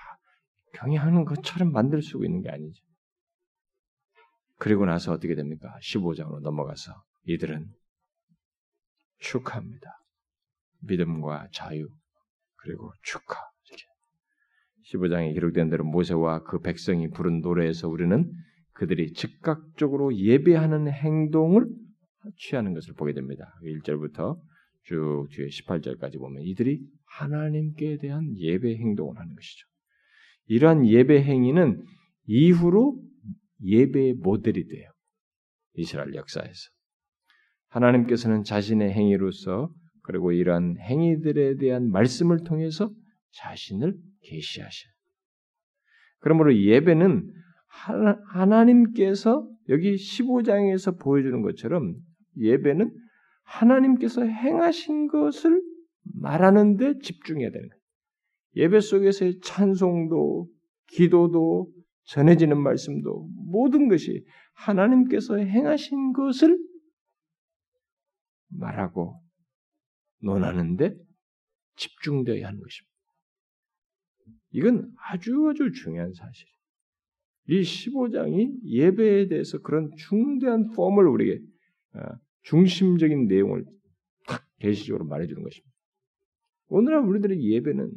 경영하는 0.74 1.24
것처럼 1.24 1.72
만들 1.72 2.03
수 2.03 2.22
있는 2.24 2.43
게 2.43 2.51
아니죠. 2.51 2.84
그리고 4.59 4.84
나서 4.84 5.12
어떻게 5.12 5.34
됩니까? 5.34 5.76
15장으로 5.82 6.41
넘어가서 6.41 6.93
이들은 7.24 7.72
축하합니다. 9.18 10.05
믿음과 10.80 11.49
자유 11.53 11.89
그리고 12.57 12.93
축하. 13.03 13.41
15장에 14.93 15.34
기록된 15.34 15.70
대로 15.70 15.84
모세와 15.84 16.45
그 16.45 16.61
백성이 16.61 17.11
부른 17.11 17.41
노래에서 17.41 17.89
우리는 17.89 18.30
그들이 18.72 19.12
즉각적으로 19.12 20.14
예배하는 20.16 20.89
행동을 20.89 21.66
취하는 22.36 22.74
것을 22.74 22.95
보게 22.95 23.12
됩니다. 23.12 23.53
1절부터 23.62 24.39
쭉 24.84 25.26
뒤에 25.30 25.49
18절까지 25.49 26.18
보면 26.18 26.43
이들이 26.43 26.80
하나님께 27.07 27.99
대한 27.99 28.34
예배 28.36 28.76
행동을 28.76 29.18
하는 29.18 29.34
것이죠. 29.34 29.66
이러한 30.47 30.86
예배 30.86 31.22
행위는 31.22 31.84
이후로 32.26 33.03
예배의 33.64 34.14
모델이 34.14 34.66
돼요. 34.68 34.91
이스라엘 35.74 36.14
역사에서. 36.14 36.70
하나님께서는 37.68 38.45
자신의 38.45 38.93
행위로서 38.93 39.70
그리고 40.03 40.32
이러한 40.32 40.76
행위들에 40.78 41.57
대한 41.57 41.91
말씀을 41.91 42.45
통해서 42.45 42.91
자신을 43.33 43.97
계시하셔요. 44.22 44.93
그러므로 46.20 46.57
예배는 46.57 47.33
하나님께서 48.33 49.49
여기 49.68 49.95
15장에서 49.95 50.99
보여주는 51.01 51.43
것처럼 51.43 51.95
예배는 52.39 52.91
하나님께서 53.43 54.24
행하신 54.24 55.09
것을 55.09 55.62
말하는 56.03 56.76
데 56.76 56.99
집중해야 56.99 57.51
되는 57.51 57.68
거예요. 57.68 57.83
예배 58.57 58.81
속에서의 58.81 59.41
찬송도, 59.41 60.49
기도도, 60.89 61.70
전해지는 62.05 62.59
말씀도 62.61 63.29
모든 63.51 63.89
것이 63.89 64.24
하나님께서 64.55 65.37
행하신 65.37 66.12
것을 66.14 66.59
말하고 68.49 69.20
논하는데 70.22 70.97
집중되어야 71.76 72.47
하는 72.47 72.61
것입니다. 72.61 72.88
이건 74.59 74.90
아주 75.11 75.48
아주 75.48 75.70
중요한 75.72 76.12
사실이에요. 76.12 76.59
이 77.50 77.61
15장이 77.62 78.64
예배에 78.64 79.28
대해서 79.28 79.59
그런 79.61 79.90
중대한 79.96 80.70
폼을 80.72 81.06
우리에게 81.06 81.40
어, 81.94 82.00
중심적인 82.42 83.26
내용을 83.26 83.64
탁 84.26 84.44
계시적으로 84.59 85.06
말해주는 85.06 85.42
것입니다. 85.42 85.72
오늘날 86.68 87.04
우리들의 87.04 87.42
예배는 87.42 87.90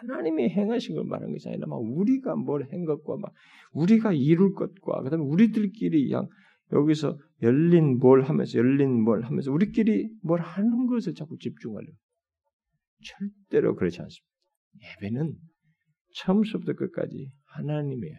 하나님이 0.00 0.50
행하신 0.50 0.94
걸 0.94 1.04
말하는 1.04 1.32
것이 1.32 1.48
아니라 1.48 1.66
막 1.66 1.78
우리가 1.78 2.36
뭘 2.36 2.62
한 2.70 2.84
것과 2.84 3.16
막 3.16 3.32
우리가 3.72 4.12
이룰 4.12 4.54
것과 4.54 5.02
그다음에 5.02 5.24
우리들끼리 5.24 6.08
그냥 6.08 6.28
여기서 6.72 7.18
열린 7.42 7.98
뭘 7.98 8.22
하면서 8.22 8.58
열린 8.58 9.02
뭘 9.02 9.24
하면서 9.24 9.50
우리끼리 9.50 10.10
뭘 10.22 10.40
하는 10.40 10.86
것에 10.86 11.14
자꾸 11.14 11.36
집중하려. 11.38 11.88
절대로 13.02 13.74
그렇지 13.74 14.00
않습니다. 14.02 14.27
예배는 14.82 15.34
처음부터 16.14 16.74
끝까지 16.74 17.30
하나님이에요. 17.46 18.18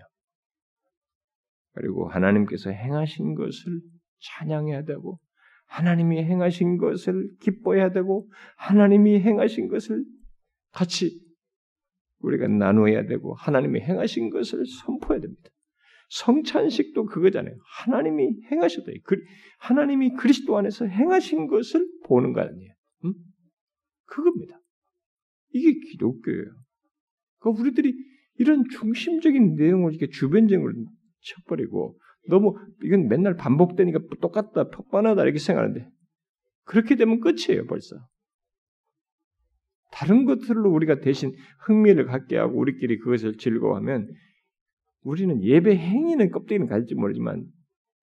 그리고 1.74 2.10
하나님께서 2.10 2.72
행하신 2.72 3.36
것을 3.36 3.82
찬양해야 4.20 4.84
되고 4.84 5.20
하나님이 5.68 6.24
행하신 6.24 6.78
것을 6.78 7.30
기뻐해야 7.42 7.92
되고 7.92 8.28
하나님이 8.58 9.20
행하신 9.20 9.68
것을 9.68 10.04
같이 10.72 11.20
우리가 12.20 12.48
나누어야 12.48 13.06
되고 13.06 13.36
하나님이 13.36 13.80
행하신 13.82 14.30
것을 14.30 14.66
선포해야 14.66 15.22
됩니다. 15.22 15.50
성찬식도 16.10 17.06
그거잖아요. 17.06 17.56
하나님이 17.84 18.42
행하셨다. 18.52 18.92
하나님이 19.60 20.14
그리스도 20.14 20.58
안에서 20.58 20.86
행하신 20.86 21.48
것을 21.48 21.88
보는 22.06 22.34
거 22.34 22.42
아니에요. 22.42 22.74
음? 23.06 23.14
그겁니다. 24.06 24.60
이게 25.52 25.80
기독교예요. 25.92 26.46
그 27.40 27.50
우리들이 27.50 27.94
이런 28.38 28.64
중심적인 28.70 29.56
내용을 29.56 29.94
이렇게 29.94 30.12
주변적으로 30.12 30.74
쳐버리고 31.22 32.00
너무 32.28 32.56
이건 32.84 33.08
맨날 33.08 33.36
반복되니까 33.36 34.00
똑같다, 34.22 34.70
퍽반하다 34.70 35.24
이렇게 35.24 35.40
생각하는데 35.40 35.90
그렇게 36.64 36.96
되면 36.96 37.20
끝이에요 37.20 37.66
벌써. 37.68 37.98
다른 39.92 40.26
것들로 40.26 40.72
우리가 40.72 41.00
대신 41.00 41.36
흥미를 41.66 42.06
갖게 42.06 42.38
하고 42.38 42.58
우리끼리 42.60 43.00
그것을 43.00 43.38
즐거워하면 43.38 44.08
우리는 45.02 45.44
예배 45.44 45.76
행위는 45.76 46.30
껍데기는 46.30 46.68
가질지 46.68 46.96
모르지만 46.96 47.48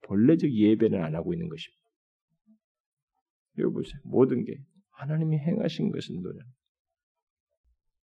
본래적 0.07 0.51
예배는 0.51 1.03
안 1.03 1.15
하고 1.15 1.33
있는 1.33 1.49
것입니다. 1.49 1.83
여기 3.59 3.73
보세요. 3.73 4.01
모든 4.05 4.45
게 4.45 4.57
하나님이 4.93 5.39
행하신 5.39 5.93
것은 5.93 6.23
노래. 6.23 6.39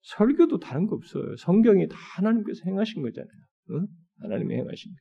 설교도 0.02 0.60
다른 0.60 0.88
거 0.88 0.96
없어요. 0.96 1.36
성경이 1.38 1.88
다 1.88 1.98
하나님께서 2.16 2.62
행하신 2.66 3.02
거잖아요. 3.02 3.42
응? 3.72 3.88
하나님이 4.22 4.56
행하신 4.56 4.92
거. 4.92 4.98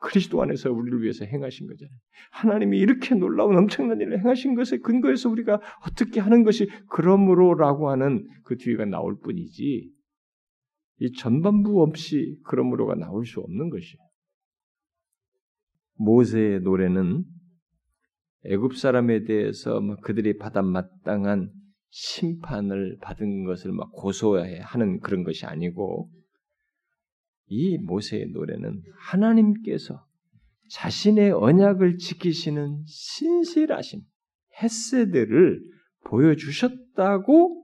그리스도 0.00 0.42
안에서 0.42 0.72
우리를 0.72 1.02
위해서 1.02 1.24
행하신 1.24 1.66
거잖아요. 1.66 1.96
하나님이 2.32 2.78
이렇게 2.78 3.14
놀라운 3.14 3.56
엄청난 3.56 4.00
일을 4.00 4.18
행하신 4.18 4.54
것에 4.54 4.78
근거해서 4.78 5.30
우리가 5.30 5.60
어떻게 5.86 6.20
하는 6.20 6.42
것이 6.42 6.68
그러므로라고 6.90 7.90
하는 7.90 8.26
그 8.44 8.56
뒤가 8.56 8.84
나올 8.84 9.18
뿐이지 9.20 9.90
이 11.00 11.12
전반부 11.12 11.82
없이 11.82 12.38
그러므로가 12.44 12.94
나올 12.94 13.24
수 13.24 13.40
없는 13.40 13.70
것이에요. 13.70 14.04
모세의 15.96 16.60
노래는 16.60 17.24
애굽 18.46 18.76
사람에 18.76 19.24
대해서 19.24 19.80
그들이 20.02 20.36
받아 20.36 20.60
마땅한 20.60 21.50
심판을 21.96 22.98
받은 23.00 23.44
것을 23.44 23.70
막 23.70 23.92
고소하는 23.92 24.98
그런 24.98 25.22
것이 25.22 25.46
아니고 25.46 26.10
이 27.46 27.78
모세의 27.78 28.30
노래는 28.32 28.82
하나님께서 28.98 30.04
자신의 30.70 31.30
언약을 31.30 31.98
지키시는 31.98 32.82
신실하신 32.86 34.02
헤세드를 34.60 35.62
보여주셨다고 36.06 37.62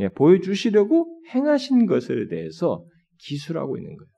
예, 0.00 0.08
보여주시려고 0.08 1.20
행하신 1.34 1.86
것에 1.86 2.28
대해서 2.28 2.86
기술하고 3.18 3.76
있는 3.76 3.96
거예요. 3.96 4.10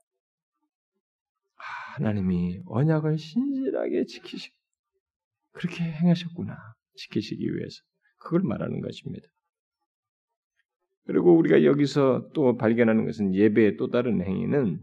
아, 1.55 1.95
하나님이 1.95 2.59
언약을 2.67 3.17
신실하게 3.17 4.05
지키시 4.05 4.51
그렇게 5.53 5.83
행하셨구나 5.83 6.55
지키시기 6.93 7.43
위해서 7.43 7.81
그걸 8.17 8.41
말하는 8.41 8.81
것입니다. 8.81 9.27
그리고 11.07 11.37
우리가 11.37 11.63
여기서 11.63 12.29
또 12.33 12.57
발견하는 12.57 13.05
것은 13.05 13.33
예배의 13.33 13.77
또 13.77 13.89
다른 13.89 14.21
행위는 14.21 14.79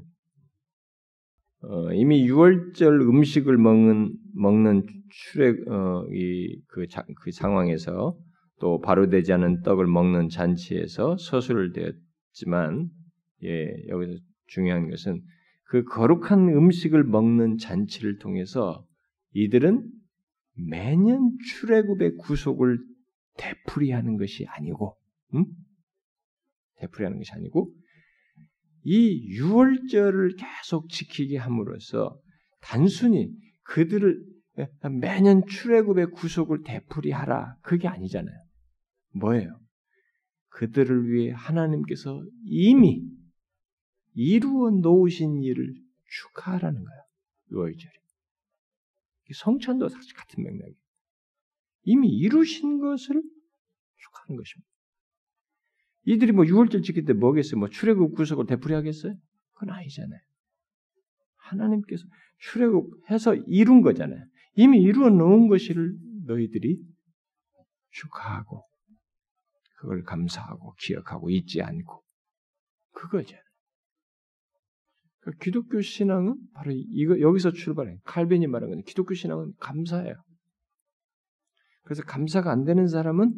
어, 1.63 1.93
이미 1.93 2.27
유월절 2.27 3.01
음식을 3.01 3.57
먹는 3.57 4.13
먹는 4.35 4.87
출애 5.11 5.55
어, 5.69 6.07
이그 6.11 6.87
그 7.21 7.31
상황에서 7.31 8.17
또 8.59 8.81
바로 8.81 9.09
되지 9.09 9.33
않은 9.33 9.63
떡을 9.63 9.87
먹는 9.87 10.29
잔치에서 10.29 11.17
서술을 11.19 11.73
되었지만 11.73 12.89
예, 13.45 13.75
여기서 13.89 14.19
중요한 14.47 14.89
것은 14.91 15.21
그 15.65 15.85
거룩한 15.85 16.49
음식을 16.49 17.05
먹는 17.05 17.59
잔치를 17.59 18.19
통해서 18.19 18.87
이들은 19.33 19.91
매년 20.57 21.37
출애굽의 21.51 22.17
구속을 22.17 22.79
되풀이하는 23.37 24.17
것이 24.17 24.47
아니고, 24.47 24.97
음? 25.35 25.45
되풀이하는 26.77 27.19
것이 27.19 27.33
아니고 27.33 27.73
이 28.85 29.27
유월절을 29.29 30.37
계속 30.37 30.89
지키게 30.91 31.39
함으로써 31.39 32.19
단순히 32.61 33.31
그들을 33.65 34.23
매년 35.01 35.47
출애굽의 35.47 36.13
구속을 36.13 36.63
되풀이하라 36.65 37.57
그게 37.63 37.89
아니잖아요. 37.89 38.37
뭐예요? 39.15 39.59
그들을 40.49 41.11
위해 41.11 41.33
하나님께서 41.33 42.25
이미 42.45 43.03
이루어 44.13 44.71
놓으신 44.71 45.43
일을 45.43 45.75
축하하라는 46.07 46.85
거예요. 46.85 47.03
유월절이. 47.53 47.93
성찬도 49.35 49.89
사실 49.89 50.15
같은 50.15 50.45
맥락이에요. 50.45 50.77
이미 51.85 52.09
이루신 52.09 52.79
것을 52.79 53.23
축하하는 53.97 54.37
것입니다. 54.37 54.74
이들이 56.05 56.33
뭐 56.33 56.45
6월절 56.45 56.83
지킬 56.83 57.05
때 57.05 57.13
뭐겠어요? 57.13 57.59
뭐 57.59 57.69
출애굽 57.69 58.15
구속을 58.15 58.47
되풀이하겠어요? 58.47 59.15
그건 59.55 59.75
아니잖아요. 59.75 60.21
하나님께서 61.37 62.05
출애굽해서 62.39 63.35
이룬 63.47 63.83
거잖아요. 63.83 64.25
이미 64.57 64.81
이루어 64.83 65.11
놓은 65.11 65.49
것을 65.49 65.97
너희들이 66.27 66.79
축하하고 67.91 68.65
그걸 69.79 70.03
감사하고 70.03 70.75
기억하고 70.79 71.31
잊지 71.31 71.63
않고 71.63 72.03
그거잖아요. 72.93 73.45
그러니까 75.21 75.43
기독교 75.43 75.81
신앙은 75.81 76.37
바로 76.53 76.71
이거 76.73 77.19
여기서 77.21 77.53
출발해. 77.53 77.99
칼빈이 78.05 78.47
말한 78.47 78.71
건 78.71 78.83
기독교 78.83 79.15
신앙은 79.15 79.55
감사예요. 79.59 80.15
그래서 81.83 82.03
감사가 82.03 82.51
안 82.51 82.65
되는 82.65 82.89
사람은 82.89 83.35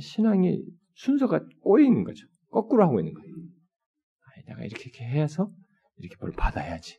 신앙이 0.00 0.64
순서가 0.94 1.46
꼬여 1.62 1.84
있는 1.84 2.04
거죠. 2.04 2.26
거꾸로 2.50 2.84
하고 2.84 3.00
있는 3.00 3.14
거예요. 3.14 3.34
아니, 3.34 4.44
내가 4.46 4.64
이렇게, 4.64 4.84
이렇게 4.84 5.04
해서 5.04 5.50
이렇게 5.96 6.16
뭘 6.20 6.32
받아야지. 6.32 6.98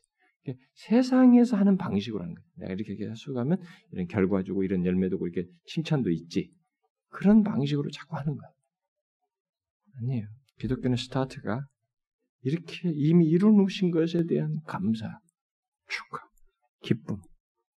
세상에서 0.73 1.55
하는 1.55 1.77
방식으로 1.77 2.21
하는 2.21 2.35
거예요. 2.35 2.47
내가 2.55 2.73
이렇게 2.73 2.93
이렇게 2.93 3.15
수고하면 3.15 3.61
이런 3.91 4.07
결과 4.07 4.43
주고 4.43 4.63
이런 4.63 4.85
열매 4.85 5.09
도 5.09 5.17
고 5.17 5.27
이렇게 5.27 5.47
칭찬도 5.67 6.09
있지. 6.09 6.51
그런 7.09 7.43
방식으로 7.43 7.89
자꾸 7.91 8.17
하는 8.17 8.35
거예요. 8.35 8.53
아니에요. 9.99 10.27
기독교는 10.59 10.97
스타트가 10.97 11.65
이렇게 12.41 12.91
이미 12.91 13.27
이루어놓으신 13.27 13.91
것에 13.91 14.25
대한 14.25 14.59
감사, 14.65 15.19
축하, 15.87 16.27
기쁨, 16.81 17.17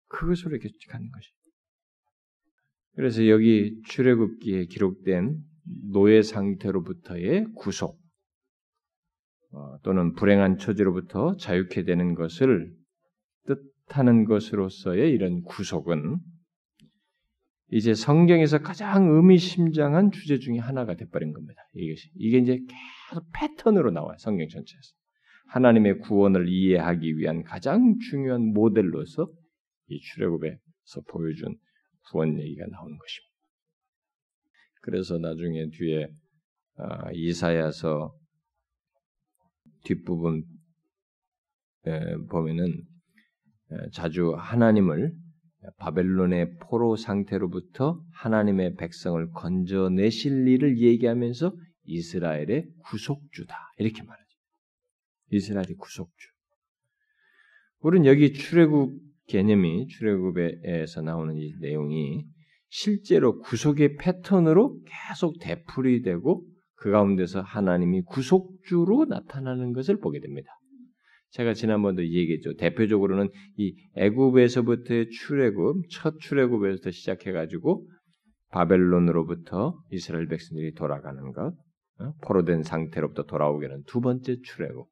그것으로 0.09 0.57
이렇게 0.57 0.71
가는 0.89 1.09
것이. 1.11 1.31
그래서 2.95 3.29
여기 3.29 3.81
출애굽기에 3.87 4.67
기록된 4.67 5.39
노예 5.93 6.23
상태로부터의 6.23 7.47
구속, 7.55 7.99
어, 9.53 9.79
또는 9.83 10.13
불행한 10.15 10.59
처지로부터 10.59 11.37
자유케 11.37 11.85
되는 11.85 12.15
것을 12.15 12.73
뜻하는 13.47 14.25
것으로서의 14.25 15.13
이런 15.13 15.43
구속은 15.43 16.19
이제 17.73 17.95
성경에서 17.95 18.59
가장 18.59 19.09
의미심장한 19.09 20.13
주제 20.13 20.39
중의 20.39 20.61
하나가 20.61 20.95
돼버린 20.95 21.33
겁니다. 21.33 21.61
이것이 21.75 22.11
이게 22.15 22.39
이제 22.39 22.59
계속 22.59 23.27
패턴으로 23.35 23.91
나와요. 23.91 24.17
성경 24.19 24.47
전체에서 24.49 24.93
하나님의 25.49 25.99
구원을 26.01 26.49
이해하기 26.49 27.17
위한 27.17 27.43
가장 27.43 27.97
중요한 28.11 28.53
모델로서 28.53 29.29
이 29.89 30.01
출애굽에서 30.01 31.01
보여준 31.09 31.57
구원 32.11 32.39
얘기가 32.39 32.67
나오는 32.67 32.97
것입니다. 32.99 33.36
그래서 34.87 35.19
나중에 35.19 35.69
뒤에 35.71 36.09
아, 36.77 37.11
이사야서 37.13 38.15
뒷부분 39.83 40.45
보면은 42.31 42.85
자주 43.93 44.35
하나님을 44.37 45.13
바벨론의 45.79 46.59
포로 46.61 46.95
상태로부터 46.97 48.01
하나님의 48.13 48.75
백성을 48.77 49.31
건져내실 49.33 50.47
일을 50.47 50.79
얘기하면서 50.81 51.53
이스라엘의 51.85 52.69
구속주다 52.85 53.57
이렇게 53.79 54.03
말하죠. 54.05 54.31
이스라엘의 55.33 55.75
구속주. 55.79 56.29
우리는 57.81 58.07
여기 58.07 58.33
출애굽 58.33 59.01
개념이 59.27 59.89
출애굽에서 59.89 61.03
나오는 61.03 61.37
이 61.37 61.55
내용이 61.61 62.25
실제로 62.77 63.39
구속의 63.39 63.97
패턴으로 63.97 64.79
계속 64.85 65.39
되풀이되고 65.41 66.45
그 66.75 66.91
가운데서 66.91 67.41
하나님이 67.41 68.03
구속주로 68.03 69.07
나타나는 69.07 69.73
것을 69.73 69.99
보게 69.99 70.21
됩니다. 70.21 70.51
제가 71.31 71.55
지난번도 71.55 72.05
얘기했죠. 72.05 72.55
대표적으로는 72.57 73.31
이 73.57 73.75
애굽에서부터의 73.95 75.09
출애굽, 75.09 75.89
첫 75.91 76.19
출애굽에서부터 76.21 76.91
시작해 76.91 77.33
가지고 77.33 77.89
바벨론으로부터 78.51 79.81
이스라엘 79.91 80.27
백성들이 80.27 80.75
돌아가는 80.75 81.33
것, 81.33 81.55
어? 82.01 82.13
포로된 82.25 82.63
상태로부터 82.63 83.23
돌아오게 83.25 83.69
하는 83.69 83.85
두 83.87 84.03
번째 84.03 84.37
출애굽. 84.43 84.87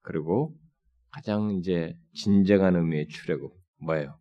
그리고 0.00 0.56
가장 1.10 1.50
이제 1.58 1.92
진정한 2.14 2.74
의미의 2.74 3.08
출애굽 3.08 3.52
뭐예요? 3.82 4.18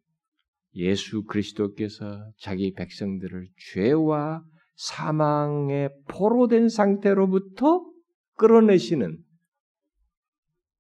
예수 0.76 1.23
그리스도께서 1.23 2.32
자기 2.38 2.73
백성들을 2.73 3.47
죄와 3.73 4.43
사망의 4.76 5.89
포로된 6.09 6.69
상태로부터 6.69 7.86
끌어내시는 8.36 9.17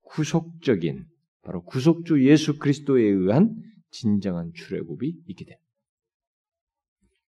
구속적인 0.01 1.05
바로 1.43 1.63
구속주 1.63 2.25
예수 2.25 2.57
그리스도에 2.57 3.03
의한 3.03 3.55
진정한 3.91 4.51
출애굽이 4.53 5.07
있게 5.27 5.45
됩니다. 5.45 5.63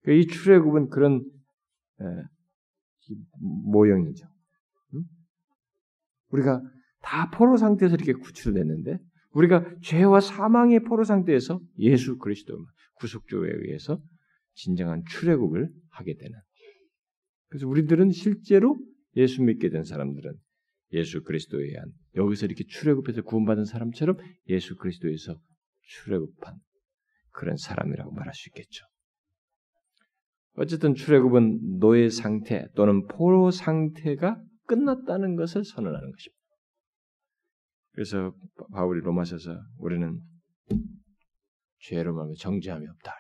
그러니까 0.03 0.25
이 0.25 0.27
출애굽은 0.27 0.89
그런 0.89 1.25
모형이죠. 3.41 4.27
우리가 6.31 6.61
다 7.03 7.31
포로 7.31 7.57
상태에서 7.57 7.95
이렇게 7.95 8.13
구출됐는데 8.13 8.99
우리가 9.37 9.65
죄와 9.83 10.21
사망의 10.21 10.81
포로 10.85 11.05
상태에서 11.05 11.61
예수 11.79 12.17
그리스도 12.17 12.57
구속주에 12.95 13.51
의해서 13.53 14.01
진정한 14.55 15.03
출애굽을 15.11 15.71
하게 15.91 16.17
되는. 16.17 16.39
그래서 17.49 17.69
우리들은 17.69 18.11
실제로 18.13 18.79
예수 19.17 19.43
믿게 19.43 19.69
된 19.69 19.85
사람들은 19.85 20.33
예수 20.93 21.23
그리스도에 21.23 21.65
의한 21.65 21.93
여기서 22.15 22.47
이렇게 22.47 22.65
출애굽해서 22.65 23.23
구원받은 23.23 23.67
사람처럼 23.67 24.17
예수 24.49 24.77
그리스도에서 24.77 25.39
출애굽한 25.83 26.55
그런 27.33 27.57
사람이라고 27.57 28.13
말할 28.13 28.33
수 28.33 28.49
있겠죠. 28.49 28.87
어쨌든 30.55 30.95
출애굽은 30.95 31.79
노예 31.79 32.09
상태 32.09 32.67
또는 32.75 33.07
포로 33.07 33.51
상태가 33.51 34.41
끝났다는 34.67 35.37
것을 35.37 35.65
선언하는 35.65 36.11
것입니다. 36.11 36.36
그래서 37.97 38.35
바울이 38.73 39.01
로마서서 39.01 39.59
우리는 39.79 40.21
죄로 41.79 42.13
말하면 42.13 42.35
정죄함이 42.39 42.87
없다. 42.87 43.15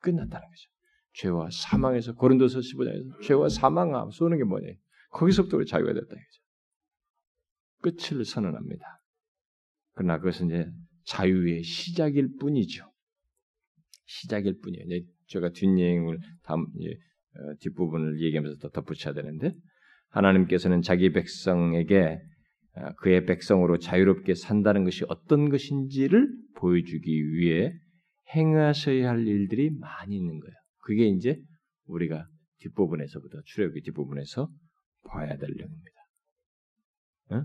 끝났다는 0.00 0.48
거죠. 0.48 0.70
죄와 1.14 1.48
사망에서 1.50 2.14
고린도서 2.14 2.58
15장에서 2.58 3.22
죄와 3.22 3.48
사망함 3.48 4.10
쏘는 4.10 4.38
게 4.38 4.44
뭐냐? 4.44 4.72
거기서부터 5.10 5.58
우리 5.58 5.66
자유가 5.66 5.92
됐다 5.92 6.04
이거죠. 6.04 6.42
끝을 7.80 8.24
선언합니다. 8.24 8.84
그러나 9.92 10.18
그것은 10.18 10.46
이제 10.46 10.66
자유의 11.04 11.62
시작일 11.62 12.36
뿐이죠. 12.40 12.92
시작일 14.06 14.58
뿐이에요. 14.60 14.84
이제 14.84 15.06
제가 15.28 15.50
뒷내용을 15.50 16.18
다음 16.42 16.62
어, 16.64 17.54
뒷부분을 17.60 18.20
얘기하면서 18.20 18.58
더 18.58 18.68
덧붙여야 18.70 19.14
되는데 19.14 19.54
하나님께서는 20.08 20.82
자기 20.82 21.12
백성에게 21.12 22.02
어, 22.04 22.35
그의 22.98 23.24
백성으로 23.24 23.78
자유롭게 23.78 24.34
산다는 24.34 24.84
것이 24.84 25.04
어떤 25.08 25.48
것인지를 25.48 26.28
보여주기 26.56 27.32
위해 27.32 27.72
행하셔야 28.34 29.08
할 29.08 29.26
일들이 29.26 29.70
많이 29.70 30.16
있는 30.16 30.38
거예요. 30.38 30.54
그게 30.82 31.06
이제 31.08 31.40
우리가 31.86 32.26
뒷부분에서부터 32.58 33.40
출애굽 33.44 33.82
뒷부분에서 33.84 34.48
봐야 35.08 35.36
될 35.36 35.50
내용입니다. 35.56 35.96
어? 37.30 37.44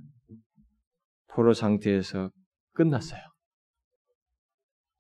포로 1.28 1.54
상태에서 1.54 2.32
끝났어요. 2.74 3.22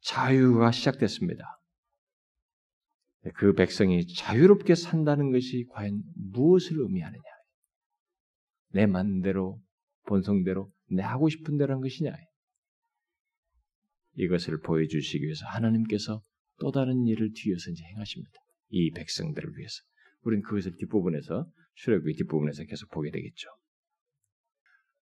자유가 0.01 0.71
시작됐습니다. 0.71 1.43
그 3.35 3.53
백성이 3.53 4.07
자유롭게 4.07 4.75
산다는 4.75 5.31
것이 5.31 5.65
과연 5.71 6.01
무엇을 6.15 6.79
의미하느냐? 6.79 7.21
내 8.69 8.85
맘대로, 8.87 9.61
본성대로, 10.05 10.71
내 10.91 11.03
하고 11.03 11.29
싶은 11.29 11.57
대로 11.57 11.73
한 11.73 11.81
것이냐? 11.81 12.11
이것을 14.15 14.59
보여주시기 14.59 15.23
위해서 15.23 15.45
하나님께서 15.47 16.21
또 16.59 16.71
다른 16.71 17.07
일을 17.07 17.31
뒤에서 17.33 17.71
이제 17.71 17.83
행하십니다. 17.93 18.31
이 18.69 18.91
백성들을 18.91 19.57
위해서. 19.57 19.75
우리는 20.23 20.43
그것을 20.43 20.75
뒷부분에서, 20.77 21.47
출애굽의 21.75 22.15
뒷부분에서 22.15 22.63
계속 22.65 22.89
보게 22.91 23.09
되겠죠. 23.11 23.47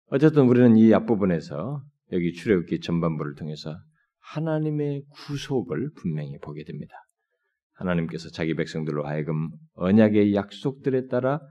어쨌든 0.07 0.47
우리는 0.47 0.77
이 0.77 0.93
앞부분에서 0.93 1.83
여기 2.11 2.33
출애굽기 2.33 2.81
전반부를 2.81 3.35
통해서 3.35 3.75
하나님의 4.19 5.03
구속을 5.11 5.91
분명히 5.97 6.37
보게 6.39 6.63
됩니다. 6.63 6.93
하나님께서 7.73 8.29
자기 8.29 8.55
백성들로 8.55 9.05
하여금 9.05 9.51
언약의 9.73 10.33
약속들에 10.33 11.07
따라 11.07 11.41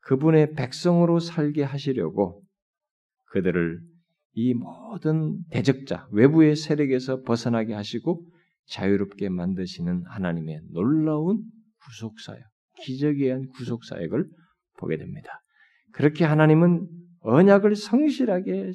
그분의 0.00 0.54
백성으로 0.54 1.18
살게 1.18 1.62
하시려고 1.62 2.45
그들을 3.30 3.80
이 4.32 4.54
모든 4.54 5.42
대적자, 5.50 6.08
외부의 6.12 6.56
세력에서 6.56 7.22
벗어나게 7.22 7.72
하시고 7.74 8.26
자유롭게 8.66 9.28
만드시는 9.28 10.04
하나님의 10.06 10.60
놀라운 10.72 11.42
구속사역, 11.84 12.42
기적에 12.82 13.24
의한 13.24 13.46
구속사역을 13.48 14.28
보게 14.78 14.96
됩니다. 14.98 15.40
그렇게 15.92 16.24
하나님은 16.24 16.86
언약을 17.20 17.76
성실하게 17.76 18.72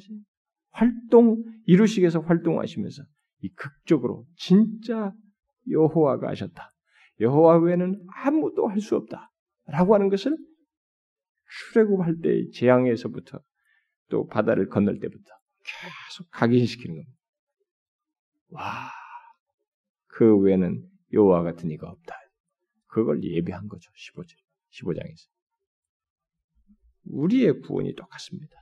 활동 0.70 1.42
이루시기 1.66 2.00
위해서 2.00 2.20
활동하시면서 2.20 3.02
이 3.42 3.48
극적으로 3.54 4.24
진짜 4.36 5.12
여호와가 5.70 6.28
하셨다. 6.28 6.70
여호와 7.20 7.58
외에는 7.58 8.04
아무도 8.24 8.66
할 8.68 8.80
수 8.80 8.96
없다 8.96 9.30
라고 9.66 9.94
하는 9.94 10.08
것을 10.08 10.36
출애굽할 11.72 12.16
때의 12.22 12.50
재앙에서부터 12.50 13.38
또 14.12 14.26
바다를 14.26 14.68
건널 14.68 15.00
때부터 15.00 15.24
계속 15.64 16.30
각인시키는 16.30 16.96
겁니다. 16.96 17.18
와, 18.50 18.90
그 20.06 20.36
외에는 20.36 20.86
여호와 21.14 21.42
같은 21.42 21.70
이가 21.70 21.88
없다. 21.88 22.14
그걸 22.88 23.24
예비한 23.24 23.68
거죠. 23.68 23.90
15절, 23.90 24.36
15장에서. 24.70 25.28
우리의 27.04 27.62
구원이 27.62 27.94
똑같습니다. 27.94 28.54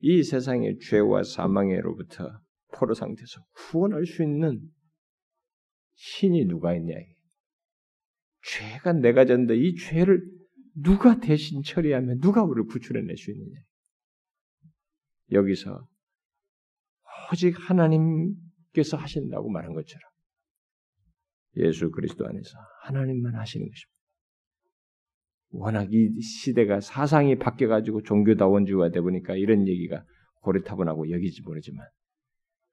이 0.00 0.22
세상의 0.22 0.78
죄와 0.80 1.22
사망에로부터 1.22 2.38
포로 2.74 2.92
상태에서 2.92 3.40
구원할 3.54 4.04
수 4.04 4.22
있는 4.22 4.60
신이 5.94 6.44
누가 6.44 6.74
있냐? 6.74 6.94
죄가 8.42 8.92
내가 8.92 9.24
졌는데 9.24 9.56
이 9.56 9.74
죄를 9.74 10.22
누가 10.74 11.18
대신 11.18 11.62
처리하면 11.62 12.20
누가 12.20 12.44
우리를 12.44 12.66
구출해낼 12.66 13.16
수 13.16 13.30
있느냐? 13.30 13.58
여기서 15.32 15.86
오직 17.32 17.56
하나님께서 17.58 18.96
하신다고 18.96 19.50
말한 19.50 19.74
것처럼 19.74 20.10
예수 21.56 21.90
그리스도 21.90 22.26
안에서 22.26 22.58
하나님만 22.82 23.34
하시는 23.34 23.66
것입니다. 23.66 23.96
워낙 25.50 25.92
이 25.92 26.20
시대가 26.20 26.80
사상이 26.80 27.38
바뀌어가지고 27.38 28.02
종교다원주의가 28.02 28.90
돼 28.90 29.00
보니까 29.00 29.36
이런 29.36 29.66
얘기가 29.66 30.04
고리타분하고 30.42 31.10
여기지 31.10 31.42
모르지만 31.42 31.86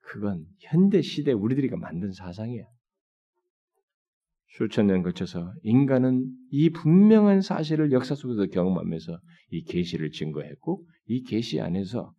그건 0.01 0.45
현대 0.60 1.01
시대 1.01 1.32
우리들이가 1.32 1.78
만든 1.78 2.12
사상이야. 2.12 2.66
수천 4.58 4.88
년 4.88 5.01
거쳐서 5.01 5.51
인간은 5.64 6.30
이 6.51 6.70
분명한 6.70 7.41
사실을 7.41 7.91
역사 7.91 8.14
속에서 8.14 8.45
경험하면서 8.47 9.20
이 9.49 9.64
계시를 9.64 10.12
증거했고 10.12 10.86
이 11.06 11.24
계시 11.24 11.60
안에서 11.60 12.14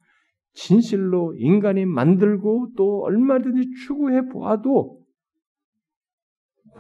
진실로 0.55 1.35
인간이 1.35 1.85
만들고 1.85 2.73
또 2.77 3.03
얼마든지 3.03 3.71
추구해 3.85 4.29
보아도 4.29 5.05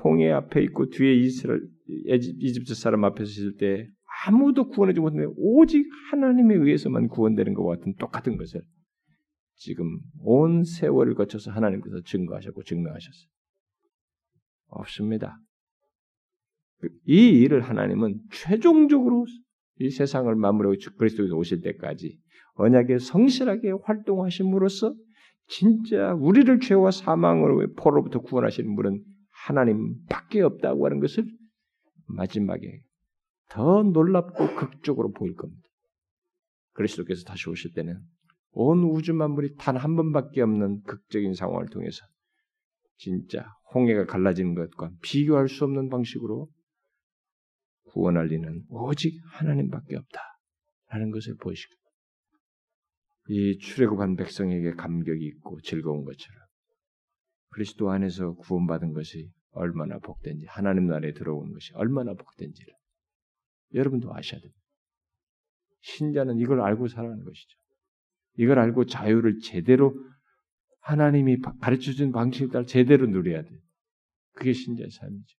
홍해 0.02 0.30
앞에 0.30 0.62
있고 0.62 0.88
뒤에 0.90 1.14
이스라엘 1.14 1.60
이집트 1.86 2.74
사람 2.74 3.04
앞에서 3.04 3.24
있을 3.24 3.56
때 3.56 3.88
아무도 4.26 4.68
구원하지 4.68 5.00
못했는데 5.00 5.34
오직 5.36 5.86
하나님에 6.10 6.54
의해서만 6.54 7.08
구원되는 7.08 7.54
것과 7.54 7.76
같은 7.76 7.94
똑같은 7.96 8.36
것을 8.36 8.62
지금 9.56 9.98
온 10.20 10.64
세월을 10.64 11.14
거쳐서 11.14 11.50
하나님께서 11.50 12.00
증거하셨고 12.04 12.62
증명하셨어요. 12.62 13.28
없습니다. 14.68 15.38
이 17.06 17.28
일을 17.40 17.60
하나님은 17.62 18.20
최종적으로 18.30 19.26
이 19.80 19.90
세상을 19.90 20.32
마무리하고 20.34 20.96
그리스도에서 20.96 21.34
오실 21.36 21.60
때까지 21.60 22.18
언약에 22.54 22.98
성실하게 22.98 23.72
활동하심으로써 23.82 24.94
진짜 25.48 26.14
우리를 26.14 26.60
죄와 26.60 26.90
사망으로 26.90 27.74
포로부터 27.76 28.20
구원하시는 28.20 28.74
분은 28.74 29.02
하나님밖에 29.30 30.40
없다고 30.40 30.86
하는 30.86 31.00
것을 31.00 31.24
마지막에 32.06 32.80
더 33.50 33.82
놀랍고 33.82 34.54
극적으로 34.56 35.12
보일 35.12 35.34
겁니다. 35.34 35.62
그리스도께서 36.72 37.24
다시 37.24 37.48
오실 37.50 37.72
때는 37.74 38.00
온 38.52 38.84
우주 38.84 39.12
만물이 39.14 39.56
단 39.56 39.76
한 39.76 39.96
번밖에 39.96 40.40
없는 40.40 40.82
극적인 40.82 41.34
상황을 41.34 41.68
통해서 41.68 42.04
진짜 42.96 43.44
홍해가 43.74 44.06
갈라지는 44.06 44.54
것과 44.54 44.90
비교할 45.02 45.48
수 45.48 45.64
없는 45.64 45.88
방식으로 45.88 46.48
구원할 47.90 48.26
리는 48.26 48.62
오직 48.68 49.20
하나님밖에 49.32 49.96
없다 49.96 50.20
라는 50.88 51.10
것을 51.10 51.36
보이시고 51.36 51.74
이 53.28 53.58
출애굽한 53.58 54.16
백성에게 54.16 54.72
감격이 54.72 55.24
있고 55.24 55.60
즐거운 55.62 56.04
것처럼 56.04 56.40
그리스도 57.50 57.90
안에서 57.90 58.34
구원받은 58.34 58.92
것이 58.92 59.30
얼마나 59.52 59.98
복된지 59.98 60.46
하나님 60.46 60.86
나라에 60.86 61.12
들어온 61.12 61.52
것이 61.52 61.72
얼마나 61.74 62.12
복된지를 62.14 62.74
여러분도 63.74 64.14
아셔야 64.14 64.40
됩니다. 64.40 64.60
신자는 65.80 66.38
이걸 66.38 66.60
알고 66.60 66.88
살아가는 66.88 67.24
것이죠. 67.24 67.58
이걸 68.36 68.58
알고 68.58 68.86
자유를 68.86 69.40
제대로 69.40 69.94
하나님이 70.80 71.38
가르쳐준 71.60 72.12
방식을 72.12 72.48
따라 72.50 72.64
제대로 72.66 73.06
누려야 73.06 73.42
돼. 73.42 73.50
그게 74.32 74.52
신자의 74.52 74.90
삶이죠. 74.90 75.38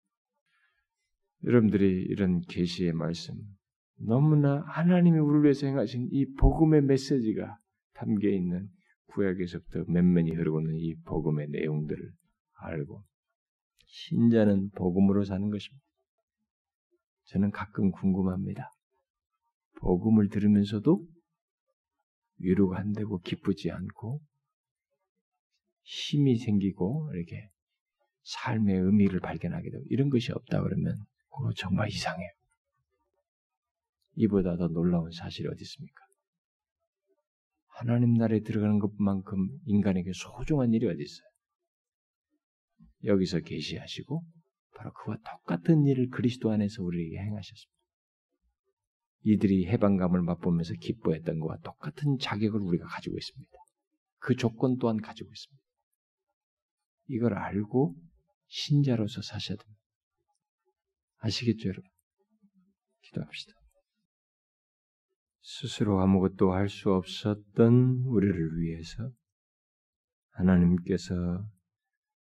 여러분들이 1.44 2.04
이런 2.10 2.42
계시의 2.42 2.94
말씀 2.94 3.36
너무나 3.98 4.64
하나님이 4.68 5.20
우리를 5.20 5.44
위해서 5.44 5.68
행하신 5.68 6.10
이 6.12 6.34
복음의 6.36 6.84
메시지가 6.84 7.60
담겨 7.96 8.30
있는 8.30 8.70
구약에서부터 9.08 9.86
맨면이 9.88 10.32
흐르고 10.32 10.62
있는 10.62 10.76
이 10.78 10.96
복음의 11.06 11.48
내용들을 11.50 12.12
알고 12.58 13.04
신자는 13.88 14.72
복음으로 14.72 15.24
사는 15.24 15.50
것입니다. 15.50 15.84
저는 17.26 17.52
가끔 17.52 17.92
궁금합니다. 17.92 18.70
복음을 19.80 20.30
들으면서도 20.30 21.06
위로가 22.40 22.80
안 22.80 22.94
되고 22.94 23.20
기쁘지 23.20 23.72
않고 23.72 24.22
힘이 25.84 26.38
생기고 26.38 27.12
이렇게 27.14 27.50
삶의 28.24 28.76
의미를 28.76 29.20
발견하게 29.20 29.70
되고 29.70 29.84
이런 29.90 30.10
것이 30.10 30.32
없다 30.32 30.62
그러면 30.62 30.96
그거 31.30 31.52
정말 31.56 31.88
이상해요. 31.90 32.30
이보다 34.16 34.58
더 34.58 34.68
놀라운 34.68 35.12
사실이 35.12 35.48
어디 35.48 35.62
있습니까? 35.62 36.05
하나님 37.78 38.14
나라에 38.14 38.40
들어가는 38.40 38.80
것만큼 38.80 39.60
인간에게 39.66 40.12
소중한 40.14 40.74
일이 40.74 40.88
어디 40.88 41.04
있어요? 41.04 41.28
여기서 43.04 43.42
계시하시고 43.42 44.24
바로 44.76 44.94
그와 44.94 45.18
똑같은 45.18 45.86
일을 45.86 46.10
그리스도 46.10 46.52
안에서 46.52 46.82
우리에게 46.84 47.18
행하셨습니다. 47.18 47.76
이들이 49.24 49.68
해방감을 49.68 50.22
맛보면서 50.22 50.74
기뻐했던 50.80 51.40
것과 51.40 51.58
똑같은 51.64 52.18
자격을 52.22 52.62
우리가 52.62 52.86
가지고 52.86 53.18
있습니다. 53.18 53.52
그 54.20 54.36
조건 54.36 54.78
또한 54.78 55.02
가지고 55.02 55.30
있습니다. 55.30 55.64
이걸 57.08 57.34
알고 57.34 57.94
신자로서 58.48 59.22
사셔야 59.22 59.58
됩니다. 59.58 59.82
아시겠죠, 61.18 61.68
여러분? 61.68 61.90
기도합시다. 63.02 63.65
스스로 65.48 66.02
아무것도 66.02 66.54
할 66.54 66.70
수 66.70 66.92
없었던 66.92 68.02
우리를 68.08 68.58
위해서 68.58 69.12
하나님께서 70.32 71.14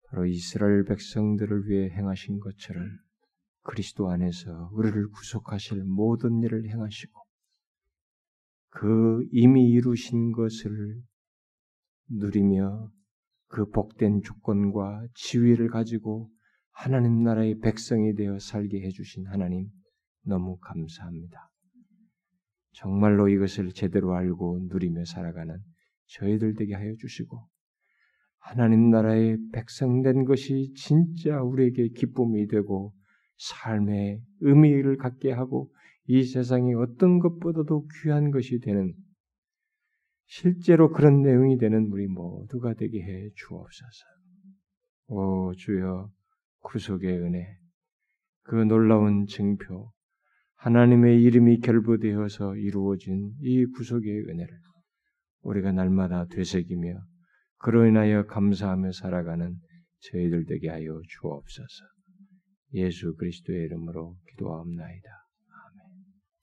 바로 0.05 0.25
이스라엘 0.25 0.85
백성들을 0.85 1.67
위해 1.67 1.91
행하신 1.91 2.39
것처럼 2.39 2.89
그리스도 3.63 4.09
안에서 4.09 4.71
우리를 4.73 5.09
구속하실 5.11 5.83
모든 5.83 6.41
일을 6.45 6.69
행하시고 6.71 7.21
그 8.69 9.27
이미 9.33 9.69
이루신 9.69 10.31
것을 10.31 11.03
누리며 12.11 12.89
그 13.49 13.69
복된 13.69 14.23
조건과 14.23 15.09
지위를 15.15 15.71
가지고 15.71 16.31
하나님 16.71 17.25
나라의 17.25 17.59
백성이 17.59 18.15
되어 18.15 18.39
살게 18.39 18.81
해주신 18.83 19.27
하나님 19.27 19.69
너무 20.23 20.57
감사합니다. 20.61 21.48
정말로 22.81 23.29
이것을 23.29 23.73
제대로 23.73 24.15
알고 24.15 24.69
누리며 24.71 25.05
살아가는 25.05 25.59
저희들 26.07 26.55
되게 26.55 26.75
하여 26.75 26.95
주시고 26.97 27.45
하나님 28.39 28.91
나라의 28.91 29.37
백성된 29.53 30.25
것이 30.25 30.73
진짜 30.77 31.43
우리에게 31.43 31.89
기쁨이 31.89 32.47
되고 32.47 32.95
삶의 33.37 34.21
의미를 34.41 34.97
갖게 34.97 35.33
하고 35.33 35.73
이 36.07 36.23
세상의 36.23 36.75
어떤 36.75 37.19
것보다도 37.19 37.89
귀한 38.03 38.31
것이 38.31 38.61
되는 38.61 38.95
실제로 40.27 40.91
그런 40.93 41.23
내용이 41.23 41.59
되는 41.59 41.89
우리 41.91 42.07
모두가 42.07 42.75
되게 42.75 43.03
해 43.03 43.31
주옵소서. 43.35 44.05
오 45.09 45.53
주여 45.55 46.11
구속의 46.61 47.19
은혜, 47.19 47.59
그 48.43 48.55
놀라운 48.55 49.27
증표, 49.27 49.91
하나님의 50.59 51.23
이름이 51.23 51.61
결부되어서 51.61 52.57
이루어진 52.57 53.33
이 53.41 53.65
구속의 53.67 54.25
은혜를 54.29 54.59
우리가 55.43 55.73
날마다 55.73 56.27
되새기며 56.27 56.99
그로 57.59 57.87
인하여 57.87 58.27
감사하며 58.27 58.93
살아가는 58.93 59.57
저희들 60.01 60.47
되게 60.47 60.69
하여 60.69 61.01
주옵소서. 61.09 61.85
예수 62.75 63.15
그리스도의 63.17 63.65
이름으로 63.65 64.17
기도하옵나이다. 64.31 65.18